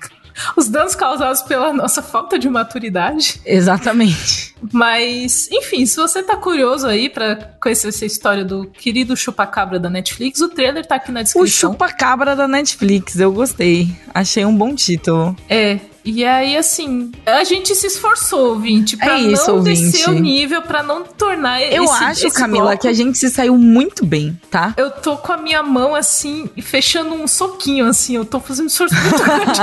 os 0.54 0.68
danos 0.68 0.94
causados 0.94 1.40
pela 1.40 1.72
nossa 1.72 2.02
falta 2.02 2.38
de 2.38 2.46
maturidade. 2.46 3.40
Exatamente. 3.46 4.54
Mas, 4.70 5.48
enfim, 5.50 5.86
se 5.86 5.96
você 5.96 6.22
tá 6.22 6.36
curioso 6.36 6.86
aí 6.86 7.08
para 7.08 7.56
conhecer 7.58 7.88
essa 7.88 8.04
história 8.04 8.44
do 8.44 8.66
querido 8.66 9.16
chupacabra 9.16 9.80
da 9.80 9.88
Netflix, 9.88 10.42
o 10.42 10.50
trailer 10.50 10.84
tá 10.86 10.96
aqui 10.96 11.10
na 11.10 11.22
descrição. 11.22 11.70
O 11.70 11.72
chupacabra 11.72 12.36
da 12.36 12.46
Netflix, 12.46 13.18
eu 13.18 13.32
gostei. 13.32 13.96
Achei 14.12 14.44
um 14.44 14.54
bom 14.54 14.74
título. 14.74 15.34
É, 15.48 15.80
e 16.04 16.24
aí, 16.24 16.56
assim, 16.56 17.12
a 17.24 17.44
gente 17.44 17.74
se 17.74 17.86
esforçou, 17.86 18.50
ouvinte, 18.50 18.96
pra 18.96 19.14
é 19.18 19.20
isso, 19.20 19.48
não 19.48 19.56
ouvinte. 19.58 19.80
descer 19.82 20.08
o 20.08 20.12
nível, 20.12 20.62
pra 20.62 20.82
não 20.82 21.04
tornar 21.04 21.62
Eu 21.62 21.84
esse, 21.84 22.04
acho, 22.04 22.26
esse 22.26 22.36
Camila, 22.36 22.64
bloco. 22.66 22.80
que 22.82 22.88
a 22.88 22.92
gente 22.92 23.16
se 23.18 23.30
saiu 23.30 23.56
muito 23.56 24.04
bem, 24.04 24.38
tá? 24.50 24.74
Eu 24.76 24.90
tô 24.90 25.16
com 25.16 25.32
a 25.32 25.36
minha 25.36 25.62
mão, 25.62 25.94
assim, 25.94 26.48
fechando 26.60 27.14
um 27.14 27.26
soquinho, 27.28 27.86
assim, 27.86 28.16
eu 28.16 28.24
tô 28.24 28.40
fazendo 28.40 28.68
muito 28.78 29.22
grande. 29.22 29.60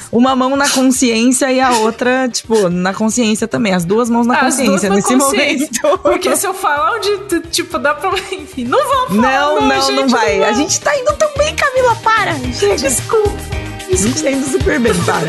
Uma 0.12 0.36
mão 0.36 0.56
na 0.56 0.68
consciência 0.68 1.50
e 1.52 1.60
a 1.60 1.70
outra, 1.78 2.28
tipo, 2.28 2.68
na 2.68 2.94
consciência 2.94 3.48
também. 3.48 3.74
As 3.74 3.84
duas 3.84 4.08
mãos 4.10 4.26
na 4.26 4.34
As 4.34 4.56
consciência 4.56 4.90
nesse 4.90 5.16
consciência. 5.16 5.68
momento. 5.82 5.98
Porque 6.02 6.36
se 6.36 6.46
eu 6.46 6.54
falar 6.54 6.94
onde, 6.96 7.40
tipo, 7.50 7.78
dá 7.78 7.94
pra... 7.94 8.10
Enfim, 8.32 8.64
não 8.64 8.78
vamos 8.78 9.16
falar. 9.16 9.32
Não, 9.32 9.60
não, 9.68 9.80
gente, 9.82 9.92
não 9.96 10.08
vai. 10.08 10.38
Não 10.38 10.46
a 10.46 10.52
gente 10.52 10.80
tá 10.80 10.96
indo 10.96 11.12
tão 11.14 11.28
bem, 11.36 11.54
Camila, 11.54 11.94
para. 11.96 12.34
Chega. 12.52 12.76
Desculpa. 12.90 13.59
A 13.92 13.96
gente 13.96 14.22
tá 14.22 14.30
indo 14.30 14.46
super 14.46 14.78
bem, 14.78 14.92
para. 15.04 15.26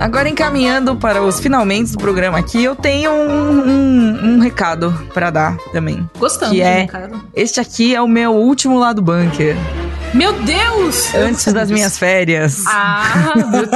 Agora, 0.00 0.28
encaminhando 0.28 0.96
para 0.96 1.22
os 1.22 1.38
finalmente 1.38 1.92
do 1.92 1.98
programa 1.98 2.36
aqui, 2.36 2.64
eu 2.64 2.74
tenho 2.74 3.12
um, 3.12 3.68
um, 3.68 4.34
um 4.34 4.38
recado 4.40 4.92
para 5.14 5.30
dar 5.30 5.56
também. 5.72 6.10
Gostando 6.18 6.52
que 6.52 6.60
é, 6.60 6.80
recado. 6.80 7.22
Este 7.32 7.60
aqui 7.60 7.94
é 7.94 8.02
o 8.02 8.08
meu 8.08 8.32
último 8.32 8.76
lado 8.76 9.00
bunker. 9.00 9.56
Meu 10.14 10.32
Deus! 10.42 11.14
Antes 11.14 11.50
das 11.52 11.70
minhas 11.70 11.98
férias. 11.98 12.64
Ah, 12.66 13.32
meu, 13.34 13.66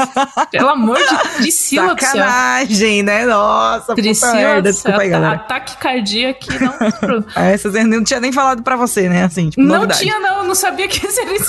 pelo 0.51 0.68
amor 0.68 0.99
de 0.99 1.28
Priscila 1.39 1.97
Sacanagem, 1.99 3.03
né? 3.03 3.24
Nossa, 3.24 3.95
Priscila 3.95 4.32
puta 4.32 4.43
merda. 4.43 4.70
Desculpa 4.72 5.01
aí, 5.01 5.09
galera. 5.09 5.34
Ataque 5.37 5.76
cardíaco 5.78 6.39
aqui 6.39 6.59
não. 6.62 7.24
Essa 7.43 7.70
não 7.84 8.05
tinha 8.05 8.20
nem 8.20 8.32
falado 8.32 8.62
pra 8.62 8.76
você, 8.76 9.09
né? 9.09 9.24
Assim, 9.24 9.49
tipo, 9.49 9.62
Não 9.62 9.76
novidade. 9.76 10.01
tinha, 10.01 10.18
não. 10.20 10.45
Não 10.45 10.55
sabia 10.55 10.87
que 10.87 11.11
seria. 11.11 11.41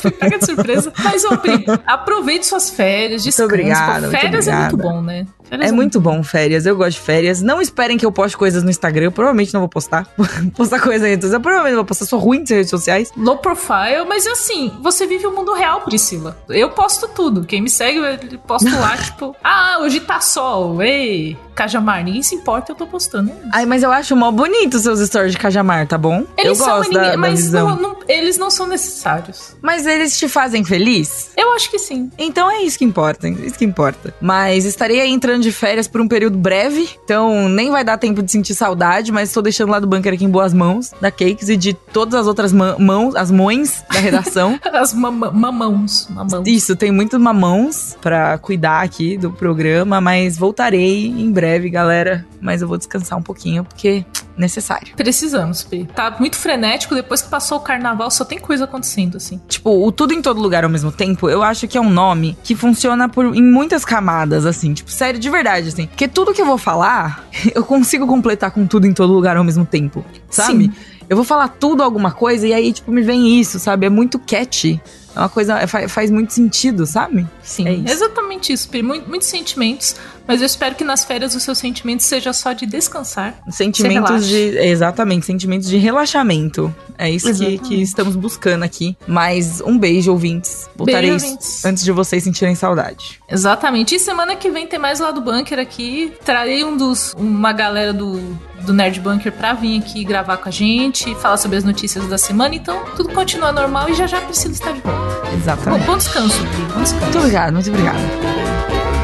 Fui 0.00 0.10
pega 0.10 0.38
de 0.38 0.46
surpresa. 0.46 0.92
Mas, 1.02 1.24
ô, 1.24 1.36
Pri, 1.38 1.64
aproveite 1.86 2.46
suas 2.46 2.70
férias, 2.70 3.22
descanse. 3.22 3.48
Muito 3.48 3.60
obrigado, 3.62 4.10
Férias 4.10 4.46
muito 4.46 4.56
é 4.56 4.60
muito 4.60 4.76
bom, 4.76 5.00
né? 5.00 5.26
Férias 5.48 5.70
é, 5.70 5.72
é 5.72 5.72
muito 5.72 6.00
bom 6.00 6.22
férias, 6.22 6.66
eu 6.66 6.76
gosto 6.76 6.98
de 6.98 7.00
férias. 7.00 7.42
Não 7.42 7.60
esperem 7.60 7.96
que 7.96 8.04
eu 8.04 8.12
poste 8.12 8.36
coisas 8.36 8.62
no 8.62 8.70
Instagram, 8.70 9.04
eu 9.04 9.12
provavelmente 9.12 9.52
não 9.52 9.60
vou 9.60 9.68
postar. 9.68 10.06
postar 10.56 10.80
coisa 10.80 11.06
aí, 11.06 11.12
eu 11.12 11.40
provavelmente 11.40 11.72
não 11.72 11.78
vou 11.78 11.84
postar, 11.84 12.06
sou 12.06 12.18
ruim 12.18 12.42
de 12.42 12.54
redes 12.54 12.70
sociais. 12.70 13.10
Low 13.16 13.38
profile, 13.38 14.04
mas 14.08 14.26
assim, 14.26 14.72
você 14.80 15.06
vive 15.06 15.26
o 15.26 15.32
mundo 15.32 15.52
real, 15.52 15.82
Priscila. 15.82 16.36
Eu 16.48 16.70
posto 16.70 17.08
tudo. 17.08 17.44
Quem 17.44 17.60
me 17.60 17.70
segue, 17.70 17.98
eu 17.98 18.38
posto 18.38 18.70
lá, 18.70 18.96
tipo, 18.98 19.34
ah, 19.42 19.78
hoje 19.80 20.00
tá 20.00 20.20
sol, 20.20 20.82
ei, 20.82 21.36
Cajamar, 21.54 22.04
ninguém 22.04 22.22
se 22.22 22.34
importa, 22.34 22.72
eu 22.72 22.76
tô 22.76 22.86
postando. 22.86 23.32
Ai, 23.52 23.64
mas 23.64 23.82
eu 23.82 23.92
acho 23.92 24.16
mó 24.16 24.30
bonito 24.30 24.74
os 24.74 24.82
seus 24.82 25.00
stories 25.00 25.32
de 25.32 25.38
Cajamar, 25.38 25.86
tá 25.86 25.96
bom? 25.96 26.24
Eles 26.36 26.58
eu 26.58 26.64
são 26.64 26.76
gosto 26.78 26.92
da, 26.92 27.16
mas 27.16 27.50
da 27.50 27.62
não, 27.62 27.76
não, 27.76 27.96
eles 28.08 28.36
não 28.36 28.50
são 28.50 28.66
necessários. 28.66 29.54
Mas 29.62 29.86
eles 29.86 30.18
te 30.18 30.28
fazem 30.28 30.64
feliz? 30.64 31.30
Eu 31.36 31.52
acho 31.52 31.70
que 31.70 31.78
sim. 31.78 32.10
Então 32.18 32.50
é 32.50 32.62
isso 32.62 32.78
que 32.78 32.84
importa, 32.84 33.28
é 33.28 33.30
isso 33.30 33.56
que 33.56 33.64
importa. 33.64 34.14
Mas 34.20 34.64
estarei 34.64 35.00
aí 35.00 35.10
entrando 35.10 35.42
de 35.42 35.52
férias 35.52 35.86
por 35.86 36.00
um 36.00 36.08
período 36.08 36.36
breve, 36.36 36.88
então 37.04 37.48
nem 37.48 37.70
vai 37.70 37.84
dar 37.84 37.98
tempo 37.98 38.22
de 38.22 38.30
sentir 38.30 38.54
saudade, 38.54 39.12
mas 39.12 39.28
estou 39.28 39.42
deixando 39.42 39.70
lá 39.70 39.78
do 39.78 39.86
bunker 39.86 40.12
aqui 40.12 40.24
em 40.24 40.30
boas 40.30 40.52
mãos, 40.52 40.92
da 41.00 41.10
Cakes 41.10 41.48
e 41.48 41.56
de 41.56 41.72
todas 41.72 42.14
as 42.14 42.26
outras 42.26 42.52
mãos, 42.52 43.14
as 43.14 43.30
mães 43.30 43.84
da 43.92 44.00
redação. 44.00 44.58
as 44.72 44.92
mamãos, 44.92 46.08
mamãos. 46.10 46.46
Isso, 46.46 46.74
tem 46.74 46.90
muitos 46.90 47.20
mamãos 47.20 47.96
para 48.00 48.36
cuidar 48.38 48.82
aqui 48.82 49.16
do 49.16 49.30
programa, 49.30 50.00
mas 50.00 50.36
voltarei 50.36 51.06
em 51.06 51.30
breve, 51.30 51.43
galera. 51.70 52.26
Mas 52.40 52.62
eu 52.62 52.68
vou 52.68 52.76
descansar 52.76 53.18
um 53.18 53.22
pouquinho, 53.22 53.64
porque 53.64 54.04
necessário. 54.36 54.94
Precisamos, 54.96 55.62
Pi. 55.62 55.88
Tá 55.94 56.16
muito 56.18 56.36
frenético, 56.36 56.94
depois 56.94 57.22
que 57.22 57.28
passou 57.28 57.58
o 57.58 57.60
carnaval, 57.60 58.10
só 58.10 58.24
tem 58.24 58.38
coisa 58.38 58.64
acontecendo, 58.64 59.16
assim. 59.16 59.40
Tipo, 59.48 59.86
o 59.86 59.92
tudo 59.92 60.12
em 60.12 60.20
todo 60.20 60.40
lugar 60.40 60.64
ao 60.64 60.70
mesmo 60.70 60.90
tempo, 60.90 61.28
eu 61.28 61.42
acho 61.42 61.68
que 61.68 61.78
é 61.78 61.80
um 61.80 61.90
nome 61.90 62.36
que 62.42 62.54
funciona 62.54 63.08
por, 63.08 63.34
em 63.34 63.42
muitas 63.42 63.84
camadas, 63.84 64.44
assim. 64.46 64.74
Tipo, 64.74 64.90
sério, 64.90 65.20
de 65.20 65.30
verdade, 65.30 65.68
assim. 65.68 65.86
Porque 65.86 66.08
tudo 66.08 66.32
que 66.32 66.42
eu 66.42 66.46
vou 66.46 66.58
falar, 66.58 67.24
eu 67.54 67.64
consigo 67.64 68.06
completar 68.06 68.50
com 68.50 68.66
tudo 68.66 68.86
em 68.86 68.92
todo 68.92 69.12
lugar 69.12 69.36
ao 69.36 69.44
mesmo 69.44 69.64
tempo, 69.64 70.04
sabe? 70.28 70.64
Sim. 70.64 70.72
Eu 71.08 71.16
vou 71.16 71.24
falar 71.24 71.48
tudo 71.48 71.82
alguma 71.82 72.12
coisa 72.12 72.46
e 72.46 72.54
aí, 72.54 72.72
tipo, 72.72 72.90
me 72.90 73.02
vem 73.02 73.38
isso, 73.38 73.58
sabe? 73.58 73.86
É 73.86 73.90
muito 73.90 74.18
catchy. 74.18 74.80
É 75.14 75.20
uma 75.20 75.28
coisa, 75.28 75.58
é, 75.58 75.66
faz, 75.66 75.92
faz 75.92 76.10
muito 76.10 76.32
sentido, 76.32 76.86
sabe? 76.86 77.26
Sim, 77.42 77.84
é 77.86 77.90
exatamente 77.90 78.52
isso, 78.52 78.68
Pri. 78.68 78.82
Muito, 78.82 79.08
muitos 79.08 79.28
sentimentos, 79.28 79.96
mas 80.26 80.40
eu 80.40 80.46
espero 80.46 80.74
que 80.74 80.84
nas 80.84 81.04
férias 81.04 81.34
o 81.34 81.40
seu 81.40 81.54
sentimento 81.54 82.02
seja 82.02 82.32
só 82.32 82.52
de 82.52 82.66
descansar. 82.66 83.34
Sentimentos 83.50 84.26
de. 84.26 84.58
Exatamente, 84.58 85.26
sentimentos 85.26 85.68
de 85.68 85.76
relaxamento. 85.76 86.74
É 86.96 87.10
isso 87.10 87.32
que, 87.34 87.58
que, 87.58 87.82
estamos 87.82 88.16
buscando 88.16 88.62
aqui. 88.62 88.96
Mas 89.06 89.60
um 89.60 89.78
beijo, 89.78 90.12
ouvintes. 90.12 90.68
Voltarei 90.76 91.10
beijo, 91.10 91.24
ouvintes. 91.24 91.64
antes 91.64 91.84
de 91.84 91.92
vocês 91.92 92.22
sentirem 92.22 92.54
saudade. 92.54 93.20
Exatamente. 93.28 93.94
E 93.94 93.98
semana 93.98 94.36
que 94.36 94.50
vem 94.50 94.66
tem 94.66 94.78
mais 94.78 95.00
lá 95.00 95.10
do 95.10 95.20
bunker 95.20 95.58
aqui. 95.58 96.12
Trarei 96.24 96.64
um 96.64 96.76
dos. 96.76 97.14
uma 97.16 97.52
galera 97.52 97.92
do 97.92 98.54
do 98.64 98.72
Nerd 98.72 98.98
Bunker 99.00 99.30
pra 99.30 99.52
vir 99.52 99.78
aqui 99.78 100.04
gravar 100.04 100.38
com 100.38 100.48
a 100.48 100.52
gente, 100.52 101.14
falar 101.16 101.36
sobre 101.36 101.58
as 101.58 101.64
notícias 101.64 102.06
da 102.06 102.18
semana. 102.18 102.54
Então, 102.54 102.82
tudo 102.96 103.10
continua 103.10 103.52
normal 103.52 103.90
e 103.90 103.94
já 103.94 104.06
já 104.06 104.20
precisa 104.22 104.52
estar 104.52 104.72
de 104.72 104.80
volta. 104.80 105.28
Exatamente. 105.34 105.80
Bom, 105.80 105.92
bom 105.92 105.98
descanso, 105.98 106.38
Bri. 106.38 106.62
Bom 106.72 106.82
descanso. 106.82 107.04
Muito 107.04 107.18
obrigado, 107.18 107.52
muito 107.52 107.68
obrigado. 107.70 109.03